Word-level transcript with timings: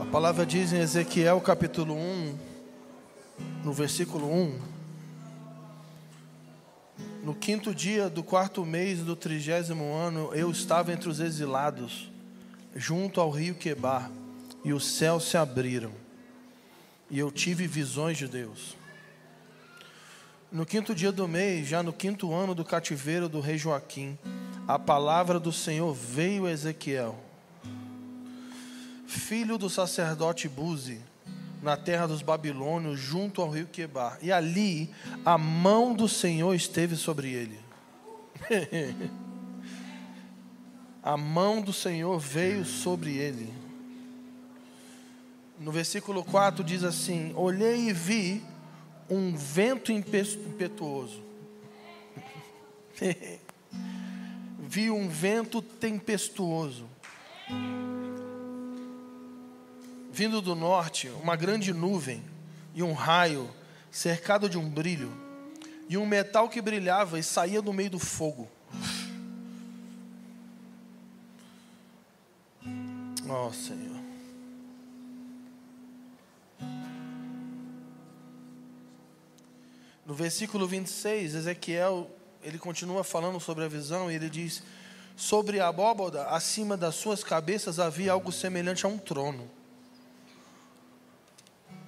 A 0.00 0.04
palavra 0.10 0.46
diz 0.46 0.72
em 0.72 0.78
Ezequiel 0.78 1.40
capítulo 1.40 1.94
1, 1.94 2.38
no 3.64 3.72
versículo 3.72 4.32
1: 4.32 4.58
No 7.22 7.34
quinto 7.34 7.74
dia 7.74 8.08
do 8.08 8.22
quarto 8.22 8.64
mês 8.64 9.00
do 9.00 9.14
trigésimo 9.14 9.92
ano, 9.92 10.30
eu 10.34 10.50
estava 10.50 10.92
entre 10.92 11.08
os 11.08 11.20
exilados, 11.20 12.10
junto 12.74 13.20
ao 13.20 13.30
rio 13.30 13.54
Quebar, 13.54 14.10
e 14.64 14.72
os 14.72 14.86
céus 14.86 15.24
se 15.24 15.36
abriram, 15.36 15.92
e 17.10 17.18
eu 17.18 17.30
tive 17.30 17.66
visões 17.66 18.16
de 18.16 18.26
Deus. 18.26 18.76
No 20.50 20.64
quinto 20.64 20.94
dia 20.94 21.10
do 21.10 21.26
mês, 21.28 21.66
já 21.66 21.82
no 21.82 21.92
quinto 21.92 22.32
ano 22.32 22.54
do 22.54 22.64
cativeiro 22.64 23.28
do 23.28 23.40
rei 23.40 23.58
Joaquim, 23.58 24.18
a 24.66 24.78
palavra 24.78 25.38
do 25.38 25.52
Senhor 25.52 25.92
veio 25.92 26.46
a 26.46 26.50
Ezequiel 26.50 27.23
filho 29.14 29.56
do 29.56 29.70
sacerdote 29.70 30.48
Buzi, 30.48 31.00
na 31.62 31.76
terra 31.76 32.06
dos 32.06 32.20
babilônios, 32.20 33.00
junto 33.00 33.40
ao 33.40 33.48
rio 33.48 33.66
Quebar. 33.66 34.18
E 34.20 34.30
ali 34.30 34.90
a 35.24 35.38
mão 35.38 35.94
do 35.94 36.08
Senhor 36.08 36.52
esteve 36.54 36.96
sobre 36.96 37.32
ele. 37.32 37.58
a 41.02 41.16
mão 41.16 41.62
do 41.62 41.72
Senhor 41.72 42.18
veio 42.18 42.64
sobre 42.64 43.16
ele. 43.16 43.50
No 45.58 45.72
versículo 45.72 46.22
4 46.24 46.62
diz 46.62 46.82
assim: 46.84 47.32
Olhei 47.34 47.88
e 47.88 47.92
vi 47.92 48.42
um 49.08 49.34
vento 49.34 49.92
impetuoso. 49.92 51.22
vi 54.58 54.90
um 54.90 55.08
vento 55.08 55.62
tempestuoso 55.62 56.86
vindo 60.14 60.40
do 60.40 60.54
norte, 60.54 61.08
uma 61.20 61.34
grande 61.34 61.74
nuvem 61.74 62.22
e 62.72 62.84
um 62.84 62.92
raio, 62.92 63.50
cercado 63.90 64.48
de 64.48 64.56
um 64.56 64.70
brilho, 64.70 65.12
e 65.88 65.98
um 65.98 66.06
metal 66.06 66.48
que 66.48 66.62
brilhava 66.62 67.18
e 67.18 67.22
saía 67.22 67.60
do 67.60 67.72
meio 67.72 67.90
do 67.90 67.98
fogo. 67.98 68.48
Ó 73.28 73.48
oh, 73.48 73.52
Senhor. 73.52 74.04
No 80.06 80.14
versículo 80.14 80.68
26, 80.68 81.34
Ezequiel, 81.34 82.08
ele 82.40 82.58
continua 82.58 83.02
falando 83.02 83.40
sobre 83.40 83.64
a 83.64 83.68
visão 83.68 84.12
e 84.12 84.14
ele 84.14 84.30
diz: 84.30 84.62
Sobre 85.16 85.58
a 85.58 85.66
abóboda, 85.66 86.26
acima 86.28 86.76
das 86.76 86.94
suas 86.94 87.24
cabeças 87.24 87.80
havia 87.80 88.12
algo 88.12 88.30
semelhante 88.30 88.86
a 88.86 88.88
um 88.88 88.96
trono 88.96 89.50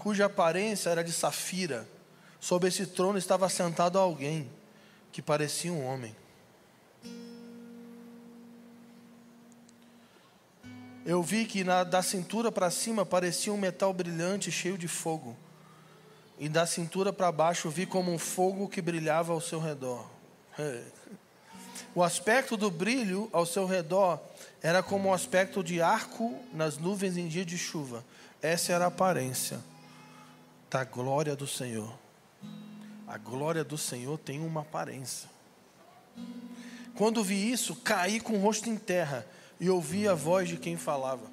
cuja 0.07 0.27
aparência 0.27 0.89
era 0.89 1.03
de 1.03 1.11
safira. 1.11 1.85
Sobre 2.39 2.69
esse 2.69 2.87
trono 2.87 3.19
estava 3.19 3.49
sentado 3.49 3.99
alguém 3.99 4.49
que 5.11 5.21
parecia 5.21 5.73
um 5.73 5.85
homem. 5.85 6.15
Eu 11.05 11.25
vi 11.25 11.45
que 11.45 11.65
na, 11.65 11.83
da 11.83 12.03
cintura 12.03 12.53
para 12.53 12.71
cima 12.71 13.05
parecia 13.05 13.53
um 13.53 13.57
metal 13.57 13.93
brilhante 13.93 14.49
cheio 14.53 14.79
de 14.79 14.87
fogo. 14.87 15.37
E 16.39 16.49
da 16.49 16.67
cintura 16.67 17.13
para 17.13 17.33
baixo 17.33 17.69
vi 17.69 17.85
como 17.85 18.13
um 18.13 18.19
fogo 18.19 18.69
que 18.69 18.81
brilhava 18.81 19.33
ao 19.33 19.41
seu 19.41 19.59
redor. 19.59 20.09
O 21.95 22.03
aspecto 22.03 22.57
do 22.57 22.71
brilho 22.71 23.29
ao 23.33 23.45
seu 23.45 23.67
redor 23.67 24.21
era 24.63 24.83
como 24.83 25.09
o 25.09 25.15
aspecto 25.15 25.65
de 25.65 25.81
arco 25.81 26.39
nas 26.53 26.79
nuvens 26.79 27.17
em 27.17 27.27
dia 27.27 27.45
de 27.45 27.59
chuva. 27.59 28.05
Essa 28.41 28.73
era 28.73 28.85
a 28.85 28.89
aparência 28.89 29.59
da 30.71 30.85
glória 30.85 31.37
do 31.37 31.47
Senhor. 31.47 31.93
A 33.07 33.17
glória 33.19 33.63
do 33.63 33.79
Senhor 33.79 34.19
tem 34.19 34.41
uma 34.41 34.63
aparência. 34.63 35.29
Quando 36.97 37.23
vi 37.23 37.51
isso, 37.51 37.77
caí 37.77 38.19
com 38.19 38.35
o 38.35 38.41
rosto 38.41 38.69
em 38.69 38.77
terra 38.77 39.27
e 39.61 39.71
ouvi 39.71 40.09
a 40.09 40.15
voz 40.15 40.49
de 40.49 40.57
quem 40.57 40.77
falava. 40.77 41.31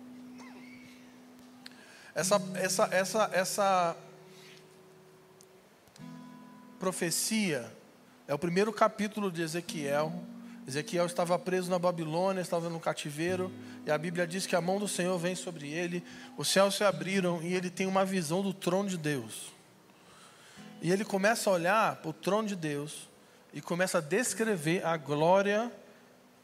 Essa, 2.14 2.42
essa, 2.56 2.90
essa, 2.92 3.30
essa 3.34 3.98
profecia 6.80 7.72
é 8.28 8.34
o 8.34 8.40
primeiro 8.40 8.72
capítulo 8.72 9.32
de 9.32 9.42
Ezequiel. 9.42 10.14
Ezequiel 10.68 11.06
estava 11.06 11.40
preso 11.40 11.72
na 11.72 11.80
Babilônia, 11.80 12.42
estava 12.42 12.70
no 12.70 12.80
cativeiro, 12.80 13.52
e 13.86 13.92
a 13.92 13.98
Bíblia 13.98 14.26
diz 14.26 14.46
que 14.46 14.56
a 14.56 14.62
mão 14.62 14.80
do 14.80 14.88
Senhor 14.88 15.18
vem 15.18 15.36
sobre 15.36 15.70
ele, 15.70 16.04
os 16.38 16.48
céus 16.48 16.76
se 16.76 16.84
abriram 16.84 17.42
e 17.42 17.54
ele 17.54 17.70
tem 17.70 17.86
uma 17.86 18.06
visão 18.06 18.42
do 18.42 18.54
trono 18.54 18.88
de 18.88 18.98
Deus. 18.98 19.52
E 20.82 20.92
ele 20.92 21.04
começa 21.04 21.50
a 21.50 21.54
olhar 21.54 21.96
para 21.98 22.10
o 22.10 22.14
trono 22.14 22.48
de 22.48 22.56
Deus 22.56 23.10
e 23.54 23.62
começa 23.62 23.98
a 23.98 24.02
descrever 24.02 24.86
a 24.86 24.96
glória 24.96 25.72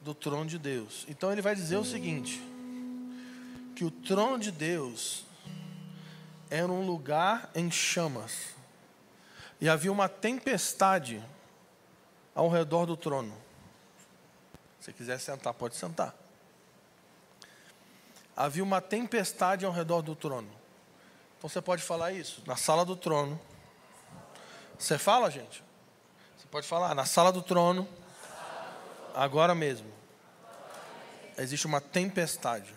do 0.02 0.14
trono 0.14 0.46
de 0.46 0.60
Deus. 0.60 1.06
Então 1.08 1.32
ele 1.32 1.42
vai 1.42 1.56
dizer 1.56 1.78
o 1.78 1.86
seguinte: 1.86 2.42
que 3.74 3.86
o 3.86 3.92
trono 3.92 4.38
de 4.40 4.52
Deus 4.52 5.26
era 6.50 6.68
um 6.68 6.86
lugar 6.86 7.50
em 7.56 7.72
chamas, 7.72 8.54
e 9.62 9.70
havia 9.70 9.92
uma 9.92 10.10
tempestade 10.10 11.24
ao 12.36 12.50
redor 12.50 12.86
do 12.86 12.98
trono. 12.98 13.34
Se 14.82 14.92
quiser 14.92 15.20
sentar, 15.20 15.54
pode 15.54 15.76
sentar 15.76 16.19
havia 18.40 18.64
uma 18.64 18.80
tempestade 18.80 19.66
ao 19.66 19.72
redor 19.74 20.02
do 20.02 20.16
trono. 20.16 20.50
Então 21.38 21.50
você 21.50 21.62
pode 21.62 21.84
falar 21.84 22.14
isso 22.14 22.42
na 22.48 22.56
sala 22.56 22.86
do 22.86 22.96
trono. 22.96 23.38
Você 24.78 24.98
fala, 24.98 25.30
gente? 25.30 25.62
Você 26.38 26.48
pode 26.50 26.66
falar 26.66 26.96
na 26.96 27.04
sala 27.04 27.34
do 27.34 27.42
trono. 27.42 27.86
Agora 29.14 29.54
mesmo. 29.54 29.92
Existe 31.38 31.68
uma 31.68 31.82
tempestade. 31.82 32.74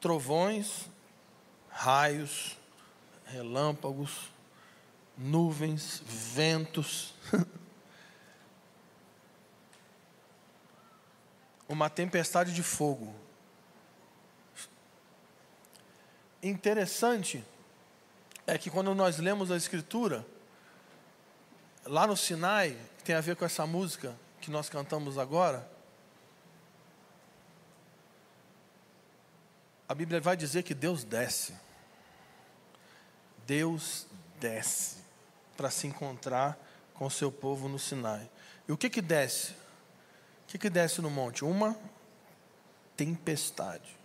Trovões, 0.00 0.86
raios, 1.68 2.56
relâmpagos, 3.26 4.30
nuvens, 5.18 6.02
ventos. 6.06 7.12
uma 11.70 11.88
tempestade 11.88 12.52
de 12.52 12.64
fogo. 12.64 13.14
Interessante 16.42 17.44
é 18.44 18.58
que 18.58 18.68
quando 18.68 18.92
nós 18.92 19.18
lemos 19.18 19.52
a 19.52 19.56
Escritura, 19.56 20.26
lá 21.84 22.08
no 22.08 22.16
Sinai, 22.16 22.76
que 22.98 23.04
tem 23.04 23.14
a 23.14 23.20
ver 23.20 23.36
com 23.36 23.44
essa 23.44 23.68
música 23.68 24.16
que 24.40 24.50
nós 24.50 24.68
cantamos 24.68 25.16
agora, 25.16 25.70
a 29.88 29.94
Bíblia 29.94 30.20
vai 30.20 30.36
dizer 30.36 30.64
que 30.64 30.74
Deus 30.74 31.04
desce. 31.04 31.54
Deus 33.46 34.08
desce 34.40 34.96
para 35.56 35.70
se 35.70 35.86
encontrar 35.86 36.58
com 36.94 37.06
o 37.06 37.10
seu 37.10 37.30
povo 37.30 37.68
no 37.68 37.78
Sinai. 37.78 38.28
E 38.66 38.72
o 38.72 38.76
que 38.76 38.90
que 38.90 39.00
desce? 39.00 39.54
Que, 40.50 40.58
que 40.58 40.68
desce 40.68 41.00
no 41.00 41.08
monte? 41.08 41.44
Uma 41.44 41.76
tempestade. 42.96 43.96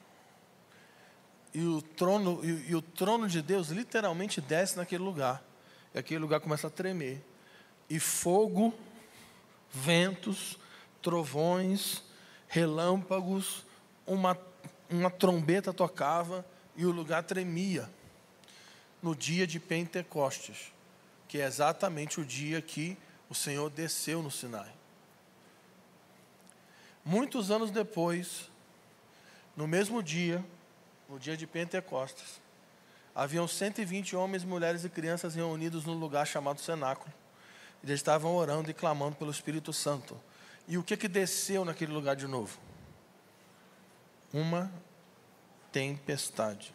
E 1.51 1.63
o 1.63 1.81
trono, 1.81 2.39
e, 2.43 2.69
e 2.69 2.75
o 2.75 2.83
trono 2.83 3.27
de 3.27 3.41
Deus 3.41 3.69
literalmente 3.69 4.39
desce 4.39 4.77
naquele 4.77 5.03
lugar. 5.03 5.43
E 5.91 5.97
aquele 5.97 6.19
lugar 6.19 6.39
começa 6.39 6.67
a 6.67 6.69
tremer. 6.69 7.19
E 7.89 7.99
fogo, 7.99 8.71
ventos, 9.71 10.59
trovões, 11.01 12.03
relâmpagos, 12.47 13.65
uma, 14.05 14.37
uma 14.87 15.09
trombeta 15.09 15.73
tocava 15.73 16.45
e 16.75 16.85
o 16.85 16.91
lugar 16.91 17.23
tremia. 17.23 17.89
No 19.01 19.15
dia 19.15 19.47
de 19.47 19.59
Pentecostes, 19.59 20.71
que 21.27 21.39
é 21.39 21.45
exatamente 21.45 22.21
o 22.21 22.25
dia 22.25 22.61
que 22.61 22.95
o 23.29 23.33
Senhor 23.33 23.71
desceu 23.71 24.21
no 24.21 24.29
Sinai. 24.29 24.71
Muitos 27.07 27.51
anos 27.51 27.69
depois, 27.69 28.49
no 29.55 29.67
mesmo 29.67 30.01
dia, 30.01 30.43
no 31.07 31.19
dia 31.19 31.37
de 31.37 31.45
Pentecostes, 31.45 32.41
haviam 33.13 33.47
120 33.47 34.15
homens, 34.15 34.43
mulheres 34.43 34.83
e 34.83 34.89
crianças 34.89 35.35
reunidos 35.35 35.85
num 35.85 35.93
lugar 35.93 36.25
chamado 36.25 36.59
cenáculo. 36.59 37.13
Eles 37.83 37.99
estavam 37.99 38.35
orando 38.35 38.71
e 38.71 38.73
clamando 38.73 39.15
pelo 39.17 39.29
Espírito 39.29 39.71
Santo. 39.71 40.19
E 40.67 40.79
o 40.79 40.83
que 40.83 40.97
que 40.97 41.07
desceu 41.07 41.63
naquele 41.63 41.93
lugar 41.93 42.15
de 42.15 42.25
novo? 42.25 42.57
Uma 44.33 44.71
tempestade. 45.71 46.73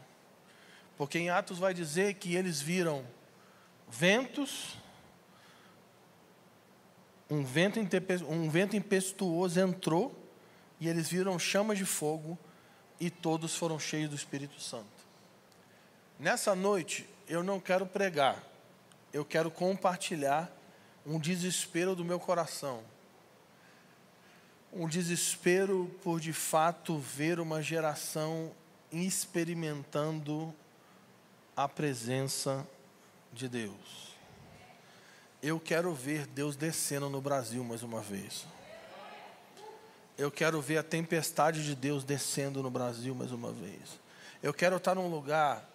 Porque 0.96 1.18
em 1.18 1.28
Atos 1.28 1.58
vai 1.58 1.74
dizer 1.74 2.14
que 2.14 2.36
eles 2.36 2.60
viram 2.60 3.04
ventos, 3.88 4.78
um 7.28 7.42
vento, 7.42 7.80
um 8.28 8.48
vento 8.48 8.76
impetuoso 8.76 9.58
entrou 9.58 10.19
e 10.80 10.88
eles 10.88 11.08
viram 11.08 11.38
chamas 11.38 11.76
de 11.76 11.84
fogo 11.84 12.38
e 12.98 13.10
todos 13.10 13.54
foram 13.54 13.78
cheios 13.78 14.10
do 14.10 14.16
Espírito 14.16 14.60
Santo. 14.60 14.88
Nessa 16.18 16.54
noite, 16.54 17.08
eu 17.28 17.42
não 17.42 17.60
quero 17.60 17.86
pregar, 17.86 18.42
eu 19.12 19.24
quero 19.24 19.50
compartilhar 19.50 20.50
um 21.06 21.18
desespero 21.18 21.94
do 21.94 22.04
meu 22.04 22.18
coração. 22.18 22.82
Um 24.72 24.88
desespero 24.88 25.90
por 26.02 26.20
de 26.20 26.32
fato 26.32 26.98
ver 26.98 27.40
uma 27.40 27.62
geração 27.62 28.52
experimentando 28.92 30.54
a 31.56 31.68
presença 31.68 32.66
de 33.32 33.48
Deus. 33.48 34.14
Eu 35.42 35.58
quero 35.58 35.92
ver 35.94 36.26
Deus 36.26 36.54
descendo 36.54 37.08
no 37.08 37.20
Brasil 37.20 37.64
mais 37.64 37.82
uma 37.82 38.00
vez. 38.00 38.46
Eu 40.20 40.30
quero 40.30 40.60
ver 40.60 40.76
a 40.76 40.82
tempestade 40.82 41.64
de 41.64 41.74
Deus 41.74 42.04
descendo 42.04 42.62
no 42.62 42.70
Brasil 42.70 43.14
mais 43.14 43.32
uma 43.32 43.50
vez. 43.50 43.98
Eu 44.42 44.52
quero 44.52 44.76
estar 44.76 44.94
num 44.94 45.08
lugar 45.08 45.66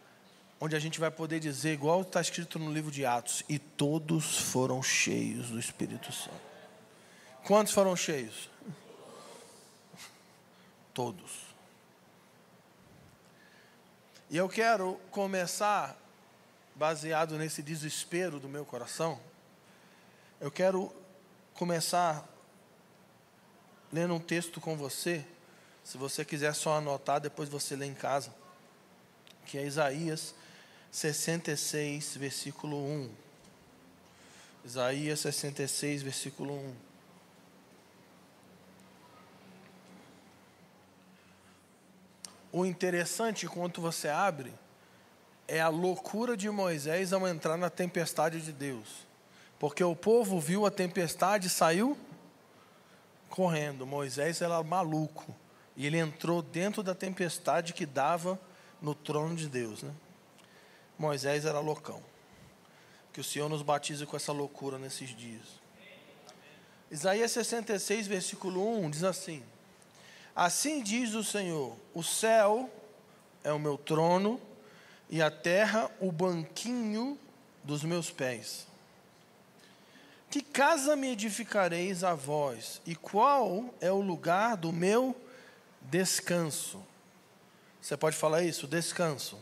onde 0.60 0.76
a 0.76 0.80
gente 0.80 1.00
vai 1.00 1.10
poder 1.10 1.40
dizer, 1.40 1.74
igual 1.74 2.04
está 2.04 2.22
escrito 2.22 2.60
no 2.60 2.72
livro 2.72 2.92
de 2.92 3.08
Atos, 3.08 3.44
e 3.50 3.58
todos 3.58 4.38
foram 4.38 4.84
cheios 4.84 5.50
do 5.50 5.60
Espírito 5.60 6.12
Santo. 6.12 6.40
Quantos 7.44 7.74
foram 7.74 7.96
cheios? 7.96 8.48
Todos. 10.94 11.32
E 14.30 14.38
eu 14.38 14.48
quero 14.48 15.02
começar, 15.10 15.98
baseado 16.76 17.36
nesse 17.36 17.64
desespero 17.64 18.40
do 18.40 18.48
meu 18.48 18.64
coração, 18.64 19.20
eu 20.40 20.52
quero 20.52 20.94
começar 21.56 22.24
lendo 23.96 24.14
um 24.14 24.20
texto 24.20 24.60
com 24.60 24.76
você. 24.76 25.24
Se 25.82 25.98
você 25.98 26.26
quiser 26.26 26.54
só 26.54 26.80
anotar, 26.80 27.22
depois 27.22 27.48
você 27.48 27.78
lê 27.78 27.86
em 27.86 27.94
casa. 27.94 28.36
Que 29.46 29.58
é 29.58 29.66
Isaías 29.66 30.36
66, 30.92 32.18
versículo 32.18 32.76
1. 32.76 33.10
Isaías 34.66 35.22
66, 35.22 36.02
versículo 36.02 36.54
1. 36.56 36.76
O 42.52 42.66
interessante, 42.66 43.46
enquanto 43.46 43.80
você 43.80 44.10
abre, 44.10 44.54
é 45.48 45.62
a 45.62 45.70
loucura 45.70 46.36
de 46.36 46.50
Moisés 46.50 47.14
ao 47.14 47.26
entrar 47.26 47.56
na 47.56 47.70
tempestade 47.70 48.42
de 48.42 48.52
Deus. 48.52 49.06
Porque 49.58 49.84
o 49.84 49.96
povo 49.96 50.38
viu 50.38 50.66
a 50.66 50.72
tempestade 50.72 51.48
e 51.48 51.50
saiu 51.50 51.98
correndo. 53.36 53.86
Moisés 53.86 54.42
era 54.42 54.64
maluco. 54.64 55.36
E 55.76 55.86
ele 55.86 55.98
entrou 55.98 56.42
dentro 56.42 56.82
da 56.82 56.96
tempestade 56.96 57.74
que 57.74 57.86
dava 57.86 58.40
no 58.82 58.96
trono 58.96 59.36
de 59.36 59.50
Deus. 59.50 59.84
Né? 59.84 59.92
Moisés 60.98 61.44
era 61.44 61.60
loucão. 61.60 62.02
Que 63.12 63.20
o 63.20 63.24
Senhor 63.24 63.50
nos 63.50 63.62
batize 63.62 64.06
com 64.06 64.16
essa 64.16 64.32
loucura 64.32 64.80
nesses 64.80 65.10
dias. 65.10 65.60
Isaías 66.90 67.32
66, 67.32 68.08
versículo 68.08 68.80
1 68.80 68.90
diz 68.90 69.04
assim: 69.04 69.44
Assim 70.34 70.82
diz 70.82 71.14
o 71.14 71.24
Senhor: 71.24 71.76
O 71.94 72.04
céu 72.04 72.70
é 73.44 73.52
o 73.52 73.60
meu 73.60 73.78
trono, 73.78 74.40
e 75.10 75.22
a 75.22 75.30
terra 75.30 75.92
o 76.00 76.12
banquinho 76.12 77.18
dos 77.64 77.84
meus 77.84 78.10
pés. 78.12 78.66
Que 80.36 80.42
casa 80.42 80.98
me 80.98 81.14
edificareis 81.14 82.04
a 82.04 82.14
vós, 82.14 82.82
e 82.86 82.94
qual 82.94 83.74
é 83.80 83.90
o 83.90 84.02
lugar 84.02 84.58
do 84.58 84.74
meu 84.74 85.16
descanso? 85.84 86.86
Você 87.82 87.96
pode 87.96 88.18
falar 88.18 88.44
isso? 88.44 88.68
Descanso. 88.68 89.40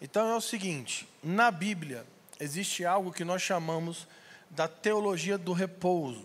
Então 0.00 0.26
é 0.30 0.34
o 0.34 0.40
seguinte: 0.40 1.06
na 1.22 1.50
Bíblia 1.50 2.06
existe 2.40 2.86
algo 2.86 3.12
que 3.12 3.22
nós 3.22 3.42
chamamos 3.42 4.08
da 4.48 4.66
teologia 4.66 5.36
do 5.36 5.52
repouso. 5.52 6.24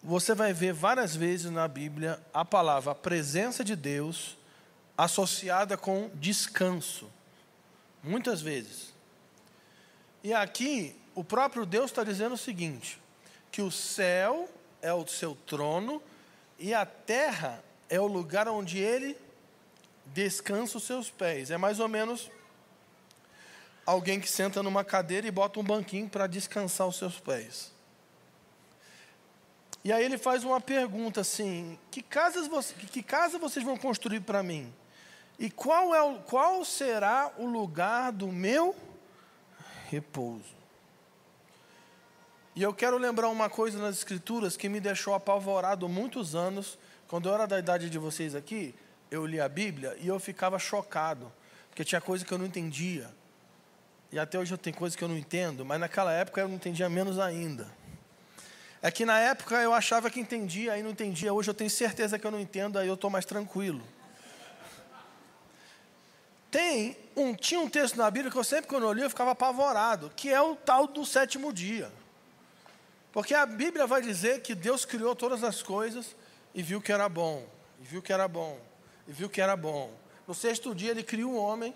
Você 0.00 0.32
vai 0.32 0.52
ver 0.52 0.74
várias 0.74 1.16
vezes 1.16 1.50
na 1.50 1.66
Bíblia 1.66 2.24
a 2.32 2.44
palavra 2.44 2.94
presença 2.94 3.64
de 3.64 3.74
Deus 3.74 4.38
associada 4.96 5.76
com 5.76 6.08
descanso. 6.14 7.10
Muitas 8.00 8.40
vezes. 8.40 8.96
E 10.22 10.32
aqui, 10.32 10.96
o 11.14 11.22
próprio 11.22 11.64
Deus 11.64 11.90
está 11.90 12.04
dizendo 12.04 12.34
o 12.34 12.38
seguinte: 12.38 13.00
que 13.50 13.62
o 13.62 13.70
céu 13.70 14.48
é 14.82 14.92
o 14.92 15.06
seu 15.06 15.34
trono 15.46 16.02
e 16.58 16.74
a 16.74 16.84
terra 16.84 17.62
é 17.88 18.00
o 18.00 18.06
lugar 18.06 18.48
onde 18.48 18.78
ele 18.78 19.16
descansa 20.06 20.78
os 20.78 20.84
seus 20.84 21.10
pés. 21.10 21.50
É 21.50 21.56
mais 21.56 21.80
ou 21.80 21.88
menos 21.88 22.30
alguém 23.86 24.20
que 24.20 24.30
senta 24.30 24.62
numa 24.62 24.84
cadeira 24.84 25.26
e 25.26 25.30
bota 25.30 25.60
um 25.60 25.64
banquinho 25.64 26.08
para 26.08 26.26
descansar 26.26 26.86
os 26.86 26.96
seus 26.96 27.18
pés. 27.18 27.72
E 29.84 29.92
aí 29.92 30.04
ele 30.04 30.18
faz 30.18 30.44
uma 30.44 30.60
pergunta 30.60 31.20
assim: 31.20 31.78
que, 31.90 32.02
casas 32.02 32.46
você, 32.46 32.74
que 32.74 33.02
casa 33.02 33.38
vocês 33.38 33.64
vão 33.64 33.76
construir 33.76 34.20
para 34.20 34.42
mim? 34.42 34.72
E 35.38 35.48
qual, 35.48 35.94
é 35.94 36.02
o, 36.02 36.18
qual 36.20 36.64
será 36.64 37.32
o 37.38 37.46
lugar 37.46 38.10
do 38.12 38.26
meu 38.26 38.74
repouso. 39.88 40.56
E 42.54 42.62
eu 42.62 42.74
quero 42.74 42.98
lembrar 42.98 43.28
uma 43.28 43.48
coisa 43.48 43.78
nas 43.78 43.96
Escrituras 43.96 44.56
que 44.56 44.68
me 44.68 44.80
deixou 44.80 45.14
apavorado 45.14 45.88
muitos 45.88 46.34
anos. 46.34 46.78
Quando 47.06 47.28
eu 47.28 47.34
era 47.34 47.46
da 47.46 47.58
idade 47.58 47.88
de 47.88 47.98
vocês 47.98 48.34
aqui, 48.34 48.74
eu 49.10 49.24
li 49.24 49.40
a 49.40 49.48
Bíblia 49.48 49.96
e 50.00 50.08
eu 50.08 50.18
ficava 50.18 50.58
chocado, 50.58 51.32
porque 51.70 51.84
tinha 51.84 52.00
coisa 52.00 52.24
que 52.24 52.32
eu 52.32 52.38
não 52.38 52.44
entendia. 52.44 53.10
E 54.10 54.18
até 54.18 54.38
hoje 54.38 54.52
eu 54.52 54.58
tenho 54.58 54.76
coisas 54.76 54.96
que 54.96 55.04
eu 55.04 55.08
não 55.08 55.16
entendo, 55.16 55.64
mas 55.64 55.78
naquela 55.78 56.12
época 56.12 56.40
eu 56.40 56.48
não 56.48 56.56
entendia 56.56 56.88
menos 56.88 57.18
ainda. 57.18 57.68
É 58.80 58.90
que 58.90 59.04
na 59.04 59.18
época 59.18 59.56
eu 59.56 59.72
achava 59.72 60.10
que 60.10 60.20
entendia, 60.20 60.72
aí 60.72 60.82
não 60.82 60.90
entendia. 60.90 61.32
Hoje 61.32 61.50
eu 61.50 61.54
tenho 61.54 61.70
certeza 61.70 62.18
que 62.18 62.26
eu 62.26 62.30
não 62.30 62.40
entendo, 62.40 62.78
aí 62.78 62.88
eu 62.88 62.94
estou 62.94 63.10
mais 63.10 63.24
tranquilo. 63.24 63.82
Tem 66.50 66.96
um, 67.18 67.34
tinha 67.34 67.60
um 67.60 67.68
texto 67.68 67.96
na 67.96 68.10
Bíblia 68.10 68.30
que 68.30 68.38
eu 68.38 68.44
sempre, 68.44 68.68
quando 68.68 68.84
eu 68.84 68.92
li, 68.92 69.02
eu 69.02 69.10
ficava 69.10 69.32
apavorado, 69.32 70.10
que 70.14 70.32
é 70.32 70.40
o 70.40 70.54
tal 70.54 70.86
do 70.86 71.04
sétimo 71.04 71.52
dia. 71.52 71.90
Porque 73.12 73.34
a 73.34 73.44
Bíblia 73.44 73.86
vai 73.86 74.00
dizer 74.00 74.42
que 74.42 74.54
Deus 74.54 74.84
criou 74.84 75.16
todas 75.16 75.42
as 75.42 75.62
coisas 75.62 76.14
e 76.54 76.62
viu 76.62 76.80
que 76.80 76.92
era 76.92 77.08
bom, 77.08 77.44
e 77.80 77.84
viu 77.84 78.00
que 78.00 78.12
era 78.12 78.28
bom, 78.28 78.58
e 79.06 79.12
viu 79.12 79.28
que 79.28 79.40
era 79.40 79.56
bom. 79.56 79.92
No 80.26 80.34
sexto 80.34 80.74
dia 80.74 80.92
ele 80.92 81.02
cria 81.02 81.26
o 81.26 81.32
um 81.32 81.36
homem, 81.36 81.74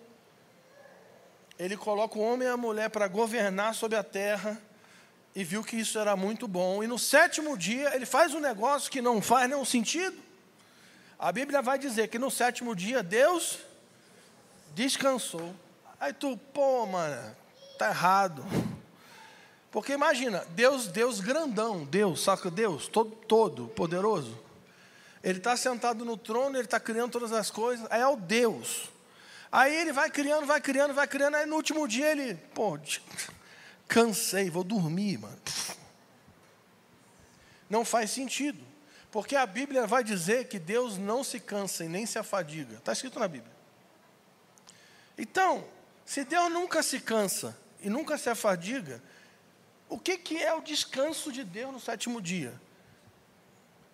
ele 1.58 1.76
coloca 1.76 2.18
o 2.18 2.22
homem 2.22 2.46
e 2.46 2.50
a 2.50 2.56
mulher 2.56 2.90
para 2.90 3.08
governar 3.08 3.74
sobre 3.74 3.98
a 3.98 4.04
terra, 4.04 4.60
e 5.34 5.42
viu 5.42 5.64
que 5.64 5.76
isso 5.76 5.98
era 5.98 6.14
muito 6.14 6.46
bom. 6.46 6.84
E 6.84 6.86
no 6.86 6.98
sétimo 6.98 7.56
dia 7.56 7.94
ele 7.94 8.06
faz 8.06 8.34
um 8.34 8.40
negócio 8.40 8.90
que 8.90 9.00
não 9.00 9.20
faz 9.20 9.48
nenhum 9.48 9.64
sentido. 9.64 10.16
A 11.18 11.32
Bíblia 11.32 11.62
vai 11.62 11.78
dizer 11.78 12.08
que 12.08 12.18
no 12.18 12.30
sétimo 12.30 12.76
dia 12.76 13.02
Deus 13.02 13.58
descansou. 14.74 15.54
Aí 15.98 16.12
tu, 16.12 16.36
pô, 16.52 16.86
mano, 16.86 17.36
tá 17.78 17.88
errado. 17.88 18.44
Porque 19.70 19.92
imagina, 19.92 20.44
Deus, 20.50 20.86
Deus 20.88 21.20
grandão, 21.20 21.84
Deus, 21.84 22.22
saca 22.22 22.50
Deus, 22.50 22.88
todo, 22.88 23.10
todo 23.12 23.68
poderoso. 23.68 24.38
Ele 25.22 25.38
está 25.38 25.56
sentado 25.56 26.04
no 26.04 26.16
trono, 26.16 26.56
ele 26.56 26.64
está 26.64 26.80
criando 26.80 27.12
todas 27.12 27.32
as 27.32 27.50
coisas, 27.50 27.86
aí 27.90 28.00
é 28.00 28.06
o 28.06 28.16
Deus. 28.16 28.90
Aí 29.50 29.74
ele 29.74 29.92
vai 29.92 30.10
criando, 30.10 30.46
vai 30.46 30.60
criando, 30.60 30.92
vai 30.92 31.06
criando, 31.06 31.36
aí 31.36 31.46
no 31.46 31.56
último 31.56 31.86
dia 31.86 32.10
ele, 32.10 32.34
pô, 32.54 32.78
cansei, 33.86 34.50
vou 34.50 34.64
dormir, 34.64 35.18
mano. 35.18 35.38
Não 37.70 37.84
faz 37.84 38.10
sentido. 38.10 38.62
Porque 39.10 39.36
a 39.36 39.46
Bíblia 39.46 39.86
vai 39.86 40.02
dizer 40.02 40.48
que 40.48 40.58
Deus 40.58 40.96
não 40.96 41.22
se 41.22 41.38
cansa 41.38 41.84
e 41.84 41.88
nem 41.88 42.06
se 42.06 42.18
afadiga. 42.18 42.76
Está 42.76 42.92
escrito 42.92 43.18
na 43.18 43.28
Bíblia. 43.28 43.51
Então, 45.22 45.64
se 46.04 46.24
Deus 46.24 46.50
nunca 46.50 46.82
se 46.82 46.98
cansa 46.98 47.56
e 47.80 47.88
nunca 47.88 48.18
se 48.18 48.28
afadiga, 48.28 49.00
o 49.88 49.96
que, 49.96 50.18
que 50.18 50.42
é 50.42 50.52
o 50.52 50.60
descanso 50.60 51.30
de 51.30 51.44
Deus 51.44 51.72
no 51.72 51.78
sétimo 51.78 52.20
dia? 52.20 52.52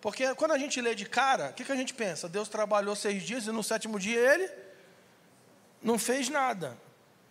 Porque 0.01 0.33
quando 0.33 0.53
a 0.53 0.57
gente 0.57 0.81
lê 0.81 0.95
de 0.95 1.05
cara, 1.05 1.51
o 1.51 1.53
que, 1.53 1.63
que 1.63 1.71
a 1.71 1.75
gente 1.75 1.93
pensa? 1.93 2.27
Deus 2.27 2.49
trabalhou 2.49 2.95
seis 2.95 3.21
dias 3.21 3.45
e 3.45 3.51
no 3.51 3.61
sétimo 3.61 3.99
dia 3.99 4.19
ele 4.19 4.49
não 5.83 5.99
fez 5.99 6.29
nada. 6.29 6.75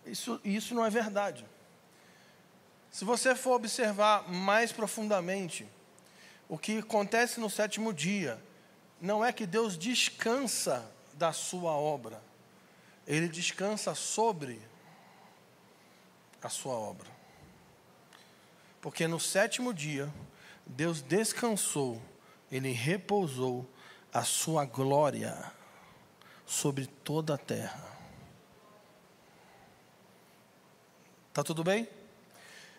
Isso, 0.05 0.39
isso 0.45 0.73
não 0.73 0.85
é 0.85 0.89
verdade. 0.89 1.45
Se 2.89 3.03
você 3.03 3.35
for 3.35 3.55
observar 3.55 4.29
mais 4.29 4.71
profundamente, 4.71 5.67
o 6.47 6.57
que 6.57 6.77
acontece 6.77 7.37
no 7.41 7.49
sétimo 7.49 7.93
dia 7.93 8.41
não 9.01 9.25
é 9.25 9.33
que 9.33 9.45
Deus 9.45 9.77
descansa 9.77 10.89
da 11.15 11.33
sua 11.33 11.73
obra, 11.73 12.28
ele 13.09 13.27
descansa 13.27 13.95
sobre 13.95 14.61
a 16.43 16.47
sua 16.47 16.73
obra. 16.73 17.07
Porque 18.79 19.07
no 19.07 19.19
sétimo 19.19 19.73
dia, 19.73 20.07
Deus 20.63 21.01
descansou, 21.01 21.99
ele 22.51 22.71
repousou 22.71 23.67
a 24.13 24.23
sua 24.23 24.63
glória 24.63 25.51
sobre 26.45 26.85
toda 26.85 27.33
a 27.33 27.37
terra. 27.37 27.83
Tá 31.33 31.43
tudo 31.43 31.63
bem? 31.63 31.89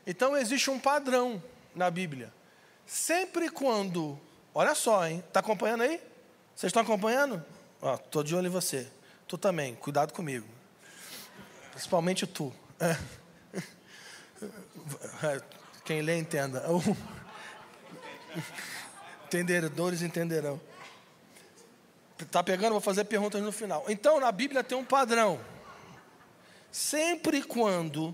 Então 0.06 0.36
existe 0.36 0.70
um 0.70 0.78
padrão 0.78 1.42
na 1.74 1.90
Bíblia. 1.90 2.32
Sempre 2.86 3.50
quando, 3.50 4.18
olha 4.54 4.76
só, 4.76 5.06
hein? 5.06 5.24
Tá 5.32 5.40
acompanhando 5.40 5.82
aí? 5.82 6.00
Vocês 6.54 6.70
estão 6.70 6.82
acompanhando? 6.82 7.44
Ó, 7.82 7.96
tô 7.96 8.22
de 8.22 8.34
olho 8.34 8.46
em 8.46 8.50
você. 8.50 8.90
Tu 9.30 9.38
também, 9.38 9.76
cuidado 9.76 10.12
comigo. 10.12 10.44
Principalmente 11.70 12.26
tu. 12.26 12.52
Quem 15.84 16.02
lê 16.02 16.18
entenda. 16.18 16.64
Entendedores 19.26 20.02
entenderão. 20.02 20.60
Tá 22.28 22.42
pegando? 22.42 22.72
Vou 22.72 22.80
fazer 22.80 23.04
perguntas 23.04 23.40
no 23.40 23.52
final. 23.52 23.84
Então, 23.86 24.18
na 24.18 24.32
Bíblia 24.32 24.64
tem 24.64 24.76
um 24.76 24.84
padrão. 24.84 25.40
Sempre 26.72 27.40
quando 27.40 28.12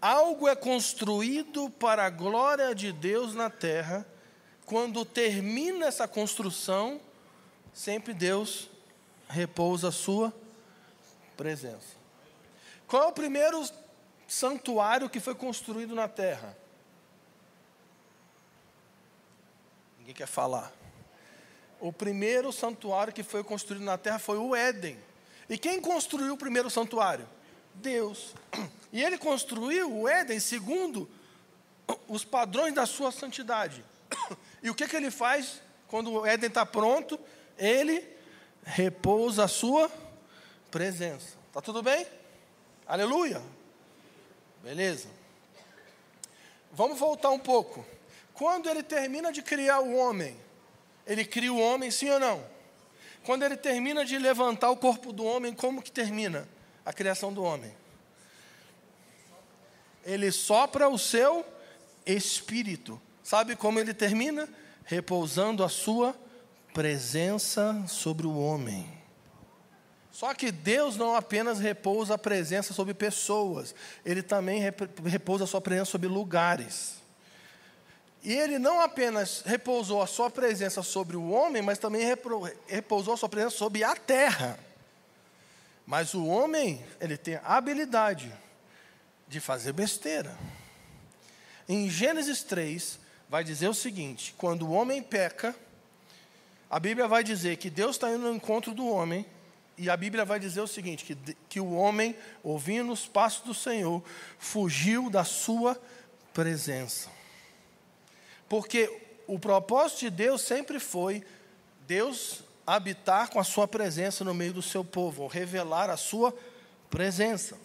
algo 0.00 0.48
é 0.48 0.56
construído 0.56 1.70
para 1.70 2.06
a 2.06 2.10
glória 2.10 2.74
de 2.74 2.90
Deus 2.90 3.32
na 3.32 3.48
terra, 3.48 4.04
quando 4.66 5.04
termina 5.04 5.86
essa 5.86 6.08
construção, 6.08 7.00
sempre 7.72 8.12
Deus 8.12 8.71
repousa 9.32 9.88
a 9.88 9.92
sua 9.92 10.32
presença. 11.36 11.96
Qual 12.86 13.02
é 13.02 13.06
o 13.06 13.12
primeiro 13.12 13.66
santuário 14.28 15.08
que 15.08 15.18
foi 15.18 15.34
construído 15.34 15.94
na 15.94 16.06
terra? 16.06 16.56
Ninguém 19.98 20.14
quer 20.14 20.26
falar. 20.26 20.70
O 21.80 21.92
primeiro 21.92 22.52
santuário 22.52 23.12
que 23.12 23.22
foi 23.22 23.42
construído 23.42 23.82
na 23.82 23.96
terra 23.96 24.18
foi 24.18 24.36
o 24.36 24.54
Éden. 24.54 24.98
E 25.48 25.56
quem 25.56 25.80
construiu 25.80 26.34
o 26.34 26.38
primeiro 26.38 26.68
santuário? 26.68 27.26
Deus. 27.74 28.34
E 28.92 29.02
ele 29.02 29.16
construiu 29.16 29.90
o 29.90 30.06
Éden 30.06 30.38
segundo 30.38 31.10
os 32.06 32.24
padrões 32.24 32.74
da 32.74 32.84
sua 32.84 33.10
santidade. 33.10 33.82
E 34.62 34.68
o 34.68 34.74
que, 34.74 34.86
que 34.86 34.94
ele 34.94 35.10
faz 35.10 35.62
quando 35.88 36.12
o 36.12 36.26
Éden 36.26 36.48
está 36.48 36.66
pronto? 36.66 37.18
Ele 37.56 38.06
repousa 38.64 39.44
a 39.44 39.48
sua 39.48 39.90
presença. 40.70 41.36
Está 41.48 41.60
tudo 41.60 41.82
bem? 41.82 42.06
Aleluia? 42.86 43.42
Beleza. 44.62 45.08
Vamos 46.72 46.98
voltar 46.98 47.30
um 47.30 47.38
pouco. 47.38 47.84
Quando 48.32 48.68
ele 48.68 48.82
termina 48.82 49.32
de 49.32 49.42
criar 49.42 49.80
o 49.80 49.94
homem, 49.94 50.36
ele 51.06 51.24
cria 51.24 51.52
o 51.52 51.60
homem, 51.60 51.90
sim 51.90 52.08
ou 52.10 52.18
não? 52.18 52.44
Quando 53.24 53.44
ele 53.44 53.56
termina 53.56 54.04
de 54.04 54.18
levantar 54.18 54.70
o 54.70 54.76
corpo 54.76 55.12
do 55.12 55.24
homem, 55.24 55.52
como 55.52 55.82
que 55.82 55.92
termina 55.92 56.48
a 56.84 56.92
criação 56.92 57.32
do 57.32 57.42
homem? 57.42 57.72
Ele 60.04 60.32
sopra 60.32 60.88
o 60.88 60.98
seu 60.98 61.44
espírito. 62.04 63.00
Sabe 63.22 63.54
como 63.54 63.78
ele 63.78 63.94
termina? 63.94 64.48
Repousando 64.84 65.62
a 65.62 65.68
sua 65.68 66.16
presença 66.72 67.84
sobre 67.86 68.26
o 68.26 68.38
homem. 68.38 68.88
Só 70.10 70.34
que 70.34 70.52
Deus 70.52 70.96
não 70.96 71.16
apenas 71.16 71.58
repousa 71.58 72.14
a 72.14 72.18
presença 72.18 72.74
sobre 72.74 72.92
pessoas, 72.92 73.74
Ele 74.04 74.22
também 74.22 74.62
repousa 75.04 75.44
a 75.44 75.46
sua 75.46 75.60
presença 75.60 75.90
sobre 75.90 76.08
lugares. 76.08 76.96
E 78.22 78.32
Ele 78.32 78.58
não 78.58 78.80
apenas 78.80 79.42
repousou 79.44 80.02
a 80.02 80.06
sua 80.06 80.30
presença 80.30 80.82
sobre 80.82 81.16
o 81.16 81.30
homem, 81.30 81.62
mas 81.62 81.78
também 81.78 82.06
repousou 82.66 83.14
a 83.14 83.16
sua 83.16 83.28
presença 83.28 83.56
sobre 83.56 83.82
a 83.82 83.96
terra. 83.96 84.58
Mas 85.86 86.14
o 86.14 86.26
homem, 86.26 86.84
ele 87.00 87.16
tem 87.16 87.36
a 87.36 87.56
habilidade 87.56 88.32
de 89.26 89.40
fazer 89.40 89.72
besteira. 89.72 90.36
Em 91.68 91.90
Gênesis 91.90 92.42
3, 92.42 92.98
vai 93.28 93.42
dizer 93.42 93.68
o 93.68 93.74
seguinte: 93.74 94.34
quando 94.38 94.66
o 94.66 94.72
homem 94.72 95.02
peca, 95.02 95.54
a 96.72 96.80
Bíblia 96.80 97.06
vai 97.06 97.22
dizer 97.22 97.58
que 97.58 97.68
Deus 97.68 97.96
está 97.96 98.08
indo 98.08 98.20
no 98.20 98.34
encontro 98.34 98.72
do 98.72 98.88
homem, 98.88 99.26
e 99.76 99.90
a 99.90 99.96
Bíblia 99.96 100.24
vai 100.24 100.40
dizer 100.40 100.62
o 100.62 100.66
seguinte: 100.66 101.04
que, 101.04 101.36
que 101.46 101.60
o 101.60 101.74
homem, 101.74 102.16
ouvindo 102.42 102.90
os 102.90 103.06
passos 103.06 103.42
do 103.42 103.52
Senhor, 103.52 104.02
fugiu 104.38 105.10
da 105.10 105.22
sua 105.22 105.78
presença. 106.32 107.10
Porque 108.48 108.90
o 109.26 109.38
propósito 109.38 110.00
de 110.00 110.10
Deus 110.10 110.40
sempre 110.40 110.80
foi 110.80 111.22
Deus 111.86 112.42
habitar 112.66 113.28
com 113.28 113.38
a 113.38 113.44
sua 113.44 113.68
presença 113.68 114.24
no 114.24 114.32
meio 114.32 114.54
do 114.54 114.62
seu 114.62 114.82
povo, 114.82 115.26
revelar 115.26 115.90
a 115.90 115.98
sua 115.98 116.34
presença. 116.88 117.58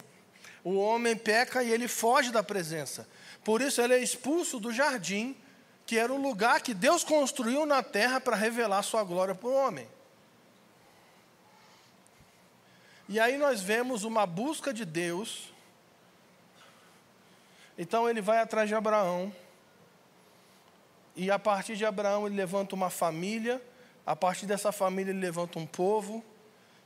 O 0.62 0.74
homem 0.74 1.16
peca 1.16 1.62
e 1.62 1.70
ele 1.70 1.88
foge 1.88 2.30
da 2.30 2.42
presença. 2.42 3.08
Por 3.42 3.62
isso 3.62 3.80
ele 3.80 3.94
é 3.94 4.02
expulso 4.02 4.60
do 4.60 4.70
jardim, 4.70 5.34
que 5.88 5.98
era 5.98 6.12
o 6.12 6.22
lugar 6.22 6.60
que 6.60 6.72
Deus 6.72 7.02
construiu 7.02 7.66
na 7.66 7.82
terra 7.82 8.20
para 8.20 8.36
revelar 8.36 8.84
sua 8.84 9.02
glória 9.02 9.34
para 9.34 9.48
o 9.48 9.54
homem. 9.54 9.88
E 13.08 13.18
aí 13.18 13.36
nós 13.36 13.60
vemos 13.60 14.04
uma 14.04 14.24
busca 14.24 14.72
de 14.72 14.84
Deus. 14.84 15.52
Então 17.76 18.08
ele 18.08 18.20
vai 18.20 18.38
atrás 18.38 18.68
de 18.68 18.76
Abraão. 18.76 19.34
E 21.16 21.28
a 21.28 21.38
partir 21.40 21.74
de 21.74 21.84
Abraão 21.84 22.26
ele 22.26 22.36
levanta 22.36 22.76
uma 22.76 22.90
família 22.90 23.60
a 24.08 24.16
partir 24.16 24.46
dessa 24.46 24.72
família 24.72 25.10
ele 25.12 25.20
levanta 25.20 25.58
um 25.58 25.66
povo, 25.66 26.24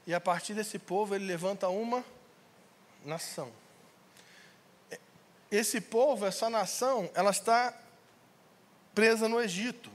e 0.04 0.12
a 0.12 0.20
partir 0.20 0.54
desse 0.54 0.76
povo 0.76 1.14
ele 1.14 1.24
levanta 1.24 1.68
uma 1.68 2.04
nação. 3.04 3.48
Esse 5.48 5.80
povo, 5.80 6.26
essa 6.26 6.50
nação, 6.50 7.08
ela 7.14 7.30
está 7.30 7.72
presa 8.94 9.28
no 9.28 9.40
Egito. 9.40 9.90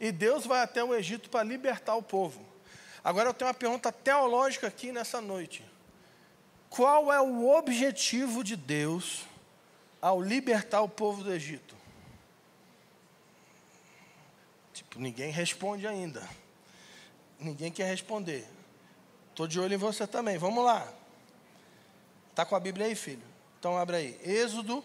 E 0.00 0.10
Deus 0.10 0.44
vai 0.44 0.62
até 0.62 0.82
o 0.82 0.94
Egito 0.94 1.30
para 1.30 1.44
libertar 1.44 1.94
o 1.94 2.02
povo. 2.02 2.44
Agora 3.04 3.28
eu 3.28 3.34
tenho 3.34 3.48
uma 3.48 3.54
pergunta 3.54 3.90
teológica 3.90 4.66
aqui 4.66 4.92
nessa 4.92 5.20
noite. 5.20 5.64
Qual 6.68 7.12
é 7.12 7.20
o 7.20 7.48
objetivo 7.48 8.42
de 8.42 8.56
Deus 8.56 9.24
ao 10.00 10.20
libertar 10.20 10.80
o 10.80 10.88
povo 10.88 11.22
do 11.22 11.32
Egito? 11.32 11.76
Ninguém 14.96 15.30
responde 15.30 15.86
ainda. 15.86 16.28
Ninguém 17.38 17.70
quer 17.70 17.86
responder. 17.86 18.46
Estou 19.30 19.46
de 19.46 19.58
olho 19.58 19.74
em 19.74 19.78
você 19.78 20.06
também. 20.06 20.38
Vamos 20.38 20.64
lá. 20.64 20.86
Está 22.30 22.44
com 22.44 22.54
a 22.54 22.60
Bíblia 22.60 22.86
aí, 22.86 22.94
filho? 22.94 23.22
Então 23.58 23.76
abre 23.76 23.96
aí. 23.96 24.20
Êxodo 24.24 24.84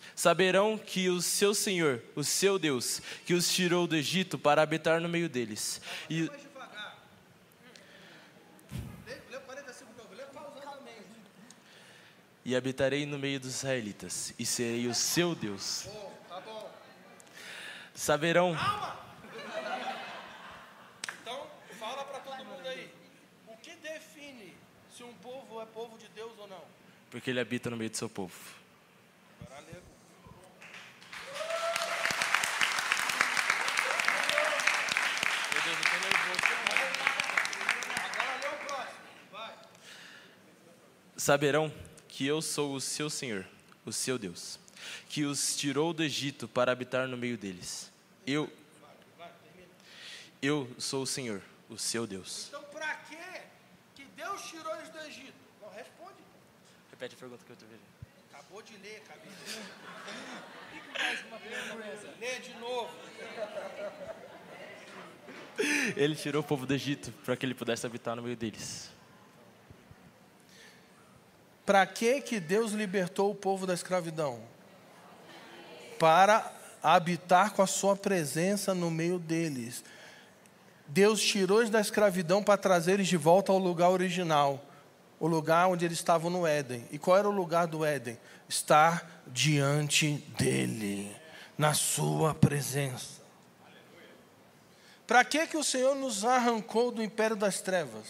Saberão 0.21 0.77
que 0.77 1.09
o 1.09 1.19
seu 1.19 1.51
Senhor, 1.51 1.99
o 2.15 2.23
seu 2.23 2.59
Deus, 2.59 3.01
que 3.25 3.33
os 3.33 3.51
tirou 3.51 3.87
do 3.87 3.95
Egito 3.95 4.37
para 4.37 4.61
habitar 4.61 5.01
no 5.01 5.09
meio 5.09 5.27
deles. 5.27 5.81
E 6.07 6.29
e 12.45 12.55
habitarei 12.55 13.03
no 13.07 13.17
meio 13.17 13.39
dos 13.39 13.49
israelitas, 13.49 14.31
e 14.37 14.45
serei 14.45 14.85
o 14.85 14.93
seu 14.93 15.33
Deus. 15.33 15.87
Saberão. 17.95 18.55
Então, 21.19 21.47
fala 21.79 22.05
para 22.05 22.19
todo 22.19 22.45
mundo 22.45 22.67
aí. 22.67 22.93
O 23.47 23.57
que 23.57 23.75
define 23.77 24.53
se 24.95 25.01
um 25.01 25.15
povo 25.15 25.59
é 25.59 25.65
povo 25.65 25.97
de 25.97 26.07
Deus 26.09 26.33
ou 26.37 26.47
não? 26.47 26.63
Porque 27.09 27.31
ele 27.31 27.39
habita 27.39 27.71
no 27.71 27.75
meio 27.75 27.89
do 27.89 27.97
seu 27.97 28.07
povo. 28.07 28.60
Saberão 41.21 41.71
que 42.07 42.25
eu 42.25 42.41
sou 42.41 42.73
o 42.73 42.81
seu 42.81 43.07
Senhor, 43.07 43.45
o 43.85 43.93
seu 43.93 44.17
Deus, 44.17 44.59
que 45.07 45.23
os 45.23 45.55
tirou 45.55 45.93
do 45.93 46.01
Egito 46.01 46.47
para 46.47 46.71
habitar 46.71 47.07
no 47.07 47.15
meio 47.15 47.37
deles. 47.37 47.91
Eu, 48.25 48.51
eu 50.41 50.67
sou 50.79 51.03
o 51.03 51.05
Senhor, 51.05 51.39
o 51.69 51.77
seu 51.77 52.07
Deus. 52.07 52.47
Então, 52.47 52.63
para 52.63 52.95
que 52.95 53.15
que 53.93 54.03
Deus 54.15 54.41
tirou 54.49 54.75
eles 54.75 54.89
do 54.89 54.97
Egito? 54.97 55.35
Não 55.61 55.69
responde. 55.69 56.23
Repete 56.89 57.13
a 57.13 57.17
pergunta 57.19 57.45
que 57.45 57.51
eu 57.51 57.55
te 57.55 57.65
vejo. 57.65 57.83
Acabou 58.33 58.63
de 58.63 58.77
ler, 58.77 59.01
cabeça. 59.01 59.59
Lê 62.19 62.39
de 62.39 62.53
novo. 62.55 62.89
Ele 65.95 66.15
tirou 66.15 66.41
o 66.41 66.43
povo 66.43 66.65
do 66.65 66.73
Egito 66.73 67.11
para 67.23 67.37
que 67.37 67.45
ele 67.45 67.53
pudesse 67.53 67.85
habitar 67.85 68.15
no 68.15 68.23
meio 68.23 68.35
deles. 68.35 68.89
Para 71.65 71.85
que 71.85 72.21
que 72.21 72.39
Deus 72.39 72.71
libertou 72.71 73.31
o 73.31 73.35
povo 73.35 73.67
da 73.67 73.73
escravidão? 73.73 74.39
Para 75.99 76.51
habitar 76.81 77.51
com 77.51 77.61
a 77.61 77.67
sua 77.67 77.95
presença 77.95 78.73
no 78.73 78.89
meio 78.89 79.19
deles. 79.19 79.83
Deus 80.87 81.21
tirou 81.21 81.59
eles 81.59 81.69
da 81.69 81.79
escravidão 81.79 82.43
para 82.43 82.57
trazer 82.57 82.93
eles 82.93 83.07
de 83.07 83.17
volta 83.17 83.51
ao 83.51 83.57
lugar 83.57 83.89
original, 83.89 84.61
o 85.19 85.27
lugar 85.27 85.67
onde 85.67 85.85
eles 85.85 85.99
estavam 85.99 86.29
no 86.29 86.45
Éden. 86.45 86.85
E 86.91 86.97
qual 86.97 87.17
era 87.17 87.29
o 87.29 87.31
lugar 87.31 87.67
do 87.67 87.85
Éden? 87.85 88.17
Estar 88.49 89.23
diante 89.27 90.13
dele, 90.37 91.15
na 91.57 91.73
sua 91.73 92.33
presença. 92.33 93.21
Para 95.05 95.23
que 95.23 95.45
que 95.45 95.57
o 95.57 95.63
Senhor 95.63 95.95
nos 95.95 96.25
arrancou 96.25 96.91
do 96.91 97.03
império 97.03 97.35
das 97.35 97.61
trevas? 97.61 98.07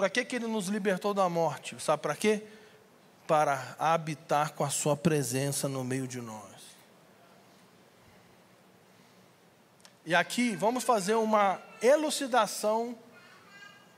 Para 0.00 0.08
que 0.08 0.24
que 0.24 0.36
ele 0.36 0.46
nos 0.46 0.68
libertou 0.68 1.12
da 1.12 1.28
morte? 1.28 1.76
Sabe 1.78 2.00
para 2.00 2.16
quê? 2.16 2.42
Para 3.26 3.76
habitar 3.78 4.54
com 4.54 4.64
a 4.64 4.70
sua 4.70 4.96
presença 4.96 5.68
no 5.68 5.84
meio 5.84 6.08
de 6.08 6.22
nós. 6.22 6.56
E 10.06 10.14
aqui 10.14 10.56
vamos 10.56 10.84
fazer 10.84 11.16
uma 11.16 11.60
elucidação 11.82 12.98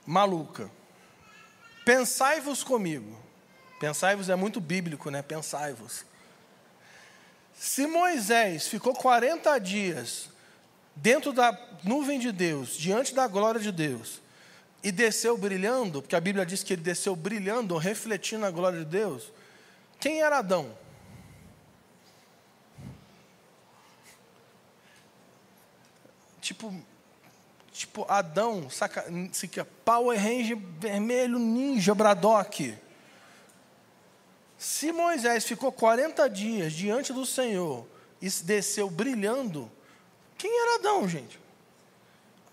maluca. 0.05 0.69
Pensai-vos 1.85 2.65
comigo. 2.65 3.17
Pensai-vos 3.79 4.29
é 4.29 4.35
muito 4.35 4.61
bíblico, 4.61 5.09
né? 5.09 5.23
Pensai-vos. 5.23 6.05
Se 7.55 7.87
Moisés 7.87 8.67
ficou 8.67 8.93
40 8.93 9.57
dias 9.61 10.31
dentro 10.97 11.33
da 11.33 11.57
nuvem 11.85 12.19
de 12.19 12.33
Deus, 12.33 12.77
diante 12.77 13.15
da 13.15 13.29
glória 13.29 13.61
de 13.61 13.71
Deus, 13.71 14.22
e 14.83 14.91
desceu 14.91 15.39
brilhando, 15.39 16.03
porque 16.03 16.17
a 16.17 16.21
Bíblia 16.21 16.45
diz 16.45 16.63
que 16.63 16.73
ele 16.73 16.83
desceu 16.83 17.15
brilhando, 17.15 17.77
refletindo 17.77 18.45
a 18.45 18.51
glória 18.51 18.81
de 18.81 18.85
Deus, 18.85 19.33
quem 20.01 20.21
era 20.21 20.39
Adão? 20.39 20.77
Tipo, 26.41 26.75
tipo 27.73 28.05
Adão, 28.09 28.69
saca, 28.69 29.05
é 29.07 29.65
Power 29.85 30.19
Ranger 30.19 30.59
vermelho, 30.81 31.39
ninja, 31.39 31.95
Braddock. 31.95 32.77
Se 34.59 34.91
Moisés 34.91 35.45
ficou 35.45 35.71
40 35.71 36.29
dias 36.29 36.73
diante 36.73 37.13
do 37.13 37.25
Senhor 37.25 37.87
e 38.21 38.29
desceu 38.29 38.91
brilhando, 38.91 39.71
quem 40.37 40.51
era 40.63 40.75
Adão, 40.81 41.09
gente? 41.09 41.39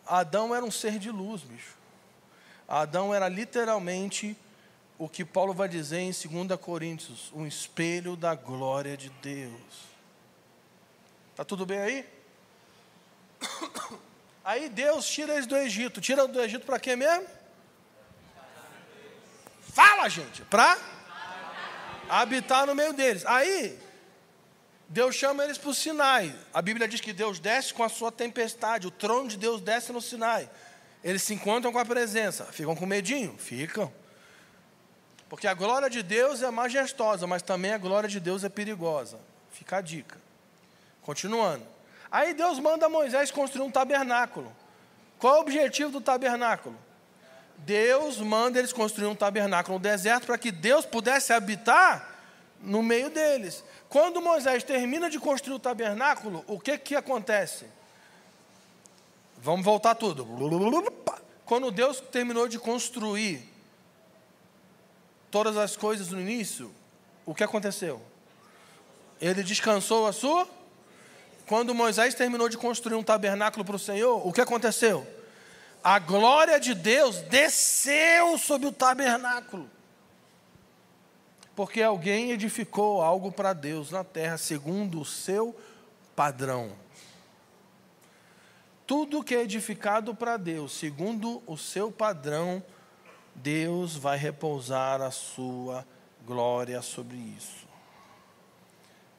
Adão 0.06 0.54
era 0.54 0.64
um 0.64 0.72
ser 0.72 1.00
de 1.00 1.10
luz, 1.10 1.42
bicho. 1.42 1.79
Adão 2.70 3.12
era 3.12 3.28
literalmente 3.28 4.38
o 5.00 5.10
que 5.10 5.26
Paulo 5.26 5.56
vai 5.56 5.68
dizer 5.68 6.02
em 6.02 6.12
2 6.12 6.60
Coríntios, 6.62 7.32
um 7.34 7.48
espelho 7.48 8.16
da 8.16 8.36
glória 8.36 8.96
de 8.96 9.10
Deus. 9.10 9.90
Tá 11.36 11.44
tudo 11.44 11.66
bem 11.66 11.80
aí? 11.80 12.06
Aí 14.46 14.70
Deus 14.70 15.08
tira 15.08 15.34
eles 15.34 15.48
do 15.48 15.58
Egito. 15.58 16.00
Tira 16.00 16.28
do 16.28 16.42
Egito 16.42 16.66
para 16.66 16.80
quê 16.80 16.96
mesmo? 16.96 17.28
Fala, 19.62 20.10
gente. 20.10 20.44
Para 20.44 20.78
habitar 22.10 22.66
no 22.66 22.76
meio 22.76 22.94
deles. 22.94 23.26
Aí, 23.26 23.80
Deus 24.88 25.16
chama 25.16 25.44
eles 25.44 25.58
para 25.58 25.70
o 25.70 25.74
Sinai. 25.74 26.36
A 26.54 26.62
Bíblia 26.62 26.88
diz 26.88 27.00
que 27.00 27.14
Deus 27.14 27.40
desce 27.40 27.74
com 27.74 27.84
a 27.84 27.90
sua 27.90 28.12
tempestade. 28.12 28.88
O 28.88 28.92
trono 28.92 29.30
de 29.30 29.38
Deus 29.38 29.62
desce 29.62 29.92
no 29.92 30.02
Sinai. 30.02 30.50
Eles 31.04 31.24
se 31.24 31.34
encontram 31.34 31.72
com 31.72 31.80
a 31.80 31.86
presença. 31.86 32.46
Ficam 32.46 32.76
com 32.76 32.86
medinho? 32.86 33.38
Ficam. 33.38 33.92
Porque 35.30 35.48
a 35.48 35.54
glória 35.54 35.90
de 35.90 36.02
Deus 36.02 36.42
é 36.42 36.50
majestosa, 36.50 37.28
mas 37.28 37.42
também 37.42 37.72
a 37.72 37.78
glória 37.78 38.10
de 38.10 38.20
Deus 38.20 38.44
é 38.44 38.50
perigosa. 38.50 39.20
Fica 39.52 39.78
a 39.78 39.82
dica. 39.82 40.18
Continuando. 41.04 41.64
Aí 42.12 42.34
Deus 42.34 42.60
manda 42.60 42.90
Moisés 42.90 43.30
construir 43.30 43.64
um 43.64 43.72
tabernáculo. 43.72 44.52
Qual 45.20 45.36
é 45.36 45.38
o 45.38 45.42
objetivo 45.42 45.92
do 45.92 46.02
tabernáculo? 46.02 46.78
Deus 47.58 48.18
manda 48.20 48.58
eles 48.58 48.74
construir 48.74 49.08
um 49.08 49.16
tabernáculo 49.16 49.78
no 49.78 49.84
deserto 49.84 50.26
para 50.26 50.38
que 50.38 50.52
Deus 50.52 50.86
pudesse 50.86 51.34
habitar 51.34 52.08
no 52.62 52.82
meio 52.82 53.10
deles. 53.10 53.64
Quando 53.88 54.22
Moisés 54.22 54.64
termina 54.64 55.10
de 55.10 55.20
construir 55.20 55.56
o 55.56 55.60
tabernáculo, 55.60 56.44
o 56.48 56.60
que 56.60 56.78
que 56.78 56.96
acontece? 56.96 57.66
Vamos 59.42 59.66
voltar 59.66 59.96
tudo. 59.96 60.28
Quando 61.46 61.72
Deus 61.72 62.00
terminou 62.00 62.48
de 62.48 62.60
construir 62.60 63.42
todas 65.32 65.58
as 65.58 65.76
coisas 65.76 66.10
no 66.10 66.20
início, 66.20 66.72
o 67.26 67.34
que 67.34 67.44
aconteceu? 67.44 68.02
Ele 69.22 69.44
descansou 69.44 70.08
a 70.08 70.14
sua 70.14 70.48
quando 71.48 71.74
Moisés 71.74 72.14
terminou 72.14 72.48
de 72.48 72.58
construir 72.58 72.96
um 72.96 73.02
tabernáculo 73.02 73.66
para 73.66 73.76
o 73.76 73.80
Senhor, 73.80 74.26
o 74.26 74.32
que 74.32 74.40
aconteceu? 74.40 75.08
A 75.84 75.98
glória 75.98 76.60
de 76.60 76.76
Deus 76.76 77.22
desceu 77.22 78.38
sobre 78.38 78.68
o 78.68 78.72
tabernáculo. 78.72 79.68
Porque 81.56 81.82
alguém 81.82 82.32
edificou 82.32 83.02
algo 83.02 83.32
para 83.32 83.54
Deus 83.54 83.90
na 83.90 84.04
terra, 84.04 84.38
segundo 84.38 85.02
o 85.02 85.06
seu 85.06 85.56
padrão. 86.16 86.72
Tudo 88.90 89.24
que 89.24 89.36
é 89.36 89.44
edificado 89.44 90.16
para 90.16 90.36
Deus, 90.36 90.72
segundo 90.72 91.44
o 91.46 91.56
seu 91.56 91.92
padrão, 91.92 92.64
Deus 93.36 93.96
vai 93.96 94.18
repousar 94.18 95.00
a 95.00 95.12
sua 95.12 95.86
glória 96.26 96.82
sobre 96.82 97.16
isso. 97.16 97.68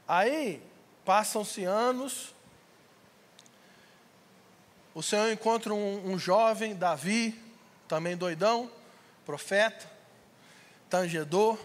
Aí, 0.08 0.60
Passam-se 1.04 1.64
anos. 1.64 2.34
O 4.94 5.02
Senhor 5.02 5.28
encontra 5.32 5.72
um, 5.72 6.12
um, 6.12 6.18
jovem, 6.18 6.74
Davi, 6.74 7.36
também 7.88 8.16
doidão, 8.16 8.70
profeta, 9.24 9.90
tangedor. 10.88 11.58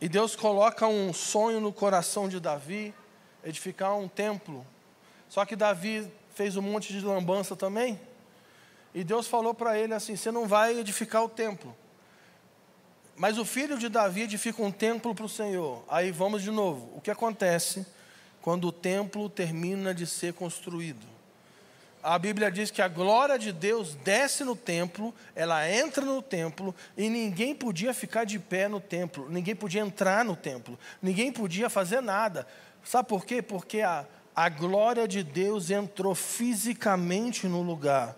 E 0.00 0.08
Deus 0.08 0.36
coloca 0.36 0.86
um 0.86 1.12
sonho 1.12 1.58
no 1.58 1.72
coração 1.72 2.28
de 2.28 2.38
Davi, 2.38 2.94
edificar 3.42 3.96
um 3.96 4.06
templo. 4.06 4.64
Só 5.28 5.44
que 5.44 5.56
Davi 5.56 6.10
fez 6.34 6.56
um 6.56 6.62
monte 6.62 6.92
de 6.92 7.04
lambança 7.04 7.56
também. 7.56 7.98
E 8.94 9.04
Deus 9.04 9.26
falou 9.26 9.54
para 9.54 9.78
ele 9.78 9.94
assim: 9.94 10.16
Você 10.16 10.30
não 10.30 10.46
vai 10.46 10.78
edificar 10.78 11.22
o 11.24 11.28
templo. 11.28 11.76
Mas 13.16 13.38
o 13.38 13.44
filho 13.44 13.78
de 13.78 13.88
Davi 13.88 14.22
edifica 14.22 14.62
um 14.62 14.70
templo 14.70 15.14
para 15.14 15.24
o 15.24 15.28
Senhor. 15.28 15.82
Aí 15.88 16.10
vamos 16.10 16.42
de 16.42 16.50
novo. 16.50 16.92
O 16.94 17.00
que 17.00 17.10
acontece 17.10 17.86
quando 18.42 18.68
o 18.68 18.72
templo 18.72 19.28
termina 19.30 19.94
de 19.94 20.06
ser 20.06 20.34
construído? 20.34 21.16
A 22.02 22.18
Bíblia 22.18 22.52
diz 22.52 22.70
que 22.70 22.80
a 22.80 22.86
glória 22.86 23.36
de 23.36 23.50
Deus 23.50 23.96
desce 23.96 24.44
no 24.44 24.54
templo, 24.54 25.12
ela 25.34 25.68
entra 25.68 26.04
no 26.04 26.22
templo 26.22 26.72
e 26.96 27.08
ninguém 27.08 27.52
podia 27.52 27.92
ficar 27.92 28.24
de 28.24 28.38
pé 28.38 28.68
no 28.68 28.78
templo, 28.78 29.28
ninguém 29.28 29.56
podia 29.56 29.80
entrar 29.80 30.24
no 30.24 30.36
templo, 30.36 30.78
ninguém 31.02 31.32
podia 31.32 31.68
fazer 31.68 32.00
nada. 32.00 32.46
Sabe 32.84 33.08
por 33.08 33.26
quê? 33.26 33.42
Porque 33.42 33.80
a, 33.80 34.06
a 34.36 34.50
glória 34.50 35.08
de 35.08 35.24
Deus 35.24 35.70
entrou 35.70 36.14
fisicamente 36.14 37.48
no 37.48 37.62
lugar 37.62 38.14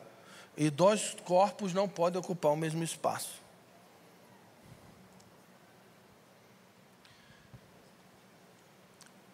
e 0.57 0.69
dois 0.69 1.17
corpos 1.25 1.73
não 1.73 1.89
podem 1.89 2.19
ocupar 2.19 2.51
o 2.51 2.57
mesmo 2.57 2.83
espaço. 2.83 3.41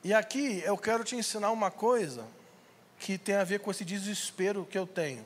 E 0.05 0.13
aqui 0.13 0.63
eu 0.67 0.77
quero 0.77 1.03
te 1.03 1.17
ensinar 1.17 1.51
uma 1.51 1.71
coisa 1.71 2.27
que 2.99 3.17
tem 3.17 3.37
a 3.37 3.45
ver 3.45 3.61
com 3.61 3.71
esse 3.71 3.87
desespero 3.87 4.67
que 4.67 4.77
eu 4.77 4.87
tenho. 4.87 5.25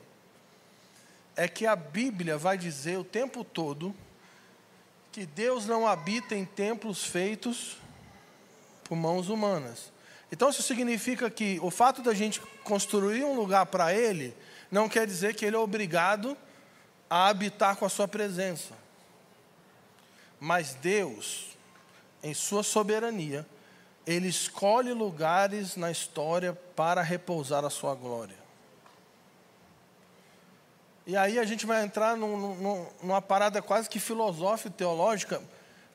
É 1.35 1.49
que 1.49 1.65
a 1.65 1.75
Bíblia 1.75 2.37
vai 2.37 2.57
dizer 2.57 2.97
o 2.97 3.03
tempo 3.03 3.43
todo 3.43 3.93
que 5.11 5.25
Deus 5.25 5.65
não 5.65 5.85
habita 5.85 6.33
em 6.33 6.45
templos 6.45 7.03
feitos 7.03 7.75
por 8.85 8.95
mãos 8.95 9.27
humanas. 9.27 9.91
Então 10.31 10.49
isso 10.49 10.61
significa 10.61 11.29
que 11.29 11.59
o 11.61 11.71
fato 11.71 12.01
da 12.01 12.13
gente 12.13 12.39
construir 12.63 13.23
um 13.23 13.35
lugar 13.35 13.65
para 13.65 13.93
Ele 13.93 14.35
não 14.71 14.87
quer 14.87 15.07
dizer 15.07 15.35
que 15.35 15.45
Ele 15.45 15.55
é 15.55 15.59
obrigado 15.59 16.37
a 17.09 17.27
habitar 17.27 17.75
com 17.75 17.85
a 17.85 17.89
sua 17.89 18.07
presença. 18.07 18.73
Mas 20.39 20.73
Deus, 20.75 21.57
em 22.23 22.33
sua 22.33 22.63
soberania, 22.63 23.45
ele 24.05 24.27
escolhe 24.27 24.93
lugares 24.93 25.75
na 25.75 25.91
história 25.91 26.53
para 26.75 27.01
repousar 27.01 27.65
a 27.65 27.69
sua 27.69 27.93
glória. 27.93 28.37
E 31.05 31.15
aí 31.17 31.37
a 31.37 31.43
gente 31.43 31.65
vai 31.65 31.83
entrar 31.83 32.15
num, 32.15 32.55
num, 32.55 32.87
numa 33.03 33.21
parada 33.21 33.61
quase 33.61 33.89
que 33.89 33.99
filosófica, 33.99 34.69
teológica, 34.69 35.41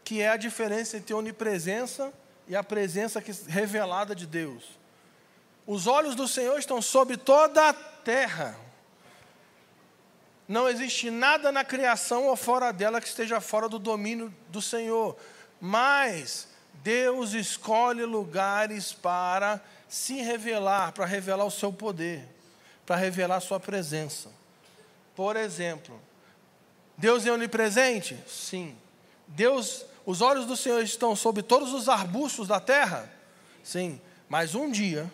que 0.03 0.21
é 0.21 0.29
a 0.29 0.37
diferença 0.37 0.97
entre 0.97 1.15
onipresença 1.15 2.13
e 2.13 2.15
a 2.53 2.63
presença 2.63 3.23
revelada 3.47 4.15
de 4.15 4.27
Deus. 4.27 4.65
Os 5.67 5.87
olhos 5.87 6.15
do 6.15 6.29
Senhor 6.29 6.59
estão 6.59 6.83
sobre 6.83 7.17
toda 7.17 7.69
a 7.69 7.73
terra. 7.73 8.59
Não 10.47 10.69
existe 10.69 11.11
nada 11.11 11.51
na 11.51 11.65
criação 11.65 12.27
ou 12.27 12.37
fora 12.37 12.73
dela 12.73 13.01
que 13.01 13.09
esteja 13.09 13.41
fora 13.41 13.69
do 13.69 13.79
domínio 13.79 14.35
do 14.49 14.61
Senhor. 14.61 15.17
Mas 15.61 16.49
Deus 16.83 17.33
escolhe 17.33 18.05
lugares 18.05 18.93
para 18.93 19.61
se 19.89 20.21
revelar, 20.21 20.93
para 20.93 21.07
revelar 21.07 21.45
o 21.45 21.51
seu 21.51 21.73
poder, 21.73 22.29
para 22.85 22.97
revelar 22.97 23.37
a 23.37 23.41
sua 23.41 23.59
presença. 23.59 24.29
Por 25.17 25.37
exemplo, 25.37 25.99
Deus 26.97 27.25
é 27.25 27.33
onipresente? 27.33 28.19
Sim. 28.29 28.77
Deus, 29.27 29.87
os 30.07 30.21
olhos 30.21 30.47
do 30.47 30.57
Senhor 30.57 30.83
estão 30.83 31.17
sobre 31.17 31.43
todos 31.43 31.73
os 31.73 31.89
arbustos 31.89 32.49
da 32.49 32.61
terra? 32.61 33.11
Sim. 33.63 34.01
Mas 34.29 34.55
um 34.55 34.71
dia, 34.71 35.11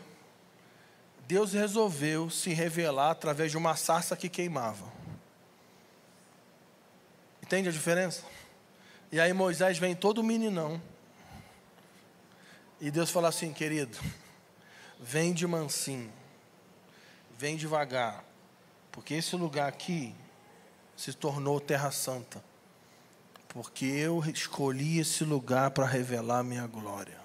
Deus 1.26 1.52
resolveu 1.52 2.28
se 2.30 2.52
revelar 2.52 3.10
através 3.10 3.50
de 3.50 3.56
uma 3.56 3.76
sarça 3.76 4.16
que 4.16 4.28
queimava. 4.28 4.84
Entende 7.42 7.68
a 7.68 7.72
diferença? 7.72 8.24
E 9.12 9.20
aí 9.20 9.32
Moisés 9.32 9.78
vem 9.78 9.94
todo 9.94 10.22
meninão. 10.22 10.80
E 12.80 12.90
Deus 12.90 13.10
fala 13.10 13.28
assim, 13.28 13.52
querido, 13.52 13.98
vem 14.98 15.34
de 15.34 15.46
mansinho, 15.46 16.10
vem 17.36 17.56
devagar, 17.56 18.24
porque 18.90 19.14
esse 19.14 19.36
lugar 19.36 19.68
aqui 19.68 20.14
se 20.96 21.12
tornou 21.12 21.60
terra 21.60 21.90
santa, 21.90 22.42
porque 23.50 23.84
eu 23.84 24.22
escolhi 24.30 25.00
esse 25.00 25.24
lugar 25.24 25.72
para 25.72 25.84
revelar 25.84 26.44
minha 26.44 26.66
glória. 26.66 27.18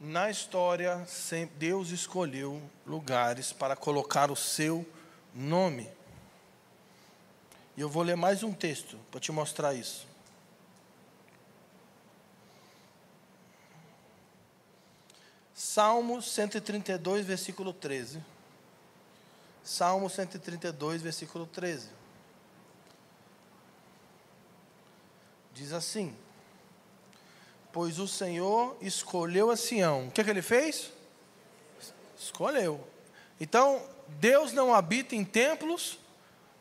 Na 0.00 0.28
história, 0.28 1.06
Deus 1.56 1.90
escolheu 1.90 2.60
lugares 2.84 3.52
para 3.52 3.76
colocar 3.76 4.30
o 4.30 4.36
seu 4.36 4.86
nome. 5.32 5.88
E 7.76 7.80
eu 7.80 7.88
vou 7.88 8.02
ler 8.02 8.16
mais 8.16 8.42
um 8.42 8.52
texto 8.52 8.98
para 9.10 9.20
te 9.20 9.30
mostrar 9.30 9.72
isso. 9.72 10.06
Salmo 15.54 16.20
132, 16.20 17.24
versículo 17.24 17.72
13. 17.72 18.20
Salmo 19.68 20.08
132, 20.08 21.02
versículo 21.02 21.44
13. 21.44 21.88
Diz 25.52 25.74
assim: 25.74 26.16
Pois 27.70 27.98
o 27.98 28.08
Senhor 28.08 28.78
escolheu 28.80 29.50
a 29.50 29.58
Sião. 29.58 30.08
O 30.08 30.10
que, 30.10 30.22
é 30.22 30.24
que 30.24 30.30
ele 30.30 30.40
fez? 30.40 30.90
Escolheu. 32.18 32.82
Então, 33.38 33.82
Deus 34.18 34.54
não 34.54 34.72
habita 34.72 35.14
em 35.14 35.22
templos 35.22 35.98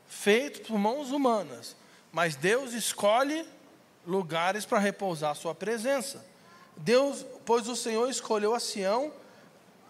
feitos 0.06 0.68
por 0.68 0.78
mãos 0.78 1.10
humanas, 1.10 1.78
mas 2.12 2.36
Deus 2.36 2.74
escolhe 2.74 3.48
lugares 4.06 4.66
para 4.66 4.80
repousar 4.80 5.32
a 5.32 5.36
sua 5.36 5.56
presença. 5.56 6.26
Deus, 6.76 7.26
pois 7.46 7.70
o 7.70 7.76
Senhor 7.76 8.10
escolheu 8.10 8.54
a 8.54 8.60
Sião, 8.60 9.14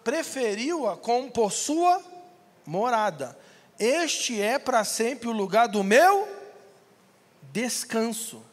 preferiu-a 0.03 0.95
como 0.95 1.31
por 1.31 1.51
sua 1.51 2.15
morada. 2.67 3.37
Este 3.79 4.39
é 4.39 4.59
para 4.59 4.83
sempre 4.83 5.27
o 5.27 5.31
lugar 5.31 5.67
do 5.67 5.83
meu 5.83 6.27
descanso, 7.51 8.43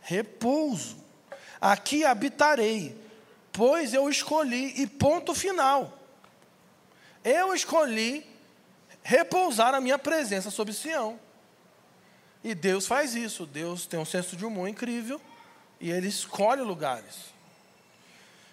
repouso. 0.00 0.96
Aqui 1.60 2.04
habitarei, 2.04 2.96
pois 3.52 3.94
eu 3.94 4.08
escolhi, 4.08 4.80
e 4.80 4.86
ponto 4.86 5.34
final. 5.34 5.98
Eu 7.24 7.54
escolhi 7.54 8.26
repousar 9.02 9.74
a 9.74 9.80
minha 9.80 9.98
presença 9.98 10.50
sobre 10.50 10.72
Sião. 10.72 11.18
E 12.44 12.54
Deus 12.54 12.86
faz 12.86 13.14
isso. 13.14 13.46
Deus 13.46 13.86
tem 13.86 13.98
um 13.98 14.04
senso 14.04 14.36
de 14.36 14.44
humor 14.44 14.68
incrível 14.68 15.20
e 15.80 15.90
ele 15.90 16.08
escolhe 16.08 16.62
lugares. 16.62 17.32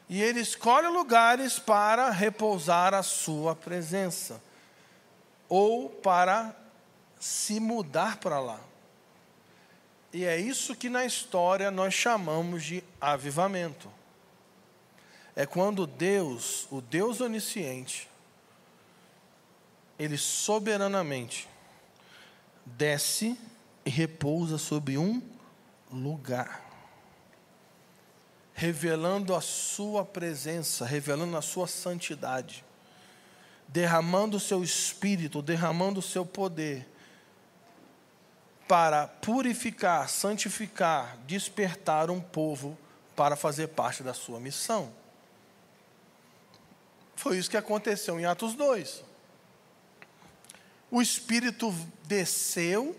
E 0.07 0.21
ele 0.21 0.39
escolhe 0.39 0.87
lugares 0.87 1.59
para 1.59 2.09
repousar 2.09 2.95
a 2.95 3.03
sua 3.03 3.55
presença, 3.55 4.41
ou 5.49 5.89
para 5.89 6.55
se 7.19 7.59
mudar 7.59 8.17
para 8.17 8.39
lá. 8.39 8.61
E 10.13 10.23
é 10.23 10.39
isso 10.39 10.75
que 10.75 10.89
na 10.89 11.03
história 11.03 11.69
nós 11.69 11.93
chamamos 11.93 12.63
de 12.63 12.83
avivamento. 13.01 13.91
É 15.35 15.45
quando 15.45 15.85
Deus, 15.85 16.67
o 16.71 16.79
Deus 16.79 17.19
onisciente, 17.19 18.09
ele 19.97 20.17
soberanamente 20.17 21.49
desce 22.65 23.37
e 23.85 23.89
repousa 23.89 24.57
sobre 24.57 24.97
um 24.97 25.21
lugar 25.91 26.69
revelando 28.59 29.33
a 29.33 29.39
sua 29.39 30.03
presença, 30.03 30.85
revelando 30.85 31.37
a 31.37 31.41
sua 31.41 31.65
santidade, 31.65 32.65
derramando 33.69 34.37
o 34.37 34.39
seu 34.39 34.63
espírito, 34.63 35.41
derramando 35.41 35.99
o 35.99 36.03
seu 36.03 36.25
poder 36.25 36.87
para 38.67 39.07
purificar, 39.07 40.09
santificar, 40.09 41.17
despertar 41.25 42.09
um 42.09 42.19
povo 42.19 42.77
para 43.15 43.35
fazer 43.35 43.67
parte 43.67 44.03
da 44.03 44.13
sua 44.13 44.39
missão. 44.39 44.91
Foi 47.15 47.37
isso 47.37 47.49
que 47.49 47.57
aconteceu 47.57 48.19
em 48.19 48.25
Atos 48.25 48.53
2. 48.53 49.03
O 50.91 51.01
Espírito 51.01 51.73
desceu 52.05 52.95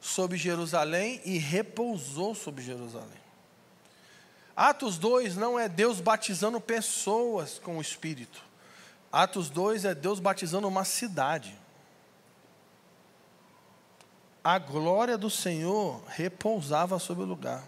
sobre 0.00 0.36
Jerusalém 0.36 1.20
e 1.24 1.38
repousou 1.38 2.34
sobre 2.34 2.62
Jerusalém. 2.62 3.22
Atos 4.54 4.98
2 4.98 5.36
não 5.36 5.58
é 5.58 5.68
Deus 5.68 6.00
batizando 6.00 6.60
pessoas 6.60 7.58
com 7.58 7.78
o 7.78 7.80
Espírito. 7.80 8.51
Atos 9.12 9.50
2 9.50 9.84
é 9.84 9.94
Deus 9.94 10.18
batizando 10.18 10.66
uma 10.66 10.84
cidade. 10.84 11.54
A 14.42 14.58
glória 14.58 15.18
do 15.18 15.28
Senhor 15.28 16.02
repousava 16.08 16.98
sobre 16.98 17.22
o 17.22 17.26
lugar. 17.26 17.62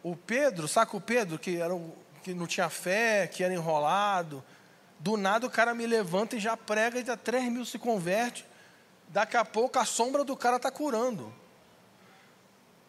O 0.00 0.14
Pedro, 0.14 0.68
saca 0.68 0.96
o 0.96 1.00
Pedro, 1.00 1.38
que, 1.38 1.56
era 1.56 1.74
o, 1.74 1.92
que 2.22 2.32
não 2.32 2.46
tinha 2.46 2.70
fé, 2.70 3.26
que 3.26 3.42
era 3.42 3.52
enrolado. 3.52 4.42
Do 5.00 5.16
nada 5.16 5.48
o 5.48 5.50
cara 5.50 5.74
me 5.74 5.84
levanta 5.84 6.36
e 6.36 6.40
já 6.40 6.56
prega 6.56 7.00
e 7.00 7.04
já 7.04 7.16
3 7.16 7.50
mil 7.50 7.64
se 7.64 7.76
converte. 7.76 8.46
Daqui 9.08 9.36
a 9.36 9.44
pouco 9.44 9.80
a 9.80 9.84
sombra 9.84 10.22
do 10.22 10.36
cara 10.36 10.56
está 10.56 10.70
curando. 10.70 11.34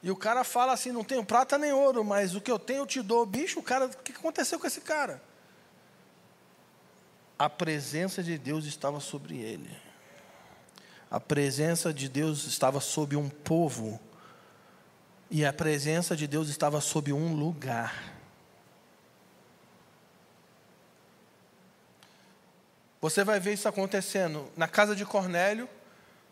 E 0.04 0.12
o 0.12 0.16
cara 0.16 0.44
fala 0.44 0.74
assim: 0.74 0.92
não 0.92 1.04
tenho 1.04 1.26
prata 1.26 1.58
nem 1.58 1.74
ouro, 1.74 2.04
mas 2.04 2.36
o 2.36 2.42
que 2.42 2.52
eu 2.52 2.60
tenho 2.60 2.82
eu 2.82 2.88
te 2.88 3.02
dou. 3.02 3.26
Bicho, 3.26 3.60
o 3.60 3.64
cara, 3.64 3.88
o 3.88 3.98
que 3.98 4.12
aconteceu 4.12 4.60
com 4.60 4.68
esse 4.68 4.82
cara? 4.82 5.22
A 7.38 7.50
presença 7.50 8.22
de 8.22 8.38
Deus 8.38 8.66
estava 8.66 9.00
sobre 9.00 9.38
ele. 9.38 9.70
A 11.10 11.20
presença 11.20 11.94
de 11.94 12.08
Deus 12.08 12.46
estava 12.46 12.80
sobre 12.80 13.16
um 13.16 13.30
povo. 13.30 14.00
E 15.30 15.46
a 15.46 15.54
presença 15.54 16.16
de 16.16 16.28
Deus 16.28 16.50
estava 16.50 16.80
sobre 16.80 17.12
um 17.12 17.36
lugar. 17.36 18.14
Você 23.02 23.24
vai 23.24 23.40
ver 23.40 23.54
isso 23.54 23.68
acontecendo 23.68 24.50
na 24.56 24.68
casa 24.68 24.96
de 24.96 25.06
Cornélio, 25.06 25.68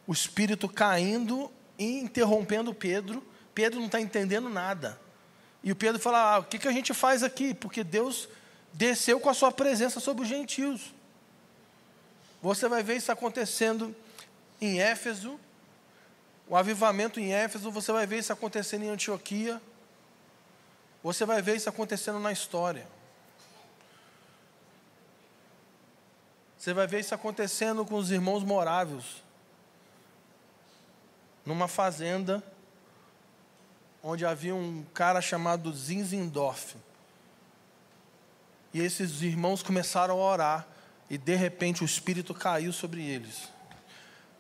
o 0.08 0.14
espírito 0.14 0.70
caindo 0.70 1.52
e 1.78 2.00
interrompendo 2.00 2.74
Pedro 2.74 3.22
Pedro 3.54 3.80
não 3.80 3.88
está 3.88 4.00
entendendo 4.00 4.50
nada. 4.50 5.00
E 5.64 5.72
o 5.72 5.76
Pedro 5.76 6.00
fala: 6.00 6.36
ah, 6.36 6.40
o 6.40 6.44
que, 6.44 6.58
que 6.58 6.68
a 6.68 6.72
gente 6.72 6.94
faz 6.94 7.24
aqui? 7.24 7.54
Porque 7.54 7.84
Deus 7.84 8.28
desceu 8.74 9.20
com 9.20 9.30
a 9.30 9.34
sua 9.34 9.52
presença 9.52 10.00
sobre 10.00 10.24
os 10.24 10.30
gentios. 10.30 10.94
Você 12.42 12.68
vai 12.68 12.82
ver 12.82 12.98
isso 12.98 13.12
acontecendo 13.12 13.96
em 14.60 14.80
Éfeso, 14.80 15.40
o 16.48 16.56
avivamento 16.56 17.20
em 17.20 17.34
Éfeso, 17.34 17.72
você 17.72 17.92
vai 17.92 18.06
ver 18.06 18.20
isso 18.20 18.34
acontecendo 18.34 18.84
em 18.84 18.90
Antioquia, 18.90 19.62
você 21.04 21.26
vai 21.26 21.42
ver 21.42 21.56
isso 21.56 21.70
acontecendo 21.70 22.20
na 22.20 22.32
história. 22.32 22.88
Você 26.58 26.74
vai 26.74 26.86
ver 26.86 27.00
isso 27.00 27.16
acontecendo 27.16 27.84
com 27.84 27.96
os 27.96 28.12
irmãos 28.12 28.44
morávios, 28.44 29.24
numa 31.44 31.68
fazenda 31.68 32.44
onde 34.04 34.26
havia 34.26 34.54
um 34.54 34.84
cara 34.94 35.22
chamado 35.22 35.74
Zinzendorf. 35.74 36.76
E 38.74 38.80
esses 38.80 39.22
irmãos 39.22 39.62
começaram 39.62 40.20
a 40.20 40.24
orar. 40.24 40.68
e 41.10 41.18
de 41.18 41.36
repente 41.36 41.84
o 41.84 41.86
Espírito 41.86 42.34
caiu 42.34 42.72
sobre 42.72 43.04
eles. 43.04 43.50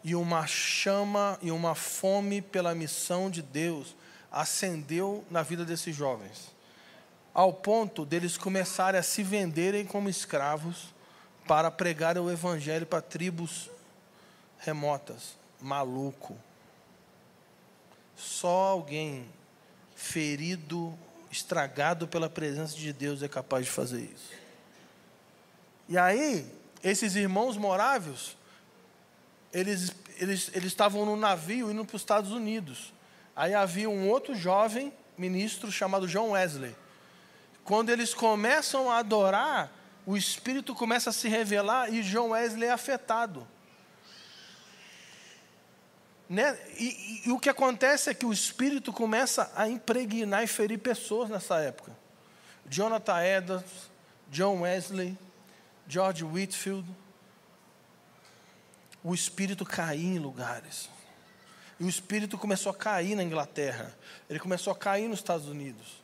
E 0.06 0.16
uma 0.16 0.48
chama 0.48 1.38
e 1.42 1.52
uma 1.52 1.76
fome 1.76 2.42
pela 2.42 2.74
missão 2.74 3.30
de 3.30 3.42
Deus 3.42 3.94
acendeu 4.32 5.26
na 5.30 5.44
vida 5.44 5.66
desses 5.66 5.94
jovens, 5.94 6.56
ao 7.34 7.52
ponto 7.54 8.06
deles 8.06 8.38
começarem 8.38 8.98
a 8.98 9.04
se 9.04 9.22
venderem 9.22 9.86
como 9.86 10.08
escravos 10.08 10.94
para 11.46 11.70
pregar 11.70 12.18
o 12.18 12.32
Evangelho 12.32 12.86
para 12.86 13.02
tribos 13.02 13.70
remotas. 14.60 15.36
Maluco. 15.60 16.38
Só 18.16 18.70
alguém 18.70 19.26
ferido, 19.96 20.98
estragado 21.32 22.08
pela 22.08 22.30
presença 22.30 22.76
de 22.76 22.92
Deus 22.92 23.24
é 23.24 23.28
capaz 23.28 23.66
de 23.66 23.72
fazer 23.72 24.02
isso. 24.02 24.32
E 25.88 25.98
aí, 25.98 26.46
esses 26.84 27.16
irmãos 27.16 27.58
moráveis, 27.58 28.38
eles, 29.54 29.94
eles, 30.18 30.52
eles 30.54 30.68
estavam 30.68 31.06
no 31.06 31.16
navio 31.16 31.72
indo 31.72 31.86
para 31.86 31.96
os 31.96 32.02
Estados 32.02 32.32
Unidos. 32.32 32.94
Aí 33.36 33.54
havia 33.54 33.90
um 33.90 34.10
outro 34.10 34.36
jovem 34.36 34.94
ministro 35.18 35.72
chamado 35.72 36.08
John 36.08 36.32
Wesley. 36.32 36.76
Quando 37.64 37.90
eles 37.90 38.14
começam 38.14 38.92
a 38.92 38.98
adorar, 38.98 39.72
o 40.06 40.18
Espírito 40.18 40.74
começa 40.74 41.12
a 41.12 41.14
se 41.14 41.28
revelar 41.30 41.94
e 41.94 42.02
John 42.02 42.30
Wesley 42.30 42.68
é 42.68 42.72
afetado. 42.72 43.48
Né? 46.32 46.58
E, 46.80 47.24
e, 47.26 47.32
o 47.32 47.38
que 47.38 47.50
acontece 47.50 48.10
é 48.10 48.14
que 48.14 48.26
o 48.26 48.32
Espírito 48.32 48.94
começa 48.94 49.52
a 49.54 49.68
impregnar 49.68 50.42
e 50.42 50.48
ferir 50.48 50.78
pessoas 50.78 51.30
nessa 51.30 51.60
época. 51.60 51.92
Jonathan 52.70 53.22
Edwards, 53.22 53.92
John 54.30 54.62
Wesley, 54.62 55.18
George 55.86 56.24
Whitfield. 56.24 56.88
O 59.04 59.14
Espírito 59.14 59.66
caía 59.66 60.08
em 60.08 60.20
lugares. 60.20 60.90
E 61.78 61.84
o 61.84 61.90
Espírito 61.90 62.38
começou 62.38 62.70
a 62.70 62.76
cair 62.76 63.14
na 63.14 63.24
Inglaterra. 63.24 63.94
Ele 64.30 64.40
começou 64.40 64.72
a 64.72 64.76
cair 64.76 65.10
nos 65.10 65.20
Estados 65.20 65.50
Unidos. 65.50 66.02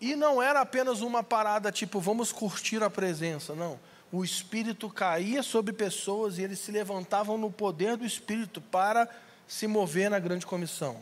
E 0.00 0.16
não 0.16 0.42
era 0.42 0.62
apenas 0.62 1.02
uma 1.02 1.22
parada 1.22 1.70
tipo, 1.70 2.00
vamos 2.00 2.32
curtir 2.32 2.82
a 2.82 2.88
presença, 2.88 3.54
não 3.54 3.78
o 4.12 4.22
Espírito 4.22 4.90
caía 4.90 5.42
sobre 5.42 5.72
pessoas 5.72 6.36
e 6.36 6.42
eles 6.42 6.58
se 6.58 6.70
levantavam 6.70 7.38
no 7.38 7.50
poder 7.50 7.96
do 7.96 8.04
Espírito 8.04 8.60
para 8.60 9.08
se 9.48 9.66
mover 9.66 10.10
na 10.10 10.18
grande 10.18 10.44
comissão. 10.44 11.00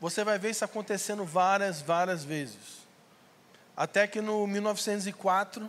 Você 0.00 0.22
vai 0.22 0.38
ver 0.38 0.50
isso 0.50 0.64
acontecendo 0.64 1.24
várias, 1.24 1.82
várias 1.82 2.22
vezes. 2.22 2.86
Até 3.76 4.06
que 4.06 4.20
no 4.20 4.46
1904, 4.46 5.68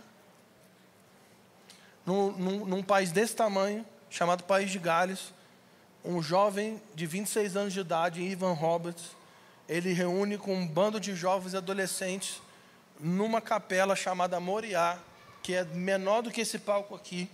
num, 2.06 2.30
num, 2.30 2.64
num 2.64 2.82
país 2.82 3.10
desse 3.10 3.34
tamanho, 3.34 3.84
chamado 4.08 4.44
País 4.44 4.70
de 4.70 4.78
Gales, 4.78 5.32
um 6.04 6.22
jovem 6.22 6.80
de 6.94 7.06
26 7.06 7.56
anos 7.56 7.72
de 7.72 7.80
idade, 7.80 8.22
Ivan 8.22 8.52
Roberts, 8.52 9.16
ele 9.68 9.92
reúne 9.92 10.38
com 10.38 10.54
um 10.54 10.66
bando 10.66 11.00
de 11.00 11.14
jovens 11.14 11.54
e 11.54 11.56
adolescentes 11.56 12.40
numa 13.00 13.40
capela 13.40 13.96
chamada 13.96 14.38
Moriá, 14.38 14.98
que 15.42 15.54
é 15.54 15.64
menor 15.64 16.22
do 16.22 16.30
que 16.30 16.40
esse 16.40 16.58
palco 16.58 16.94
aqui. 16.94 17.28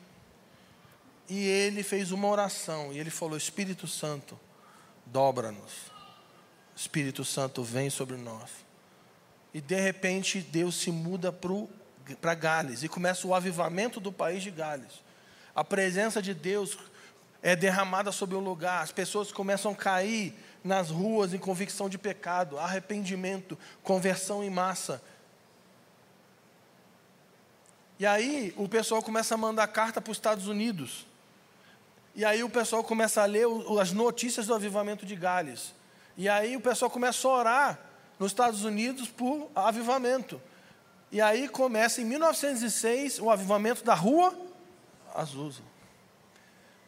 E 1.28 1.44
ele 1.46 1.82
fez 1.82 2.12
uma 2.12 2.28
oração 2.28 2.92
e 2.92 2.98
ele 2.98 3.10
falou: 3.10 3.36
Espírito 3.36 3.86
Santo, 3.86 4.38
dobra-nos. 5.04 5.94
Espírito 6.74 7.24
Santo, 7.24 7.64
vem 7.64 7.90
sobre 7.90 8.16
nós. 8.16 8.50
E 9.52 9.60
de 9.60 9.80
repente 9.80 10.40
Deus 10.40 10.76
se 10.76 10.90
muda 10.90 11.32
para 11.32 12.34
Gales 12.34 12.82
e 12.82 12.88
começa 12.88 13.26
o 13.26 13.34
avivamento 13.34 13.98
do 13.98 14.12
país 14.12 14.42
de 14.42 14.50
Gales. 14.50 15.02
A 15.54 15.64
presença 15.64 16.20
de 16.20 16.34
Deus 16.34 16.76
é 17.42 17.56
derramada 17.56 18.12
sobre 18.12 18.36
o 18.36 18.40
lugar, 18.40 18.82
as 18.82 18.92
pessoas 18.92 19.32
começam 19.32 19.72
a 19.72 19.74
cair 19.74 20.34
nas 20.62 20.90
ruas 20.90 21.32
em 21.32 21.38
convicção 21.38 21.88
de 21.88 21.96
pecado, 21.96 22.58
arrependimento, 22.58 23.58
conversão 23.82 24.44
em 24.44 24.50
massa. 24.50 25.02
E 27.98 28.04
aí 28.06 28.52
o 28.56 28.68
pessoal 28.68 29.02
começa 29.02 29.34
a 29.34 29.38
mandar 29.38 29.66
carta 29.68 30.00
para 30.00 30.10
os 30.10 30.16
Estados 30.16 30.46
Unidos. 30.48 31.06
E 32.14 32.24
aí 32.24 32.42
o 32.42 32.48
pessoal 32.48 32.82
começa 32.84 33.22
a 33.22 33.26
ler 33.26 33.46
as 33.80 33.92
notícias 33.92 34.46
do 34.46 34.54
avivamento 34.54 35.04
de 35.06 35.14
Gales. 35.16 35.74
E 36.16 36.28
aí 36.28 36.56
o 36.56 36.60
pessoal 36.60 36.90
começa 36.90 37.26
a 37.26 37.30
orar 37.30 37.78
nos 38.18 38.32
Estados 38.32 38.64
Unidos 38.64 39.08
por 39.08 39.50
avivamento. 39.54 40.40
E 41.12 41.20
aí 41.20 41.48
começa 41.48 42.00
em 42.00 42.04
1906 42.04 43.20
o 43.20 43.30
avivamento 43.30 43.84
da 43.84 43.94
Rua 43.94 44.36
Azusa. 45.14 45.62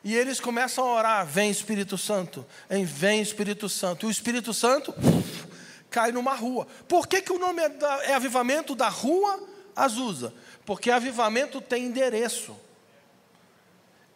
E 0.02 0.14
eles 0.14 0.40
começam 0.40 0.84
a 0.84 0.94
orar: 0.94 1.26
Vem 1.26 1.50
Espírito 1.50 1.96
Santo, 1.98 2.44
em 2.70 2.84
vem 2.84 3.20
Espírito 3.20 3.68
Santo. 3.68 4.06
E 4.06 4.08
o 4.08 4.10
Espírito 4.10 4.54
Santo 4.54 4.94
cai 5.90 6.12
numa 6.12 6.34
rua. 6.34 6.66
Por 6.86 7.06
que, 7.06 7.22
que 7.22 7.32
o 7.32 7.38
nome 7.38 7.62
é, 7.62 7.68
da, 7.68 8.04
é 8.04 8.14
avivamento 8.14 8.74
da 8.74 8.88
Rua 8.88 9.42
Azusa? 9.74 10.32
Porque 10.68 10.90
avivamento 10.90 11.62
tem 11.62 11.86
endereço. 11.86 12.54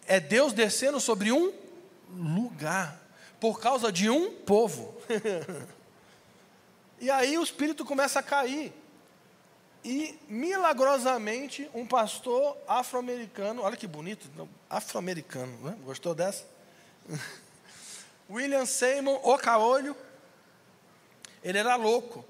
É 0.07 0.21
Deus 0.21 0.53
descendo 0.53 1.01
sobre 1.01 1.33
um 1.33 1.51
lugar, 2.11 3.01
por 3.41 3.59
causa 3.59 3.91
de 3.91 4.11
um 4.11 4.31
povo. 4.31 4.95
e 7.01 7.11
aí 7.11 7.39
o 7.39 7.43
espírito 7.43 7.87
começa 7.87 8.19
a 8.19 8.23
cair. 8.23 8.71
E 9.83 10.15
milagrosamente 10.29 11.71
um 11.73 11.87
pastor 11.87 12.55
afro-americano, 12.69 13.63
olha 13.63 13.75
que 13.75 13.87
bonito, 13.87 14.29
afro-americano, 14.69 15.57
né? 15.63 15.75
gostou 15.87 16.15
dessa? 16.15 16.45
William 18.29 18.67
Seymour 18.67 19.27
Ocaolho, 19.27 19.97
ele 21.43 21.57
era 21.57 21.77
louco. 21.77 22.23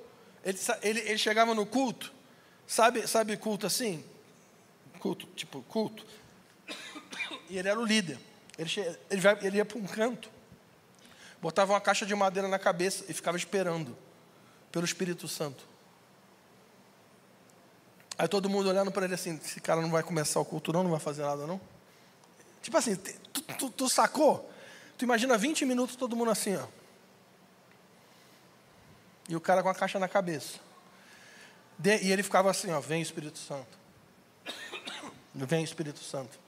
Ele, 0.45 0.59
ele, 0.81 1.01
ele 1.01 1.19
chegava 1.19 1.57
no 1.57 1.67
culto, 1.67 2.15
sabe, 2.69 3.09
sabe 3.09 3.37
culto 3.37 3.67
assim? 3.67 4.12
Culto, 5.03 5.27
tipo 5.35 5.61
culto. 5.63 6.07
E 7.51 7.59
ele 7.59 7.69
era 7.69 7.79
o 7.79 7.85
líder. 7.85 8.19
Ele, 8.57 8.71
ele, 9.11 9.23
ele 9.43 9.57
ia 9.57 9.65
para 9.65 9.77
um 9.77 9.87
canto, 9.87 10.31
botava 11.41 11.73
uma 11.73 11.81
caixa 11.81 12.07
de 12.07 12.15
madeira 12.15 12.47
na 12.47 12.59
cabeça 12.59 13.05
e 13.09 13.13
ficava 13.13 13.37
esperando 13.37 13.99
pelo 14.71 14.85
Espírito 14.85 15.27
Santo. 15.27 15.67
Aí 18.17 18.29
todo 18.29 18.49
mundo 18.49 18.69
olhando 18.69 18.93
para 18.93 19.07
ele 19.07 19.15
assim: 19.15 19.41
esse 19.43 19.61
cara 19.61 19.81
não 19.81 19.91
vai 19.91 20.03
começar 20.03 20.39
o 20.39 20.45
culto, 20.45 20.73
não, 20.73 20.85
não 20.85 20.91
vai 20.91 21.01
fazer 21.01 21.23
nada, 21.23 21.47
não. 21.47 21.61
Tipo 22.63 22.77
assim, 22.77 22.95
tu, 22.95 23.43
tu, 23.59 23.71
tu 23.71 23.89
sacou? 23.89 24.49
Tu 24.97 25.05
imagina 25.05 25.37
20 25.37 25.65
minutos 25.65 25.97
todo 25.97 26.15
mundo 26.15 26.31
assim, 26.31 26.55
ó. 26.57 26.67
E 29.29 29.35
o 29.35 29.41
cara 29.41 29.63
com 29.63 29.69
a 29.69 29.75
caixa 29.75 29.99
na 29.99 30.09
cabeça. 30.09 30.61
De, 31.77 31.97
e 32.05 32.13
ele 32.13 32.23
ficava 32.23 32.51
assim, 32.51 32.71
ó, 32.71 32.81
vem 32.81 33.03
Espírito 33.03 33.39
Santo. 33.39 33.82
Vem 35.35 35.63
o 35.63 35.65
Espírito 35.65 36.01
Santo. 36.01 36.39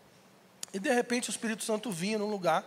E 0.73 0.79
de 0.79 0.93
repente 0.93 1.29
o 1.29 1.33
Espírito 1.33 1.63
Santo 1.63 1.91
vinha 1.91 2.19
num 2.19 2.29
lugar, 2.29 2.65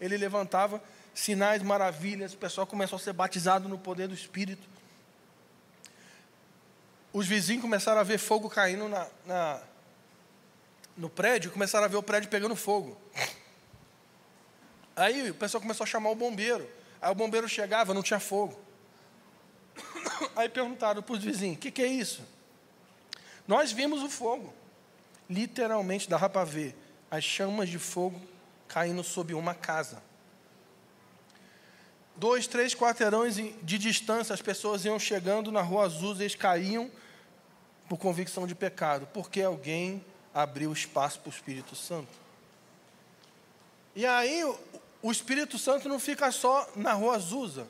ele 0.00 0.16
levantava 0.16 0.82
sinais, 1.14 1.62
maravilhas, 1.62 2.34
o 2.34 2.36
pessoal 2.36 2.66
começou 2.66 2.96
a 2.96 3.00
ser 3.00 3.12
batizado 3.12 3.68
no 3.68 3.78
poder 3.78 4.06
do 4.06 4.14
Espírito. 4.14 4.68
Os 7.12 7.26
vizinhos 7.26 7.62
começaram 7.62 8.00
a 8.00 8.04
ver 8.04 8.18
fogo 8.18 8.48
caindo 8.48 8.88
na, 8.88 9.08
na 9.26 9.60
no 10.96 11.08
prédio, 11.08 11.50
começaram 11.50 11.86
a 11.86 11.88
ver 11.88 11.96
o 11.96 12.02
prédio 12.02 12.28
pegando 12.28 12.54
fogo. 12.54 13.00
Aí 14.94 15.30
o 15.30 15.34
pessoal 15.34 15.60
começou 15.60 15.84
a 15.84 15.86
chamar 15.86 16.10
o 16.10 16.14
bombeiro. 16.14 16.68
Aí 17.00 17.10
o 17.10 17.14
bombeiro 17.14 17.48
chegava, 17.48 17.94
não 17.94 18.02
tinha 18.02 18.20
fogo. 18.20 18.60
Aí 20.36 20.48
perguntaram 20.48 21.02
para 21.02 21.12
os 21.14 21.22
vizinhos: 21.22 21.56
o 21.56 21.60
que, 21.60 21.70
que 21.70 21.82
é 21.82 21.86
isso? 21.86 22.22
Nós 23.46 23.72
vimos 23.72 24.02
o 24.02 24.10
fogo 24.10 24.52
literalmente 25.28 26.08
dava 26.08 26.28
para 26.28 26.44
ver 26.44 26.76
as 27.10 27.24
chamas 27.24 27.68
de 27.68 27.78
fogo 27.78 28.20
caindo 28.66 29.02
sobre 29.02 29.34
uma 29.34 29.54
casa. 29.54 30.02
Dois, 32.16 32.46
três 32.46 32.74
quarteirões 32.74 33.36
de 33.36 33.78
distância, 33.78 34.34
as 34.34 34.42
pessoas 34.42 34.84
iam 34.84 34.98
chegando 34.98 35.52
na 35.52 35.62
rua 35.62 35.84
azul 35.84 36.14
e 36.16 36.22
eles 36.22 36.34
caíam 36.34 36.90
por 37.88 37.96
convicção 37.96 38.46
de 38.46 38.54
pecado, 38.54 39.08
porque 39.14 39.40
alguém 39.40 40.04
abriu 40.34 40.72
espaço 40.72 41.20
para 41.20 41.30
o 41.30 41.32
Espírito 41.32 41.76
Santo. 41.76 42.12
E 43.94 44.04
aí 44.04 44.44
o 45.02 45.10
Espírito 45.10 45.58
Santo 45.58 45.88
não 45.88 45.98
fica 45.98 46.30
só 46.32 46.68
na 46.76 46.92
rua 46.92 47.16
Azusa. 47.16 47.66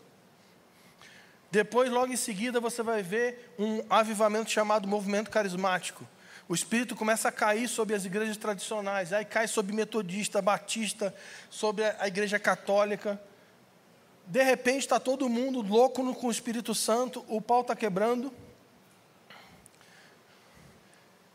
Depois, 1.50 1.90
logo 1.90 2.12
em 2.12 2.16
seguida, 2.16 2.60
você 2.60 2.82
vai 2.82 3.02
ver 3.02 3.54
um 3.58 3.82
avivamento 3.88 4.50
chamado 4.50 4.88
movimento 4.88 5.30
carismático 5.30 6.06
o 6.48 6.54
Espírito 6.54 6.96
começa 6.96 7.28
a 7.28 7.32
cair 7.32 7.68
sobre 7.68 7.94
as 7.94 8.06
igrejas 8.06 8.38
tradicionais, 8.38 9.12
aí 9.12 9.24
cai 9.24 9.46
sobre 9.46 9.74
metodista, 9.74 10.40
batista, 10.40 11.14
sobre 11.50 11.84
a 11.84 12.08
igreja 12.08 12.38
católica. 12.38 13.20
De 14.26 14.42
repente 14.42 14.80
está 14.80 14.98
todo 14.98 15.28
mundo 15.28 15.60
louco 15.60 16.14
com 16.14 16.26
o 16.26 16.30
Espírito 16.30 16.74
Santo, 16.74 17.24
o 17.28 17.40
pau 17.40 17.60
está 17.60 17.76
quebrando. 17.76 18.32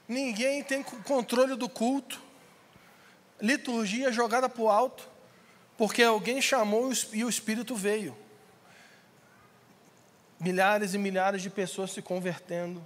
ninguém 0.07 0.63
tem 0.63 0.83
controle 0.83 1.55
do 1.55 1.69
culto, 1.69 2.21
liturgia 3.41 4.11
jogada 4.11 4.47
para 4.47 4.61
o 4.61 4.69
alto, 4.69 5.09
porque 5.77 6.03
alguém 6.03 6.41
chamou 6.41 6.91
e 7.11 7.23
o 7.23 7.29
Espírito 7.29 7.75
veio. 7.75 8.15
Milhares 10.39 10.93
e 10.93 10.97
milhares 10.97 11.41
de 11.41 11.49
pessoas 11.49 11.91
se 11.91 12.01
convertendo. 12.01 12.85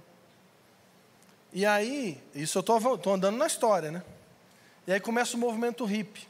E 1.52 1.64
aí, 1.64 2.22
isso 2.34 2.58
eu 2.58 2.60
estou 2.60 3.14
andando 3.14 3.36
na 3.36 3.46
história, 3.46 3.90
né? 3.90 4.02
E 4.86 4.92
aí 4.92 5.00
começa 5.00 5.36
o 5.36 5.40
movimento 5.40 5.84
hippie. 5.84 6.26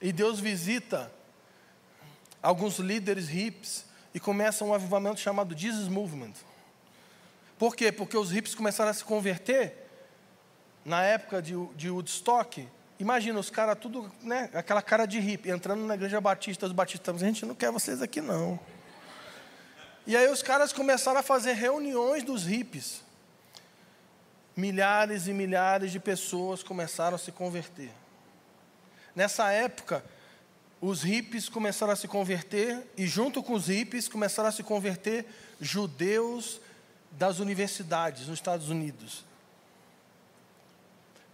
E 0.00 0.12
Deus 0.12 0.38
visita 0.40 1.10
alguns 2.42 2.78
líderes 2.78 3.28
hippies 3.28 3.86
e 4.12 4.20
começa 4.20 4.64
um 4.64 4.74
avivamento 4.74 5.18
chamado 5.18 5.56
Jesus 5.56 5.88
Movement. 5.88 6.34
Por 7.58 7.74
quê? 7.74 7.90
Porque 7.90 8.16
os 8.16 8.30
hippies 8.30 8.54
começaram 8.54 8.90
a 8.90 8.94
se 8.94 9.04
converter 9.04 9.88
na 10.84 11.02
época 11.02 11.40
de, 11.40 11.54
de 11.74 11.90
Woodstock. 11.90 12.68
Imagina 12.98 13.38
os 13.38 13.50
caras 13.50 13.78
tudo, 13.78 14.10
né, 14.22 14.50
aquela 14.52 14.82
cara 14.82 15.06
de 15.06 15.18
hippie, 15.18 15.50
entrando 15.50 15.84
na 15.84 15.94
igreja 15.94 16.20
batista, 16.20 16.66
os 16.66 16.72
batistas, 16.72 17.22
a 17.22 17.26
gente 17.26 17.46
não 17.46 17.54
quer 17.54 17.70
vocês 17.70 18.02
aqui 18.02 18.20
não. 18.20 18.58
E 20.06 20.16
aí 20.16 20.28
os 20.28 20.42
caras 20.42 20.72
começaram 20.72 21.20
a 21.20 21.22
fazer 21.22 21.54
reuniões 21.54 22.22
dos 22.22 22.44
hippies. 22.44 23.03
Milhares 24.56 25.26
e 25.26 25.32
milhares 25.32 25.90
de 25.90 25.98
pessoas 25.98 26.62
começaram 26.62 27.16
a 27.16 27.18
se 27.18 27.32
converter. 27.32 27.90
Nessa 29.14 29.50
época, 29.50 30.04
os 30.80 31.02
hippies 31.02 31.48
começaram 31.48 31.92
a 31.92 31.96
se 31.96 32.06
converter, 32.06 32.86
e 32.96 33.06
junto 33.06 33.42
com 33.42 33.54
os 33.54 33.68
hippies 33.68 34.08
começaram 34.08 34.48
a 34.48 34.52
se 34.52 34.62
converter 34.62 35.24
judeus 35.60 36.60
das 37.10 37.38
universidades 37.38 38.28
nos 38.28 38.38
Estados 38.38 38.68
Unidos. 38.68 39.24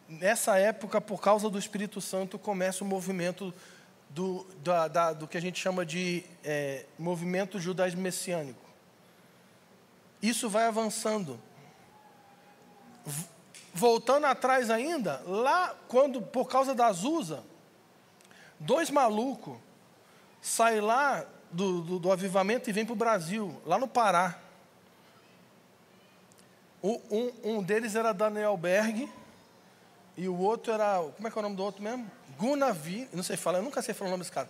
Nessa 0.09 0.59
época, 0.59 1.01
por 1.01 1.21
causa 1.21 1.49
do 1.49 1.59
Espírito 1.59 2.01
Santo, 2.01 2.39
começa 2.39 2.85
o 2.85 2.87
movimento 2.87 3.55
do, 4.09 4.47
da, 4.63 4.89
da, 4.89 5.13
do 5.13 5.27
que 5.27 5.39
a 5.39 5.41
gente 5.41 5.61
chama 5.61 5.87
de 5.87 6.25
é, 6.45 6.85
movimento 6.99 7.61
judaísmo 7.61 8.03
messiânico. 8.03 8.69
Isso 10.21 10.49
vai 10.49 10.67
avançando. 10.67 11.41
Voltando 13.73 14.27
atrás 14.27 14.69
ainda, 14.69 15.23
lá 15.27 15.75
quando, 15.87 16.21
por 16.21 16.49
causa 16.49 16.75
da 16.75 16.87
Azusa, 16.87 17.43
dois 18.59 18.91
malucos 18.91 19.57
saem 20.43 20.81
lá 20.81 21.25
do, 21.51 21.81
do, 21.83 21.99
do 21.99 22.13
avivamento 22.13 22.69
e 22.69 22.73
vêm 22.73 22.85
para 22.85 22.93
o 22.93 22.97
Brasil, 22.97 23.61
lá 23.65 23.79
no 23.79 23.89
Pará. 23.89 24.39
Um, 26.83 27.33
um, 27.45 27.63
deles 27.63 27.95
era 27.95 28.13
Daniel 28.13 28.57
Berg 28.57 29.09
e 30.17 30.29
o 30.29 30.39
outro 30.39 30.73
era. 30.73 30.99
Como 31.15 31.29
é 31.29 31.31
que 31.31 31.39
é 31.39 31.41
o 31.41 31.43
nome 31.43 31.57
do 31.57 31.63
outro 31.63 31.83
mesmo? 31.83 32.11
Gunavi. 32.39 33.09
Não 33.13 33.23
sei 33.23 33.37
falar, 33.37 33.59
eu 33.59 33.65
nunca 33.65 33.83
sei 33.83 33.93
falar 33.93 34.09
o 34.09 34.11
nome 34.13 34.23
desse 34.23 34.33
cara. 34.33 34.49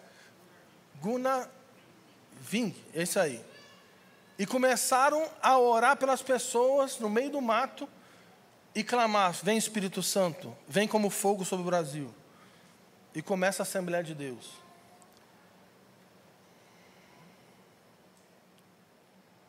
Gunaving, 1.00 2.74
esse 2.94 3.18
aí. 3.18 3.44
E 4.38 4.46
começaram 4.46 5.28
a 5.42 5.58
orar 5.58 5.96
pelas 5.96 6.22
pessoas 6.22 6.98
no 7.00 7.10
meio 7.10 7.30
do 7.30 7.40
mato 7.40 7.88
e 8.74 8.84
clamar: 8.84 9.32
Vem 9.42 9.56
Espírito 9.56 10.02
Santo, 10.02 10.56
vem 10.68 10.86
como 10.86 11.10
fogo 11.10 11.44
sobre 11.44 11.62
o 11.62 11.66
Brasil. 11.66 12.12
E 13.14 13.20
começa 13.20 13.62
a 13.62 13.64
Assembleia 13.64 14.04
de 14.04 14.14
Deus. 14.14 14.50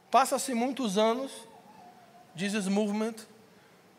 Passa-se 0.09 0.53
muitos 0.53 0.97
anos 0.97 1.31
Jesus 2.35 2.67
Movement, 2.67 3.15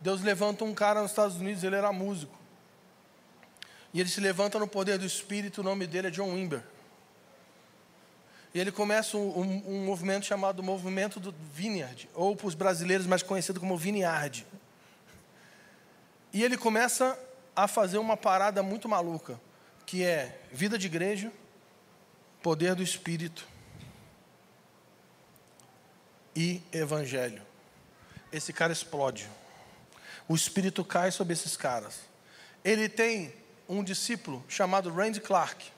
Deus 0.00 0.20
levanta 0.22 0.64
um 0.64 0.74
cara 0.74 1.02
nos 1.02 1.11
Estados 1.11 1.37
Unidos, 1.37 1.62
ele 1.62 1.76
era 1.76 1.92
músico. 1.92 2.37
E 3.94 4.00
ele 4.00 4.08
se 4.08 4.20
levanta 4.20 4.58
no 4.58 4.66
poder 4.66 4.98
do 4.98 5.04
Espírito, 5.04 5.61
o 5.61 5.64
nome 5.64 5.87
dele 5.87 6.08
é 6.08 6.11
John 6.11 6.32
Wimber. 6.32 6.62
E 8.54 8.61
ele 8.61 8.72
começa 8.72 9.16
um, 9.16 9.38
um, 9.38 9.62
um 9.66 9.85
movimento 9.85 10.26
chamado 10.26 10.62
Movimento 10.62 11.20
do 11.20 11.35
Vineyard, 11.52 12.08
ou 12.14 12.35
para 12.35 12.46
os 12.46 12.54
brasileiros 12.54 13.06
mais 13.06 13.22
conhecido 13.22 13.61
como 13.61 13.76
Vineyard. 13.76 14.46
E 16.32 16.42
ele 16.42 16.56
começa 16.56 17.18
a 17.54 17.68
fazer 17.68 17.98
uma 17.98 18.16
parada 18.16 18.62
muito 18.62 18.88
maluca, 18.88 19.40
que 19.84 20.02
é 20.02 20.40
vida 20.50 20.78
de 20.78 20.86
igreja, 20.86 21.30
poder 22.42 22.74
do 22.74 22.82
Espírito 22.82 23.46
e 26.34 26.62
Evangelho 26.72 27.42
esse 28.32 28.52
cara 28.52 28.72
explode. 28.72 29.28
O 30.26 30.34
espírito 30.34 30.84
cai 30.84 31.10
sobre 31.10 31.34
esses 31.34 31.56
caras. 31.56 32.00
Ele 32.64 32.88
tem 32.88 33.34
um 33.68 33.84
discípulo 33.84 34.42
chamado 34.48 34.90
Randy 34.90 35.20
Clark. 35.20 35.70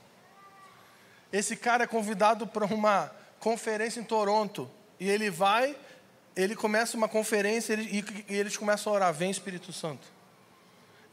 Esse 1.33 1.57
cara 1.57 1.85
é 1.85 1.87
convidado 1.87 2.47
para 2.47 2.65
uma 2.67 3.11
conferência 3.41 3.99
em 3.99 4.05
Toronto. 4.05 4.71
E 5.01 5.11
ele 5.11 5.29
vai, 5.29 5.77
ele 6.37 6.55
começa 6.55 6.97
uma 6.97 7.09
conferência 7.09 7.73
ele, 7.73 8.05
e, 8.29 8.35
eles 8.35 8.57
começam 8.57 8.93
a 8.93 8.97
orar: 8.97 9.13
Vem 9.13 9.31
Espírito 9.31 9.73
Santo. 9.73 10.07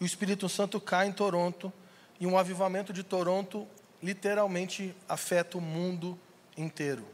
E 0.02 0.04
o 0.04 0.06
Espírito 0.06 0.50
Santo 0.50 0.82
cai 0.82 1.08
em 1.08 1.12
Toronto. 1.12 1.72
E 2.20 2.26
um 2.26 2.38
avivamento 2.38 2.92
de 2.92 3.04
Toronto 3.04 3.68
literalmente 4.02 4.96
afeta 5.08 5.60
o 5.60 5.62
mundo 5.62 6.20
inteiro. 6.58 7.06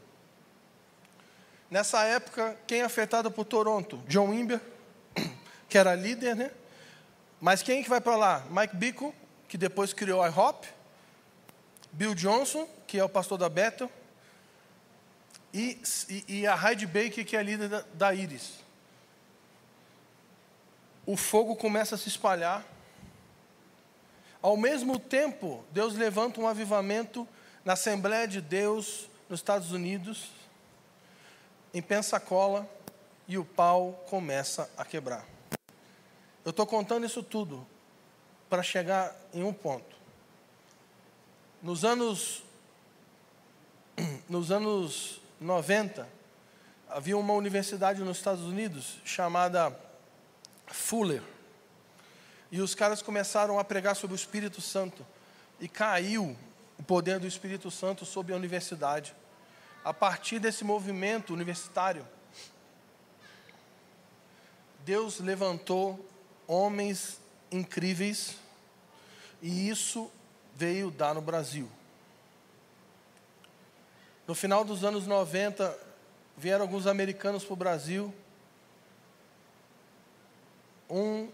Nessa 1.70 2.02
época, 2.04 2.56
quem 2.66 2.80
é 2.80 2.84
afetado 2.84 3.30
por 3.30 3.44
Toronto? 3.44 3.98
John 4.08 4.30
Wimber, 4.30 4.58
que 5.68 5.76
era 5.76 5.94
líder, 5.94 6.34
né? 6.34 6.50
Mas 7.38 7.62
quem 7.62 7.82
que 7.82 7.90
vai 7.90 8.00
para 8.00 8.16
lá? 8.16 8.44
Mike 8.50 8.74
Bickle, 8.74 9.14
que 9.46 9.58
depois 9.58 9.92
criou 9.92 10.22
a 10.22 10.28
IHOP. 10.28 10.66
Bill 11.92 12.14
Johnson, 12.14 12.66
que 12.86 12.98
é 12.98 13.04
o 13.04 13.08
pastor 13.08 13.36
da 13.36 13.50
Bethel. 13.50 13.90
E, 15.52 15.78
e, 16.08 16.24
e 16.40 16.46
a 16.46 16.56
Heidi 16.56 16.86
Baker, 16.86 17.24
que 17.24 17.36
é 17.36 17.38
a 17.38 17.42
líder 17.42 17.68
da, 17.68 17.84
da 17.92 18.14
Iris. 18.14 18.64
O 21.04 21.16
fogo 21.16 21.54
começa 21.54 21.94
a 21.94 21.98
se 21.98 22.08
espalhar. 22.08 22.64
Ao 24.40 24.56
mesmo 24.56 24.98
tempo, 24.98 25.64
Deus 25.72 25.94
levanta 25.94 26.40
um 26.40 26.46
avivamento 26.46 27.26
na 27.64 27.72
Assembleia 27.72 28.26
de 28.26 28.40
Deus 28.40 29.08
nos 29.28 29.40
Estados 29.40 29.72
Unidos 29.72 30.30
em 31.74 31.82
Pensacola 31.82 32.68
e 33.26 33.36
o 33.36 33.44
pau 33.44 34.04
começa 34.08 34.70
a 34.76 34.84
quebrar. 34.84 35.26
Eu 36.44 36.50
estou 36.50 36.66
contando 36.66 37.04
isso 37.04 37.22
tudo 37.22 37.66
para 38.48 38.62
chegar 38.62 39.14
em 39.34 39.42
um 39.42 39.52
ponto. 39.52 39.96
Nos 41.62 41.84
anos, 41.84 42.42
nos 44.28 44.50
anos 44.50 45.20
90, 45.40 46.08
havia 46.88 47.18
uma 47.18 47.34
universidade 47.34 48.02
nos 48.02 48.18
Estados 48.18 48.44
Unidos 48.44 49.00
chamada 49.04 49.76
Fuller. 50.68 51.22
E 52.50 52.60
os 52.60 52.74
caras 52.74 53.02
começaram 53.02 53.58
a 53.58 53.64
pregar 53.64 53.94
sobre 53.94 54.14
o 54.14 54.16
Espírito 54.16 54.60
Santo. 54.60 55.06
E 55.60 55.68
caiu 55.68 56.36
o 56.78 56.82
poder 56.82 57.18
do 57.18 57.26
Espírito 57.26 57.70
Santo 57.70 58.04
sobre 58.04 58.32
a 58.32 58.36
universidade 58.36 59.14
a 59.88 59.94
partir 59.94 60.38
desse 60.38 60.64
movimento 60.64 61.32
universitário, 61.32 62.06
Deus 64.84 65.18
levantou 65.18 66.06
homens 66.46 67.18
incríveis 67.50 68.36
e 69.40 69.68
isso 69.68 70.10
veio 70.54 70.90
dar 70.90 71.14
no 71.14 71.22
Brasil. 71.22 71.70
No 74.26 74.34
final 74.34 74.62
dos 74.62 74.84
anos 74.84 75.06
90, 75.06 75.74
vieram 76.36 76.66
alguns 76.66 76.86
americanos 76.86 77.42
para 77.42 77.52
o 77.54 77.56
Brasil. 77.56 78.14
Um, 80.90 81.30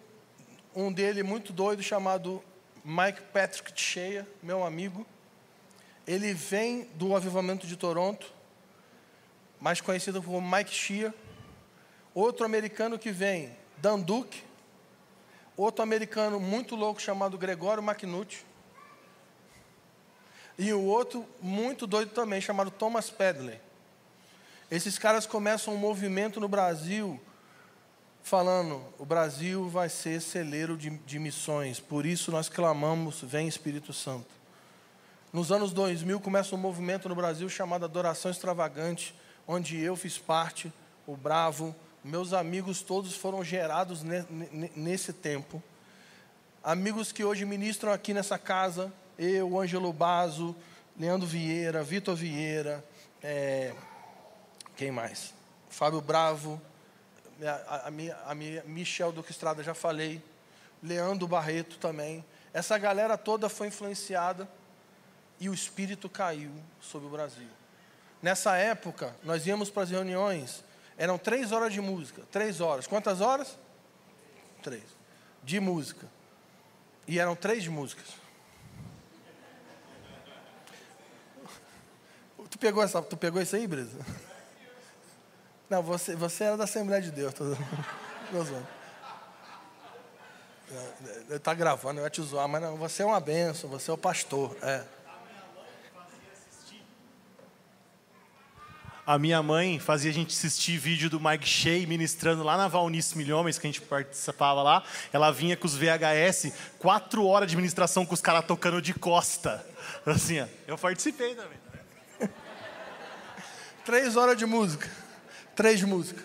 um 0.75 0.93
dele 0.93 1.22
muito 1.22 1.53
doido, 1.53 1.83
chamado 1.83 2.43
Mike 2.85 3.22
Patrick 3.33 3.72
Cheia, 3.81 4.27
meu 4.43 4.64
amigo. 4.64 5.07
Ele 6.07 6.35
vem 6.35 6.85
do 6.95 7.14
avivamento 7.14 7.66
de 7.66 7.77
Toronto, 7.77 8.33
mais 9.61 9.81
conhecido 9.81 10.22
como 10.22 10.41
Mike 10.41 10.75
Shea. 10.75 11.14
Outro 12.12 12.45
americano 12.45 12.99
que 12.99 13.11
vem, 13.11 13.57
Dan 13.79 14.01
Duke. 14.01 14.43
Outro 15.57 15.83
americano 15.83 16.41
muito 16.41 16.75
louco 16.75 17.01
chamado 17.01 17.39
Gregório 17.39 17.83
McNutt. 17.83 18.45
E 20.59 20.72
o 20.72 20.83
outro 20.83 21.27
muito 21.41 21.87
doido 21.87 22.11
também, 22.11 22.41
chamado 22.41 22.70
Thomas 22.70 23.11
Pedley. 23.11 23.61
Esses 24.70 24.99
caras 24.99 25.27
começam 25.27 25.75
um 25.75 25.79
movimento 25.79 26.41
no 26.41 26.49
Brasil 26.49 27.20
falando: 28.25 28.83
o 28.99 29.05
Brasil 29.05 29.68
vai 29.68 29.89
ser 29.89 30.20
celeiro 30.20 30.77
de, 30.77 30.91
de, 30.91 31.20
missões, 31.20 31.79
por 31.79 32.05
isso 32.05 32.33
nós 32.33 32.49
clamamos: 32.49 33.22
vem 33.22 33.47
Espírito 33.47 33.93
Santo. 33.93 34.27
Nos 35.33 35.53
anos 35.53 35.72
2000 35.72 36.18
começa 36.18 36.57
um 36.57 36.59
movimento 36.59 37.09
no 37.09 37.14
Brasil 37.14 37.49
chamado 37.49 37.85
Adoração 37.85 38.31
Extravagante, 38.31 39.14
onde 39.47 39.79
eu 39.81 39.95
fiz 39.95 40.18
parte, 40.18 40.72
o 41.07 41.16
Bravo, 41.16 41.75
Meus 42.05 42.35
amigos 42.35 42.83
todos 42.83 43.16
foram 43.16 43.43
gerados 43.43 44.03
nesse 44.77 45.11
tempo. 45.11 45.62
Amigos 46.62 47.12
que 47.12 47.25
hoje 47.25 47.47
ministram 47.47 47.91
aqui 47.91 48.12
nessa 48.12 48.37
casa, 48.37 48.93
eu, 49.18 49.59
Ângelo 49.59 49.91
Bazo, 49.91 50.55
Leandro 51.01 51.27
Vieira, 51.27 51.83
Vitor 51.83 52.14
Vieira, 52.14 52.85
é, 53.22 53.72
quem 54.77 54.91
mais? 54.91 55.33
Fábio 55.70 56.03
Bravo, 56.03 56.61
a, 57.43 57.89
a, 57.89 57.91
minha, 57.91 58.16
a 58.26 58.35
minha 58.35 58.62
Michel 58.64 59.12
Duque 59.12 59.30
Estrada, 59.30 59.62
já 59.62 59.74
falei, 59.74 60.22
Leandro 60.82 61.26
Barreto 61.26 61.78
também. 61.78 62.24
Essa 62.53 62.78
galera 62.78 63.16
toda 63.16 63.49
foi 63.49 63.68
influenciada 63.68 64.49
e 65.41 65.49
o 65.49 65.55
espírito 65.55 66.09
caiu 66.09 66.53
sobre 66.80 67.09
o 67.09 67.11
Brasil. 67.11 67.49
Nessa 68.22 68.57
época, 68.57 69.14
nós 69.22 69.47
íamos 69.47 69.70
para 69.70 69.82
as 69.82 69.91
reuniões, 69.91 70.64
eram 70.97 71.18
três 71.18 71.53
horas 71.53 71.72
de 71.72 71.80
música. 71.80 72.22
Três 72.30 72.61
horas. 72.61 72.87
Quantas 72.87 73.20
horas? 73.20 73.59
Três. 74.62 74.85
De 75.43 75.59
música. 75.61 76.07
E 77.07 77.18
eram 77.18 77.35
três 77.35 77.66
músicas. 77.66 78.07
Tu 82.49 82.59
pegou, 82.59 82.82
essa, 82.82 83.03
tu 83.03 83.16
pegou 83.16 83.43
isso 83.43 83.57
aí, 83.57 83.66
Brisa? 83.66 83.99
Não, 85.75 85.83
você, 85.83 86.14
você 86.14 86.45
era 86.45 86.57
da 86.57 86.62
Assembleia 86.62 87.03
de 87.03 87.11
Deus. 87.11 87.35
Tô, 87.35 87.45
Ele 87.45 87.57
está 91.35 91.53
gravando, 91.53 91.99
eu 91.99 92.05
ia 92.05 92.11
te 92.11 92.22
zoar, 92.22 92.47
mas 92.47 92.62
não, 92.62 92.77
você 92.77 93.03
é 93.03 93.07
uma 93.07 93.18
benção, 93.18 93.68
você 93.68 93.91
é 93.91 93.95
o 93.95 93.99
pastor. 93.99 94.57
É. 94.62 94.85
A 99.05 99.18
minha 99.18 99.43
mãe 99.43 99.81
fazia 99.81 100.12
a 100.12 100.14
gente 100.14 100.29
assistir 100.29 100.79
vídeo 100.79 101.11
do 101.11 101.18
Mike 101.18 101.47
Shea 101.47 101.85
ministrando 101.89 102.45
lá 102.45 102.57
na 102.57 102.68
Valnice 102.68 103.18
Milhões, 103.18 103.59
que 103.59 103.66
a 103.66 103.70
gente 103.70 103.81
participava 103.81 104.62
lá. 104.62 104.85
Ela 105.12 105.33
vinha 105.33 105.57
com 105.57 105.66
os 105.66 105.75
VHS, 105.75 106.53
quatro 106.79 107.27
horas 107.27 107.51
de 107.51 107.57
ministração 107.57 108.07
com 108.07 108.14
os 108.14 108.20
caras 108.20 108.47
tocando 108.47 108.81
de 108.81 108.95
costa. 108.95 109.66
Assim, 110.07 110.41
ó. 110.41 110.47
eu 110.68 110.79
participei 110.79 111.35
também. 111.35 111.59
Três 113.85 114.16
horas 114.16 114.39
de 114.39 114.47
música. 114.47 115.03
Três 115.55 115.82
músicas. 115.82 116.24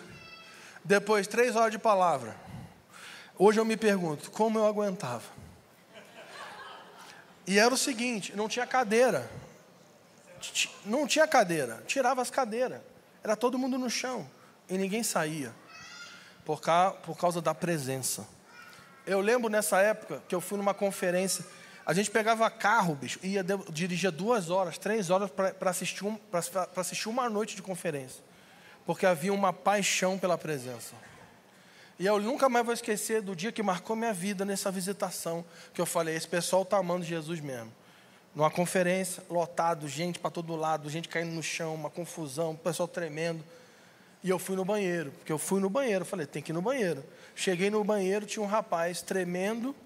Depois, 0.84 1.26
três 1.26 1.54
horas 1.56 1.70
de 1.70 1.78
palavra. 1.78 2.36
Hoje 3.38 3.60
eu 3.60 3.64
me 3.64 3.76
pergunto, 3.76 4.30
como 4.30 4.58
eu 4.58 4.66
aguentava? 4.66 5.24
E 7.46 7.58
era 7.58 7.72
o 7.72 7.76
seguinte, 7.76 8.36
não 8.36 8.48
tinha 8.48 8.66
cadeira. 8.66 9.30
Não 10.84 11.06
tinha 11.06 11.26
cadeira, 11.26 11.82
tirava 11.86 12.22
as 12.22 12.30
cadeiras. 12.30 12.80
Era 13.22 13.36
todo 13.36 13.58
mundo 13.58 13.78
no 13.78 13.90
chão 13.90 14.28
e 14.68 14.78
ninguém 14.78 15.02
saía. 15.02 15.52
Por, 16.44 16.60
causa 17.16 17.40
da 17.40 17.54
presença. 17.54 18.26
Eu 19.06 19.20
lembro 19.20 19.48
nessa 19.48 19.80
época 19.80 20.22
que 20.26 20.34
eu 20.34 20.40
fui 20.40 20.58
numa 20.58 20.74
conferência. 20.74 21.44
A 21.86 21.92
gente 21.92 22.10
pegava 22.10 22.50
carro, 22.50 22.94
bicho, 22.94 23.18
e 23.22 23.34
ia 23.34 23.44
dirigia 23.70 24.10
duas 24.10 24.50
horas, 24.50 24.76
três 24.76 25.10
horas 25.10 25.30
para 25.30 25.70
assistir, 25.70 26.04
um, 26.04 26.18
assistir 26.76 27.08
uma 27.08 27.28
noite 27.28 27.54
de 27.54 27.62
conferência. 27.62 28.22
Porque 28.86 29.06
havia 29.06 29.32
uma 29.32 29.52
paixão 29.52 30.18
pela 30.18 30.36
presença. 30.38 30.94
E 32.00 32.06
eu 32.06 32.18
nunca 32.18 32.48
mais 32.48 32.64
vou 32.64 32.72
esquecer 32.72 33.20
do 33.20 33.36
dia 33.36 33.52
que 33.52 33.62
marcou 33.62 33.94
minha 33.94 34.12
vida 34.12 34.42
nessa 34.42 34.70
visitação, 34.70 35.44
que 35.74 35.80
eu 35.80 35.84
falei, 35.84 36.16
esse 36.16 36.26
pessoal 36.26 36.62
está 36.62 36.78
amando 36.78 37.04
Jesus 37.04 37.40
mesmo. 37.40 37.70
Numa 38.34 38.50
conferência, 38.50 39.22
lotado, 39.28 39.86
gente 39.86 40.18
para 40.18 40.30
todo 40.30 40.56
lado, 40.56 40.88
gente 40.88 41.08
caindo 41.08 41.32
no 41.32 41.42
chão, 41.42 41.74
uma 41.74 41.90
confusão, 41.90 42.52
o 42.52 42.56
pessoal 42.56 42.88
tremendo. 42.88 43.44
E 44.24 44.30
eu 44.30 44.38
fui 44.38 44.56
no 44.56 44.64
banheiro, 44.64 45.10
porque 45.12 45.30
eu 45.30 45.38
fui 45.38 45.60
no 45.60 45.68
banheiro, 45.68 46.04
falei, 46.06 46.24
tem 46.24 46.42
que 46.42 46.52
ir 46.52 46.54
no 46.54 46.62
banheiro. 46.62 47.04
Cheguei 47.34 47.68
no 47.68 47.84
banheiro, 47.84 48.24
tinha 48.24 48.42
um 48.42 48.48
rapaz 48.48 49.02
tremendo 49.02 49.76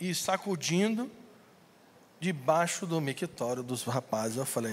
e 0.00 0.14
sacudindo 0.14 1.10
debaixo 2.18 2.86
do 2.86 3.00
mictório 3.02 3.62
dos 3.62 3.84
rapazes. 3.84 4.38
Eu 4.38 4.46
falei, 4.46 4.72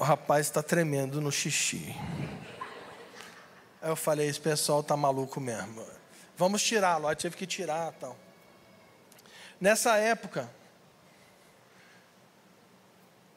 o 0.00 0.02
rapaz 0.02 0.46
está 0.46 0.62
tremendo 0.62 1.20
no 1.20 1.30
xixi. 1.30 1.94
Aí 3.82 3.90
eu 3.90 3.94
falei, 3.94 4.28
esse 4.28 4.40
pessoal 4.40 4.80
está 4.80 4.96
maluco 4.96 5.38
mesmo. 5.38 5.86
Vamos 6.38 6.62
tirá-lo. 6.62 7.06
Aí 7.06 7.14
tive 7.14 7.36
que 7.36 7.46
tirar 7.46 7.92
tal. 7.92 8.16
Nessa 9.60 9.98
época, 9.98 10.50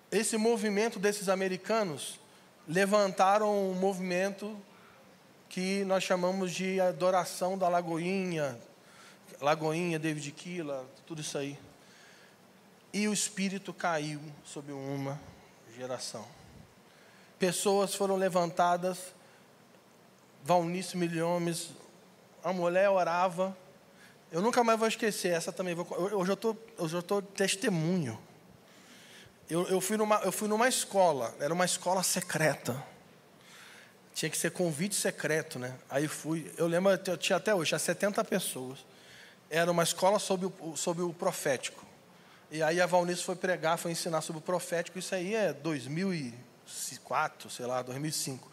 esse 0.10 0.38
movimento 0.38 1.00
desses 1.00 1.28
americanos 1.28 2.18
levantaram 2.66 3.72
um 3.72 3.74
movimento 3.74 4.58
que 5.50 5.84
nós 5.84 6.02
chamamos 6.02 6.54
de 6.54 6.80
adoração 6.80 7.58
da 7.58 7.68
Lagoinha, 7.68 8.58
Lagoinha, 9.42 10.00
David 10.00 10.32
Killa, 10.32 10.86
tudo 11.06 11.20
isso 11.20 11.38
aí. 11.38 11.60
E 12.94 13.06
o 13.10 13.12
espírito 13.12 13.74
caiu 13.74 14.22
sobre 14.46 14.72
uma 14.72 15.20
geração. 15.76 16.26
Pessoas 17.40 17.96
foram 17.96 18.16
levantadas, 18.16 18.98
Valnice 20.44 20.98
Milhomes, 20.98 21.70
a 22.44 22.54
mulher 22.54 22.90
orava. 22.90 23.56
Eu 24.32 24.42
nunca 24.42 24.64
mais 24.64 24.80
vou 24.80 24.88
esquecer, 24.88 25.34
essa 25.34 25.52
também. 25.52 25.76
Vou, 25.76 25.88
eu, 26.10 26.26
eu 26.26 27.00
estou 27.00 27.22
testemunho 27.22 28.20
eu, 29.50 29.68
eu, 29.68 29.82
fui 29.82 29.98
numa, 29.98 30.16
eu 30.24 30.32
fui 30.32 30.48
numa 30.48 30.68
escola, 30.68 31.36
era 31.40 31.54
uma 31.54 31.66
escola 31.66 32.02
secreta. 32.02 32.82
Tinha 34.14 34.30
que 34.30 34.38
ser 34.38 34.52
convite 34.52 34.96
secreto, 34.96 35.60
né? 35.60 35.76
Aí 35.90 36.08
fui, 36.08 36.52
eu 36.58 36.68
lembro, 36.68 36.92
eu 36.92 37.18
tinha 37.18 37.38
até 37.38 37.54
hoje, 37.54 37.70
tinha 37.70 37.80
70 37.80 38.24
pessoas. 38.24 38.80
Era 39.50 39.72
uma 39.72 39.84
escola 39.84 40.18
sobre 40.18 40.48
o, 40.48 40.76
sobre 40.78 41.04
o 41.04 41.14
profético. 41.14 41.86
E 42.50 42.64
aí 42.64 42.80
a 42.80 42.86
Valnice 42.86 43.24
foi 43.24 43.36
pregar, 43.36 43.78
foi 43.78 43.92
ensinar 43.92 44.22
sobre 44.22 44.40
o 44.40 44.42
profético. 44.42 44.98
Isso 44.98 45.14
aí 45.14 45.36
é 45.36 45.52
2004, 46.66 47.50
sei 47.50 47.66
lá, 47.66 47.82
2005. 47.82 48.52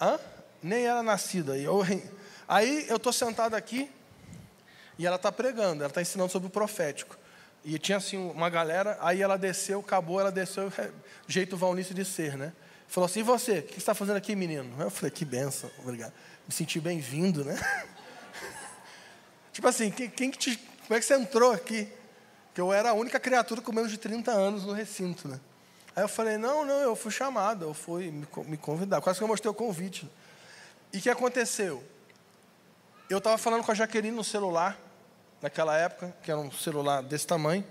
Hã? 0.00 0.18
Nem 0.62 0.86
era 0.86 1.02
nascida. 1.02 1.52
Aí 2.46 2.88
eu, 2.88 2.96
estou 2.96 3.12
sentado 3.12 3.54
aqui 3.54 3.90
e 4.98 5.06
ela 5.06 5.16
está 5.16 5.30
pregando, 5.30 5.82
ela 5.82 5.90
está 5.90 6.02
ensinando 6.02 6.30
sobre 6.30 6.48
o 6.48 6.50
profético. 6.50 7.16
E 7.64 7.78
tinha 7.78 7.98
assim 7.98 8.16
uma 8.16 8.48
galera, 8.48 8.96
aí 9.00 9.20
ela 9.20 9.36
desceu, 9.36 9.80
acabou, 9.80 10.20
ela 10.20 10.32
desceu, 10.32 10.72
jeito 11.26 11.56
Valnice 11.56 11.92
de 11.92 12.04
ser, 12.04 12.36
né? 12.36 12.52
Falou 12.86 13.06
assim, 13.06 13.20
e 13.20 13.22
você, 13.22 13.58
o 13.58 13.62
que 13.62 13.74
você 13.74 13.78
está 13.78 13.94
fazendo 13.94 14.16
aqui, 14.16 14.34
menino? 14.34 14.74
Eu 14.80 14.90
falei, 14.90 15.10
que 15.10 15.24
benção, 15.24 15.70
obrigado. 15.78 16.12
Me 16.46 16.54
senti 16.54 16.80
bem-vindo, 16.80 17.44
né? 17.44 17.58
tipo 19.52 19.68
assim, 19.68 19.90
quem, 19.90 20.08
quem 20.08 20.30
que 20.30 20.38
te, 20.38 20.56
como 20.56 20.96
é 20.96 20.98
que 20.98 21.04
você 21.04 21.14
entrou 21.14 21.52
aqui? 21.52 21.86
Que 22.54 22.60
eu 22.60 22.72
era 22.72 22.90
a 22.90 22.92
única 22.94 23.20
criatura 23.20 23.60
com 23.60 23.72
menos 23.72 23.90
de 23.90 23.98
30 23.98 24.30
anos 24.30 24.64
no 24.64 24.72
recinto, 24.72 25.28
né? 25.28 25.38
Aí 25.94 26.02
eu 26.02 26.08
falei, 26.08 26.36
não, 26.36 26.64
não, 26.64 26.80
eu 26.80 26.94
fui 26.94 27.10
chamado, 27.10 27.64
eu 27.64 27.74
fui 27.74 28.10
me, 28.10 28.56
convidar. 28.56 29.00
Quase 29.00 29.18
que 29.18 29.24
eu 29.24 29.28
mostrei 29.28 29.50
o 29.50 29.54
convite. 29.54 30.08
E 30.92 30.98
o 30.98 31.00
que 31.00 31.10
aconteceu? 31.10 31.82
Eu 33.10 33.18
estava 33.18 33.36
falando 33.36 33.64
com 33.64 33.72
a 33.72 33.74
Jaqueline 33.74 34.16
no 34.16 34.24
celular, 34.24 34.78
naquela 35.42 35.76
época, 35.76 36.14
que 36.22 36.30
era 36.30 36.40
um 36.40 36.52
celular 36.52 37.02
desse 37.02 37.26
tamanho. 37.26 37.64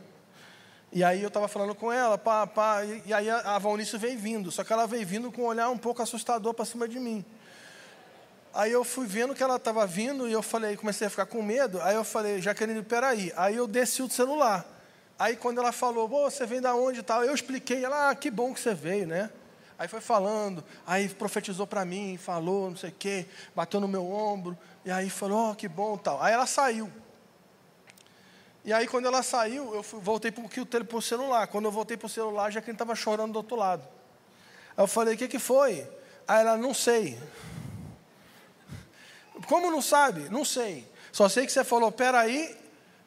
E 0.91 1.03
aí 1.03 1.22
eu 1.22 1.28
estava 1.28 1.47
falando 1.47 1.76
com 1.76 1.91
ela, 1.91 2.18
pá, 2.18 2.47
pá, 2.47 2.84
e, 2.84 3.03
e 3.05 3.13
aí 3.13 3.30
a, 3.30 3.55
a 3.55 3.59
Valnice 3.59 3.97
veio 3.97 4.18
vindo, 4.18 4.51
só 4.51 4.63
que 4.63 4.72
ela 4.72 4.88
veio 4.88 5.05
vindo 5.05 5.32
com 5.32 5.43
um 5.43 5.45
olhar 5.45 5.70
um 5.70 5.78
pouco 5.78 6.01
assustador 6.01 6.53
para 6.53 6.65
cima 6.65 6.88
de 6.88 6.99
mim. 6.99 7.26
Aí 8.53 8.72
eu 8.72 8.84
fui 8.84 9.05
vendo 9.05 9.36
que 9.36 9.43
ela 9.43 9.57
estava 9.57 9.86
vindo 9.86 10.28
e 10.28 10.32
eu 10.32 10.41
falei, 10.41 10.76
comecei 10.76 11.05
a 11.05 11.09
ficar 11.09 11.28
com 11.28 11.43
medo. 11.43 11.80
Aí 11.82 11.95
eu 11.95 12.03
falei, 12.03 12.41
Jaqueline, 12.41 12.82
peraí. 12.82 13.32
Aí 13.38 13.55
eu 13.55 13.68
desci 13.68 14.01
o 14.01 14.09
celular. 14.09 14.65
Aí 15.20 15.36
quando 15.36 15.59
ela 15.59 15.72
falou, 15.72 16.07
você 16.07 16.45
vem 16.45 16.61
da 16.61 16.76
onde 16.76 16.99
e 16.99 17.03
tal, 17.03 17.24
eu 17.24 17.34
expliquei, 17.34 17.84
ela, 17.84 18.09
ah, 18.09 18.15
que 18.15 18.30
bom 18.30 18.53
que 18.53 18.59
você 18.59 18.74
veio, 18.74 19.07
né? 19.07 19.32
Aí 19.80 19.88
foi 19.88 20.01
falando, 20.01 20.63
aí 20.86 21.07
profetizou 21.09 21.68
para 21.68 21.86
mim, 21.86 22.18
falou, 22.18 22.70
não 22.70 22.78
sei 22.78 22.89
o 22.89 22.95
quê, 22.97 23.26
bateu 23.55 23.80
no 23.80 23.88
meu 23.88 24.09
ombro, 24.09 24.57
e 24.86 24.91
aí 24.91 25.09
falou, 25.09 25.51
oh, 25.51 25.55
que 25.55 25.68
bom 25.68 25.97
tal. 25.97 26.22
Aí 26.22 26.34
ela 26.34 26.45
saiu. 26.45 26.91
E 28.68 28.74
aí, 28.74 28.86
quando 28.86 29.05
ela 29.05 29.24
saiu, 29.24 29.74
eu 29.74 29.82
fui, 29.82 30.01
voltei 30.01 30.30
para 30.30 30.97
o 30.97 31.01
celular. 31.01 31.47
Quando 31.47 31.63
eu 31.63 31.72
voltei 31.72 31.95
para 31.95 32.07
o 32.07 32.09
celular, 32.09 32.51
já 32.51 32.59
que 32.59 32.70
ele 32.70 32.76
estava 32.76 32.93
chorando 32.95 33.32
do 33.32 33.38
outro 33.38 33.55
lado. 33.55 33.82
Aí 34.76 34.84
eu 34.84 34.88
falei: 34.88 35.15
O 35.15 35.18
que, 35.18 35.30
que 35.30 35.39
foi? 35.39 35.89
Aí 36.28 36.41
ela: 36.41 36.57
Não 36.57 36.74
sei. 36.74 37.18
Como 39.47 39.72
não 39.72 39.82
sabe? 39.82 40.28
Não 40.30 40.43
sei. 40.43 40.86
Só 41.13 41.30
sei 41.30 41.45
que 41.45 41.51
você 41.53 41.63
falou: 41.63 41.93
Peraí. 41.93 42.57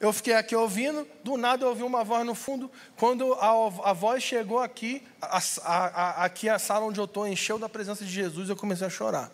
Eu 0.01 0.14
fiquei 0.14 0.34
aqui 0.34 0.57
ouvindo. 0.57 1.07
Do 1.22 1.36
nada 1.36 1.64
eu 1.64 1.68
ouvi 1.68 1.82
uma 1.82 2.03
voz 2.03 2.24
no 2.24 2.34
fundo. 2.34 2.70
Quando 2.96 3.34
a, 3.34 3.90
a 3.90 3.92
voz 3.92 4.22
chegou 4.22 4.59
aqui, 4.59 5.07
a, 5.20 5.38
a, 5.62 6.24
aqui 6.24 6.48
a 6.48 6.59
sala 6.59 6.86
onde 6.86 6.98
eu 6.98 7.05
estou 7.05 7.28
encheu 7.28 7.59
da 7.59 7.68
presença 7.68 8.03
de 8.03 8.11
Jesus, 8.11 8.48
eu 8.48 8.57
comecei 8.57 8.86
a 8.86 8.90
chorar. 8.90 9.30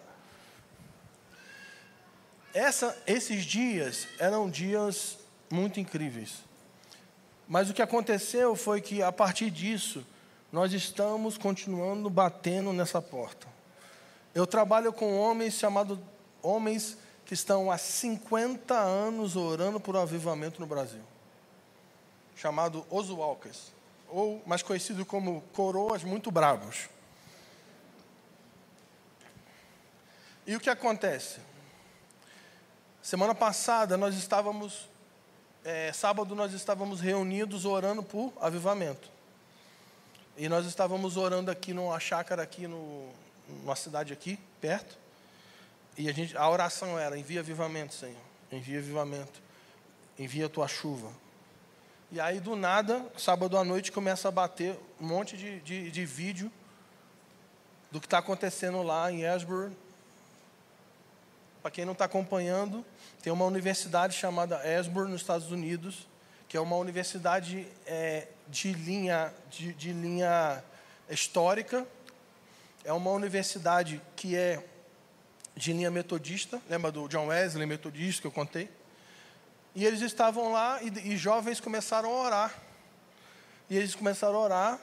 Essa, 2.53 3.01
esses 3.07 3.45
dias 3.45 4.09
eram 4.19 4.51
dias 4.51 5.19
muito 5.49 5.79
incríveis. 5.79 6.45
Mas 7.47 7.71
o 7.71 7.75
que 7.75 7.83
aconteceu 7.83 8.57
foi 8.57 8.81
que, 8.81 9.03
a 9.03 9.13
partir 9.13 9.51
disso, 9.51 10.05
nós 10.51 10.73
estamos 10.73 11.39
continuando 11.39 12.11
batendo 12.11 12.73
nessa 12.73 13.01
porta. 13.01 13.47
Eu 14.35 14.47
trabalho 14.47 14.93
com 14.93 15.17
homens 15.17 15.55
chamados 15.55 15.99
homens 16.43 16.99
que 17.27 17.35
estão 17.35 17.73
há 17.73 17.77
50 17.77 18.73
anos 18.73 19.35
orando 19.35 19.81
por 19.81 19.97
um 19.97 20.01
avivamento 20.01 20.61
no 20.61 20.67
Brasil. 20.67 21.03
Chamado 22.37 22.87
Os 22.89 23.11
Walkers, 23.11 23.73
ou 24.09 24.41
mais 24.47 24.63
conhecido 24.63 25.05
como 25.05 25.43
Coroas 25.53 26.05
Muito 26.05 26.31
Bravos. 26.31 26.89
E 30.47 30.55
o 30.55 30.61
que 30.61 30.71
acontece? 30.71 31.41
Semana 33.03 33.35
passada 33.35 33.97
nós 33.97 34.15
estávamos, 34.15 34.89
é, 35.65 35.93
sábado 35.93 36.33
nós 36.37 36.53
estávamos 36.53 37.01
reunidos 37.01 37.65
orando 37.65 38.05
por 38.05 38.33
avivamento. 38.41 39.11
E 40.37 40.49
nós 40.49 40.67
estávamos 40.67 41.17
orando 41.17 41.51
aqui 41.51 41.73
numa 41.73 41.99
chácara 41.99 42.43
aqui 42.43 42.69
no, 42.69 43.11
numa 43.49 43.75
cidade 43.75 44.13
aqui, 44.13 44.39
perto. 44.61 45.06
E 45.97 46.09
a, 46.09 46.13
gente, 46.13 46.37
a 46.37 46.49
oração 46.49 46.99
era: 46.99 47.19
envia 47.19 47.41
avivamento, 47.41 47.95
Senhor. 47.95 48.17
Envia 48.53 48.79
avivamento. 48.79 49.43
Envia 50.19 50.47
a 50.47 50.49
tua 50.49 50.69
chuva. 50.69 51.11
E 52.13 52.21
aí, 52.21 52.39
do 52.39 52.55
nada, 52.55 53.05
sábado 53.17 53.59
à 53.59 53.65
noite, 53.65 53.91
começa 53.91 54.29
a 54.29 54.31
bater 54.31 54.79
um 55.01 55.07
monte 55.07 55.37
de, 55.37 55.61
de, 55.61 55.91
de 55.91 56.07
vídeo 56.07 56.53
do 57.91 58.01
que 58.01 58.07
está 58.07 58.19
acontecendo 58.19 58.83
lá 58.83 59.11
em 59.11 59.27
Asbury. 59.27 59.77
Para 61.63 61.71
quem 61.71 61.85
não 61.85 61.95
está 61.95 62.05
acompanhando, 62.05 62.85
tem 63.23 63.33
uma 63.33 63.45
universidade 63.45 64.15
chamada 64.15 64.57
Asbury, 64.79 65.11
nos 65.11 65.21
Estados 65.21 65.51
Unidos, 65.51 66.07
que 66.49 66.57
é 66.57 66.61
uma 66.61 66.77
universidade 66.77 67.67
é, 67.87 68.29
de, 68.47 68.73
linha, 68.73 69.35
de, 69.51 69.73
de 69.73 69.93
linha 69.93 70.63
histórica. 71.11 71.85
É 72.85 72.93
uma 72.93 73.11
universidade 73.11 74.01
que 74.15 74.37
é 74.37 74.65
de 75.57 75.73
linha 75.73 75.91
metodista, 75.91 76.61
lembra 76.69 76.93
do 76.93 77.09
John 77.09 77.29
Wesley, 77.29 77.67
metodista 77.67 78.21
que 78.21 78.27
eu 78.27 78.33
contei? 78.33 78.69
E 79.75 79.85
eles 79.85 80.03
estavam 80.03 80.53
lá 80.53 80.83
e, 80.83 81.13
e, 81.13 81.17
jovens 81.17 81.61
começaram 81.61 82.11
a 82.11 82.23
orar. 82.23 82.55
E 83.69 83.77
eles 83.77 83.95
começaram 83.95 84.37
a 84.37 84.41
orar. 84.41 84.81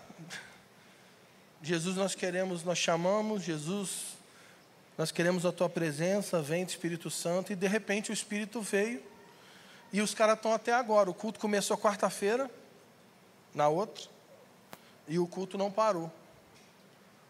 Jesus, 1.62 1.96
nós 1.96 2.16
queremos, 2.16 2.64
nós 2.64 2.78
chamamos, 2.78 3.44
Jesus, 3.44 4.18
nós 4.98 5.12
queremos 5.12 5.46
a 5.46 5.52
tua 5.52 5.70
presença, 5.70 6.42
vem 6.42 6.64
Espírito 6.64 7.10
Santo. 7.10 7.54
E 7.54 7.56
de 7.56 7.68
repente 7.68 8.12
o 8.12 8.14
Espírito 8.14 8.62
veio. 8.62 9.02
E 9.92 10.02
os 10.02 10.14
caras 10.14 10.38
estão 10.38 10.54
até 10.54 10.74
agora. 10.74 11.10
O 11.10 11.14
culto 11.14 11.40
começou 11.40 11.78
quarta-feira, 11.78 12.50
na 13.54 13.68
outra, 13.68 14.06
e 15.08 15.20
o 15.20 15.28
culto 15.28 15.58
não 15.58 15.72
parou. 15.72 16.12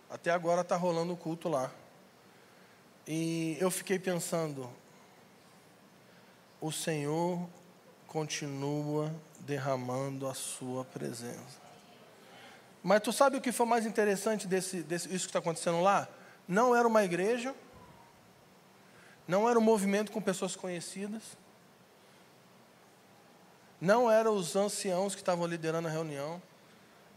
Até 0.09 0.31
agora 0.31 0.61
está 0.61 0.77
rolando 0.77 1.13
o 1.13 1.17
culto 1.17 1.49
lá. 1.49 1.69
E 3.07 3.57
eu 3.59 3.69
fiquei 3.69 3.99
pensando, 3.99 4.69
o 6.61 6.71
Senhor 6.71 7.47
continua 8.07 9.13
derramando 9.39 10.27
a 10.27 10.33
sua 10.33 10.85
presença. 10.85 11.61
Mas 12.81 13.01
tu 13.01 13.11
sabe 13.11 13.37
o 13.37 13.41
que 13.41 13.51
foi 13.51 13.65
mais 13.65 13.85
interessante 13.85 14.47
desse, 14.47 14.81
desse 14.83 15.07
isso 15.07 15.25
que 15.25 15.29
está 15.29 15.39
acontecendo 15.39 15.81
lá? 15.81 16.07
Não 16.47 16.75
era 16.75 16.87
uma 16.87 17.03
igreja, 17.03 17.53
não 19.27 19.49
era 19.49 19.57
um 19.57 19.61
movimento 19.61 20.11
com 20.11 20.21
pessoas 20.21 20.55
conhecidas, 20.55 21.21
não 23.79 24.09
eram 24.09 24.35
os 24.35 24.55
anciãos 24.55 25.13
que 25.13 25.21
estavam 25.21 25.45
liderando 25.45 25.87
a 25.87 25.91
reunião, 25.91 26.41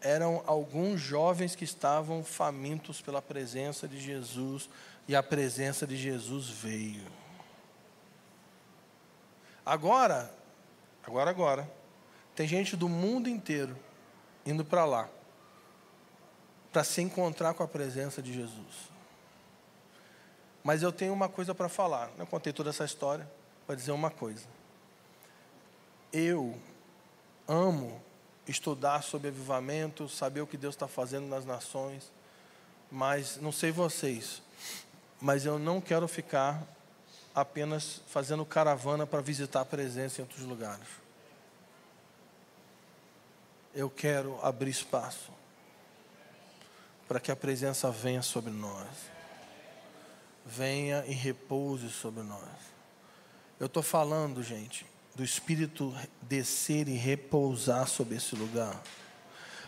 eram 0.00 0.42
alguns 0.46 1.00
jovens 1.00 1.54
que 1.54 1.64
estavam 1.64 2.22
famintos 2.22 3.00
pela 3.00 3.22
presença 3.22 3.88
de 3.88 4.00
Jesus, 4.00 4.68
e 5.08 5.14
a 5.14 5.22
presença 5.22 5.86
de 5.86 5.96
Jesus 5.96 6.48
veio. 6.48 7.06
Agora, 9.64 10.32
agora, 11.04 11.30
agora, 11.30 11.70
tem 12.34 12.46
gente 12.46 12.76
do 12.76 12.88
mundo 12.88 13.28
inteiro 13.28 13.76
indo 14.44 14.64
para 14.64 14.84
lá 14.84 15.08
para 16.76 16.84
se 16.84 17.00
encontrar 17.00 17.54
com 17.54 17.62
a 17.62 17.68
presença 17.68 18.20
de 18.20 18.34
Jesus. 18.34 18.90
Mas 20.62 20.82
eu 20.82 20.92
tenho 20.92 21.14
uma 21.14 21.26
coisa 21.26 21.54
para 21.54 21.70
falar. 21.70 22.10
Eu 22.18 22.26
contei 22.26 22.52
toda 22.52 22.68
essa 22.68 22.84
história 22.84 23.26
para 23.66 23.74
dizer 23.74 23.92
uma 23.92 24.10
coisa. 24.10 24.46
Eu 26.12 26.54
amo 27.48 27.98
estudar 28.46 29.02
sobre 29.02 29.28
avivamento, 29.28 30.06
saber 30.06 30.42
o 30.42 30.46
que 30.46 30.58
Deus 30.58 30.74
está 30.74 30.86
fazendo 30.86 31.26
nas 31.26 31.46
nações, 31.46 32.12
mas 32.90 33.38
não 33.38 33.52
sei 33.52 33.72
vocês, 33.72 34.42
mas 35.20 35.46
eu 35.46 35.58
não 35.58 35.80
quero 35.80 36.06
ficar 36.06 36.62
apenas 37.34 38.00
fazendo 38.08 38.44
caravana 38.44 39.06
para 39.06 39.20
visitar 39.20 39.60
a 39.60 39.64
presença 39.64 40.20
em 40.20 40.24
outros 40.24 40.42
lugares. 40.42 40.86
Eu 43.74 43.90
quero 43.90 44.38
abrir 44.42 44.70
espaço 44.70 45.30
para 47.06 47.20
que 47.20 47.30
a 47.30 47.36
presença 47.36 47.90
venha 47.90 48.22
sobre 48.22 48.50
nós. 48.50 48.88
Venha 50.44 51.04
e 51.06 51.12
repouse 51.12 51.90
sobre 51.90 52.22
nós. 52.22 52.40
Eu 53.58 53.66
estou 53.66 53.82
falando, 53.82 54.42
gente, 54.42 54.86
do 55.14 55.24
Espírito 55.24 55.94
descer 56.22 56.88
e 56.88 56.94
repousar 56.94 57.88
sobre 57.88 58.16
esse 58.16 58.34
lugar. 58.34 58.80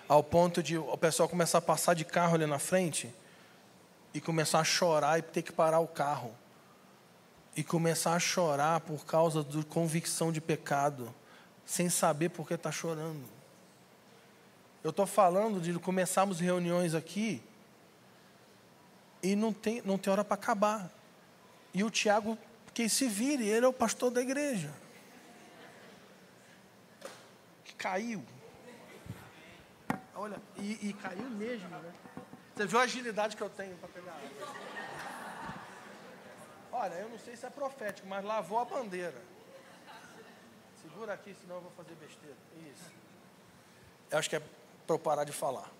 Ao 0.08 0.22
ponto 0.22 0.62
de 0.62 0.78
o 0.78 0.96
pessoal 0.96 1.28
começar 1.28 1.58
a 1.58 1.62
passar 1.62 1.94
de 1.94 2.04
carro 2.04 2.34
ali 2.34 2.46
na 2.46 2.58
frente 2.58 3.12
e 4.12 4.20
começar 4.20 4.60
a 4.60 4.64
chorar 4.64 5.18
e 5.18 5.22
ter 5.22 5.42
que 5.42 5.52
parar 5.52 5.80
o 5.80 5.88
carro. 5.88 6.34
E 7.56 7.64
começar 7.64 8.14
a 8.14 8.18
chorar 8.18 8.80
por 8.80 9.04
causa 9.04 9.42
de 9.42 9.64
convicção 9.64 10.30
de 10.30 10.40
pecado, 10.40 11.12
sem 11.64 11.88
saber 11.88 12.28
por 12.28 12.46
que 12.46 12.54
está 12.54 12.70
chorando. 12.70 13.24
Eu 14.82 14.90
estou 14.90 15.06
falando 15.06 15.60
de 15.60 15.76
começarmos 15.78 16.38
reuniões 16.40 16.94
aqui 16.94 17.42
e 19.22 19.34
não 19.34 19.52
tem, 19.52 19.82
não 19.84 19.98
tem 19.98 20.12
hora 20.12 20.24
para 20.24 20.34
acabar. 20.34 20.90
E 21.74 21.82
o 21.82 21.90
Tiago, 21.90 22.38
que 22.72 22.88
se 22.88 23.08
vire, 23.08 23.46
ele 23.46 23.66
é 23.66 23.68
o 23.68 23.72
pastor 23.72 24.10
da 24.10 24.22
igreja. 24.22 24.72
Caiu. 27.76 28.24
Olha, 30.14 30.40
e, 30.56 30.88
e 30.88 30.92
caiu 30.94 31.30
mesmo, 31.30 31.68
né? 31.68 31.92
Você 32.58 32.66
viu 32.66 32.80
a 32.80 32.82
agilidade 32.82 33.36
que 33.36 33.42
eu 33.42 33.48
tenho 33.48 33.76
para 33.76 33.88
pegar 33.88 34.10
água? 34.14 34.52
Olha, 36.72 36.94
eu 36.94 37.08
não 37.08 37.16
sei 37.16 37.36
se 37.36 37.46
é 37.46 37.50
profético, 37.50 38.08
mas 38.08 38.24
lavou 38.24 38.58
a 38.58 38.64
bandeira. 38.64 39.22
Segura 40.82 41.12
aqui, 41.12 41.36
senão 41.40 41.54
eu 41.54 41.62
vou 41.62 41.70
fazer 41.76 41.94
besteira. 41.94 42.34
Isso. 42.68 42.90
Eu 44.10 44.18
acho 44.18 44.28
que 44.28 44.34
é 44.34 44.40
para 44.40 44.96
eu 44.96 44.98
parar 44.98 45.22
de 45.22 45.30
falar. 45.30 45.70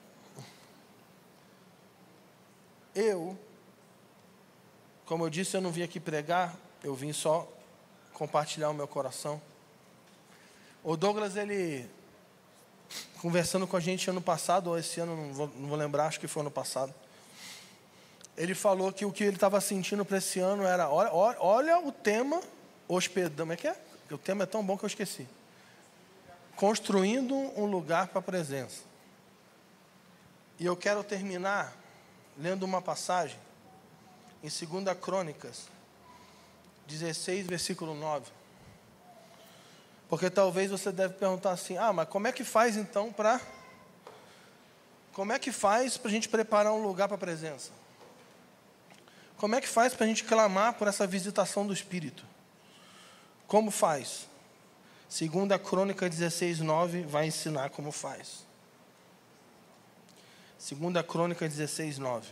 Eu, 2.95 3.37
como 5.05 5.24
eu 5.24 5.31
disse, 5.31 5.57
eu 5.57 5.61
não 5.61 5.72
vim 5.72 5.83
aqui 5.83 5.99
pregar, 5.99 6.55
eu 6.85 6.95
vim 6.95 7.12
só 7.12 7.49
compartilhar 8.12 8.70
o 8.70 8.74
meu 8.74 8.87
coração. 8.87 9.43
O 10.85 10.97
Douglas, 10.97 11.35
ele 11.35 11.91
conversando 13.20 13.66
com 13.66 13.76
a 13.76 13.80
gente 13.80 14.09
ano 14.09 14.20
passado, 14.20 14.70
ou 14.70 14.78
esse 14.78 15.01
ano, 15.01 15.16
não 15.16 15.34
vou, 15.34 15.51
não 15.57 15.68
vou 15.68 15.78
lembrar, 15.78 16.07
acho 16.07 16.20
que 16.20 16.28
foi 16.28 16.43
ano 16.43 16.51
passado. 16.51 16.95
Ele 18.36 18.55
falou 18.55 18.93
que 18.93 19.05
o 19.05 19.12
que 19.12 19.24
ele 19.24 19.36
estava 19.36 19.61
sentindo 19.61 20.05
para 20.05 20.18
esse 20.18 20.39
ano 20.39 20.64
era: 20.64 20.89
olha, 20.89 21.12
olha, 21.12 21.36
olha 21.41 21.78
o 21.78 21.91
tema 21.91 22.41
hospedão. 22.86 23.47
Como 23.47 23.53
é 23.53 23.57
que 23.57 23.66
é? 23.66 23.76
O 24.11 24.18
tema 24.18 24.45
é 24.45 24.47
tão 24.47 24.64
bom 24.64 24.78
que 24.78 24.84
eu 24.84 24.86
esqueci. 24.86 25.26
Construindo 26.57 27.34
um 27.34 27.66
lugar 27.66 28.09
para 28.09 28.20
a 28.20 28.22
presença. 28.22 28.82
E 30.59 30.64
eu 30.64 30.76
quero 30.76 31.05
terminar 31.05 31.76
lendo 32.36 32.62
uma 32.62 32.80
passagem 32.80 33.39
em 34.43 34.49
2 34.49 34.99
Crônicas 34.99 35.68
16, 36.86 37.47
versículo 37.47 37.95
9. 37.95 38.38
Porque 40.09 40.31
talvez 40.31 40.71
você 40.71 40.91
deve 40.91 41.15
perguntar 41.15 41.51
assim: 41.53 41.77
ah, 41.77 41.93
mas 41.93 42.09
como 42.09 42.27
é 42.27 42.33
que 42.33 42.45
faz 42.45 42.77
então 42.77 43.13
para. 43.13 43.41
Como 45.13 45.33
é 45.33 45.39
que 45.39 45.51
faz 45.51 45.97
para 45.99 46.09
a 46.09 46.13
gente 46.13 46.29
preparar 46.29 46.73
um 46.73 46.83
lugar 46.83 47.09
para 47.09 47.17
a 47.17 47.19
presença? 47.21 47.71
Como 49.37 49.55
é 49.55 49.61
que 49.61 49.69
faz 49.69 49.95
para 49.95 50.05
a 50.05 50.09
gente 50.09 50.25
clamar 50.25 50.75
por 50.75 50.89
essa 50.89 51.07
visitação 51.07 51.67
do 51.67 51.73
Espírito? 51.73 52.25
Como 53.47 53.71
faz? 53.71 54.27
Segundo 55.09 55.53
a 55.53 55.59
Crônica 55.59 56.09
16, 56.09 56.61
9, 56.61 57.03
vai 57.03 57.27
ensinar 57.27 57.71
como 57.71 57.91
faz. 57.91 58.47
Segunda 60.59 61.03
Crônica 61.03 61.49
16, 61.49 61.99
9. 61.99 62.29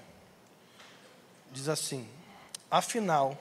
Diz 1.52 1.68
assim: 1.68 2.08
Afinal, 2.70 3.38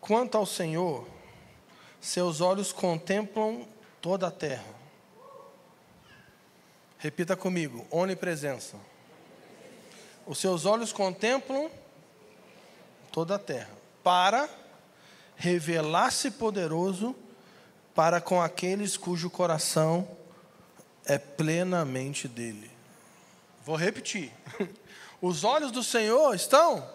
quanto 0.00 0.36
ao 0.36 0.46
Senhor, 0.46 1.06
seus 2.04 2.42
olhos 2.42 2.70
contemplam 2.70 3.66
toda 4.00 4.26
a 4.26 4.30
terra. 4.30 4.74
Repita 6.98 7.34
comigo: 7.34 7.86
onipresença. 7.90 8.76
Os 10.26 10.38
seus 10.38 10.66
olhos 10.66 10.92
contemplam 10.92 11.70
toda 13.10 13.36
a 13.36 13.38
terra, 13.38 13.70
para 14.02 14.48
revelar-se 15.34 16.30
poderoso 16.30 17.16
para 17.94 18.20
com 18.20 18.42
aqueles 18.42 18.96
cujo 18.98 19.30
coração 19.30 20.06
é 21.06 21.16
plenamente 21.16 22.28
dele. 22.28 22.70
Vou 23.64 23.76
repetir. 23.76 24.30
Os 25.22 25.42
olhos 25.42 25.70
do 25.70 25.82
Senhor 25.82 26.34
estão 26.34 26.86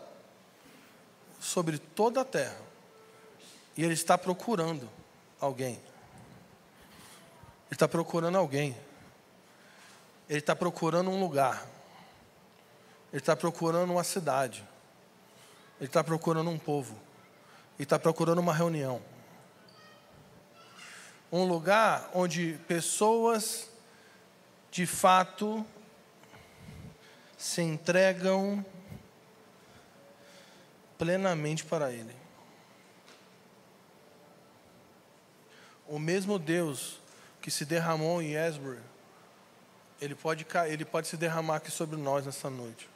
sobre 1.40 1.80
toda 1.80 2.22
a 2.22 2.26
terra. 2.26 2.58
E 3.76 3.84
Ele 3.84 3.94
está 3.94 4.18
procurando 4.18 4.99
alguém. 5.40 5.74
Ele 5.74 7.76
está 7.76 7.88
procurando 7.88 8.38
alguém. 8.38 8.76
Ele 10.28 10.40
está 10.40 10.56
procurando 10.56 11.10
um 11.10 11.20
lugar. 11.20 11.66
Ele 13.12 13.22
está 13.22 13.36
procurando 13.36 13.92
uma 13.92 14.04
cidade. 14.04 14.68
Ele 15.80 15.88
está 15.88 16.04
procurando 16.04 16.50
um 16.50 16.58
povo. 16.58 16.94
Ele 17.78 17.86
está 17.86 17.98
procurando 17.98 18.40
uma 18.40 18.54
reunião. 18.54 19.02
Um 21.32 21.46
lugar 21.46 22.10
onde 22.14 22.60
pessoas 22.68 23.70
de 24.72 24.86
fato 24.86 25.66
se 27.38 27.62
entregam 27.62 28.66
plenamente 30.98 31.64
para 31.64 31.92
Ele. 31.92 32.19
O 35.90 36.00
mesmo 36.00 36.38
Deus 36.38 37.00
que 37.42 37.50
se 37.50 37.66
derramou 37.66 38.22
em 38.22 38.36
Esbury, 38.36 38.80
ele 40.00 40.16
pode, 40.16 40.46
ele 40.68 40.86
pode 40.86 41.08
se 41.08 41.18
derramar 41.18 41.56
aqui 41.56 41.72
sobre 41.72 41.98
nós 41.98 42.26
nessa 42.26 42.50
noite. 42.50 42.88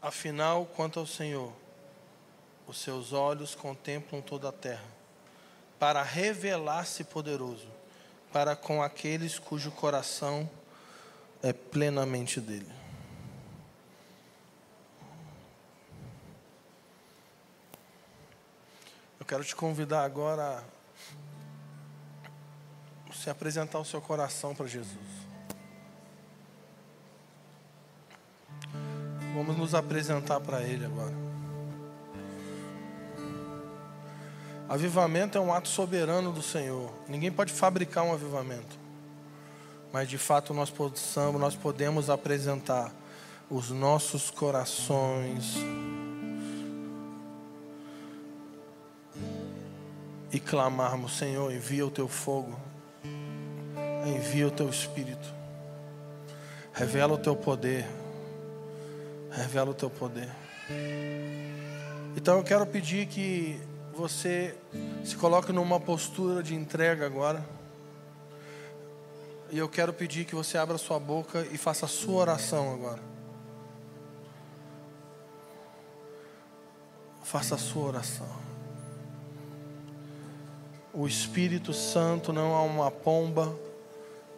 Afinal, 0.00 0.64
quanto 0.66 1.00
ao 1.00 1.06
Senhor, 1.06 1.52
os 2.66 2.78
seus 2.78 3.12
olhos 3.12 3.54
contemplam 3.54 4.22
toda 4.22 4.48
a 4.48 4.52
terra, 4.52 4.84
para 5.78 6.02
revelar-se 6.02 7.04
poderoso 7.04 7.66
para 8.32 8.56
com 8.56 8.82
aqueles 8.82 9.38
cujo 9.38 9.70
coração 9.70 10.50
é 11.40 11.52
plenamente 11.52 12.40
dele. 12.40 12.83
Eu 19.24 19.26
quero 19.26 19.42
te 19.42 19.56
convidar 19.56 20.04
agora 20.04 20.62
a 23.08 23.12
se 23.14 23.30
apresentar 23.30 23.78
o 23.78 23.84
seu 23.84 23.98
coração 23.98 24.54
para 24.54 24.66
Jesus. 24.66 24.92
Vamos 29.34 29.56
nos 29.56 29.74
apresentar 29.74 30.40
para 30.40 30.60
Ele 30.60 30.84
agora. 30.84 31.14
Avivamento 34.68 35.38
é 35.38 35.40
um 35.40 35.54
ato 35.54 35.68
soberano 35.68 36.30
do 36.30 36.42
Senhor. 36.42 36.92
Ninguém 37.08 37.32
pode 37.32 37.50
fabricar 37.50 38.04
um 38.04 38.12
avivamento. 38.12 38.78
Mas 39.90 40.06
de 40.06 40.18
fato 40.18 40.52
nós 40.52 40.68
possamos, 40.68 41.40
nós 41.40 41.56
podemos 41.56 42.10
apresentar 42.10 42.92
os 43.48 43.70
nossos 43.70 44.30
corações 44.30 45.56
e 50.34 50.40
clamarmos, 50.40 51.16
Senhor, 51.16 51.52
envia 51.52 51.86
o 51.86 51.90
teu 51.92 52.08
fogo. 52.08 52.58
Envia 54.04 54.48
o 54.48 54.50
teu 54.50 54.68
espírito. 54.68 55.32
Revela 56.72 57.14
o 57.14 57.18
teu 57.18 57.36
poder. 57.36 57.86
Revela 59.30 59.70
o 59.70 59.74
teu 59.74 59.88
poder. 59.88 60.28
Então 62.16 62.38
eu 62.38 62.42
quero 62.42 62.66
pedir 62.66 63.06
que 63.06 63.60
você 63.94 64.56
se 65.04 65.14
coloque 65.14 65.52
numa 65.52 65.78
postura 65.78 66.42
de 66.42 66.52
entrega 66.52 67.06
agora. 67.06 67.48
E 69.52 69.58
eu 69.58 69.68
quero 69.68 69.92
pedir 69.92 70.24
que 70.24 70.34
você 70.34 70.58
abra 70.58 70.76
sua 70.78 70.98
boca 70.98 71.46
e 71.52 71.56
faça 71.56 71.86
a 71.86 71.88
sua 71.88 72.22
oração 72.22 72.74
agora. 72.74 73.00
Faça 77.22 77.54
a 77.54 77.58
sua 77.58 77.86
oração. 77.86 78.53
O 80.96 81.08
Espírito 81.08 81.72
Santo 81.72 82.32
não 82.32 82.54
é 82.54 82.60
uma 82.60 82.88
pomba. 82.88 83.52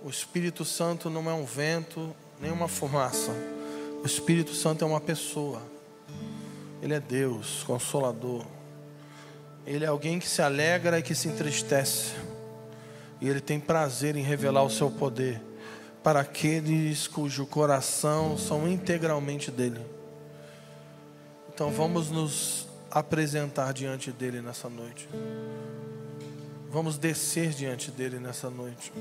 O 0.02 0.08
Espírito 0.08 0.64
Santo 0.64 1.10
não 1.10 1.28
é 1.30 1.34
um 1.34 1.44
vento, 1.44 2.16
nem 2.40 2.50
uma 2.50 2.66
fumaça. 2.66 3.30
O 4.02 4.06
Espírito 4.06 4.54
Santo 4.54 4.82
é 4.82 4.88
uma 4.88 5.00
pessoa. 5.00 5.60
Ele 6.80 6.94
é 6.94 7.00
Deus, 7.00 7.62
consolador. 7.64 8.46
Ele 9.66 9.84
é 9.84 9.88
alguém 9.88 10.18
que 10.18 10.26
se 10.26 10.40
alegra 10.40 10.98
e 10.98 11.02
que 11.02 11.14
se 11.14 11.28
entristece. 11.28 12.14
E 13.20 13.28
ele 13.28 13.40
tem 13.40 13.60
prazer 13.60 14.16
em 14.16 14.22
revelar 14.22 14.62
o 14.62 14.70
seu 14.70 14.90
poder 14.90 15.42
para 16.02 16.20
aqueles 16.20 17.06
cujo 17.06 17.44
coração 17.44 18.38
são 18.38 18.66
integralmente 18.66 19.50
dele. 19.50 19.84
Então 21.52 21.70
vamos 21.70 22.10
nos 22.10 22.66
apresentar 22.90 23.74
diante 23.74 24.10
dele 24.10 24.40
nessa 24.40 24.70
noite. 24.70 25.06
Vamos 26.70 26.98
descer 26.98 27.50
diante 27.50 27.90
dele 27.90 28.18
nessa 28.18 28.50
noite. 28.50 28.92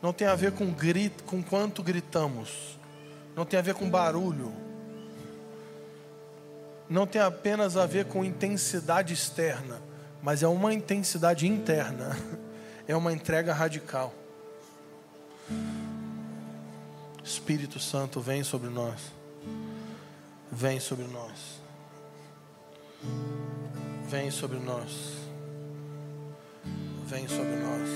Não 0.00 0.12
tem 0.12 0.26
a 0.26 0.34
ver 0.34 0.52
com 0.52 0.70
grito, 0.72 1.24
com 1.24 1.42
quanto 1.42 1.82
gritamos. 1.82 2.78
Não 3.34 3.44
tem 3.44 3.58
a 3.58 3.62
ver 3.62 3.74
com 3.74 3.88
barulho 3.88 4.68
não 6.88 7.06
tem 7.06 7.20
apenas 7.20 7.76
a 7.76 7.84
ver 7.84 8.06
com 8.06 8.24
intensidade 8.24 9.12
externa, 9.12 9.80
mas 10.22 10.42
é 10.42 10.48
uma 10.48 10.72
intensidade 10.72 11.46
interna. 11.46 12.16
É 12.86 12.96
uma 12.96 13.12
entrega 13.12 13.52
radical. 13.52 14.14
Espírito 17.22 17.78
Santo, 17.78 18.18
vem 18.18 18.42
sobre 18.42 18.70
nós. 18.70 18.98
Vem 20.50 20.80
sobre 20.80 21.04
nós. 21.04 21.60
Vem 24.08 24.30
sobre 24.30 24.58
nós. 24.58 25.18
Vem 27.04 27.28
sobre 27.28 27.56
nós. 27.56 27.88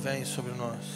Vem 0.00 0.24
sobre 0.24 0.52
nós. 0.52 0.86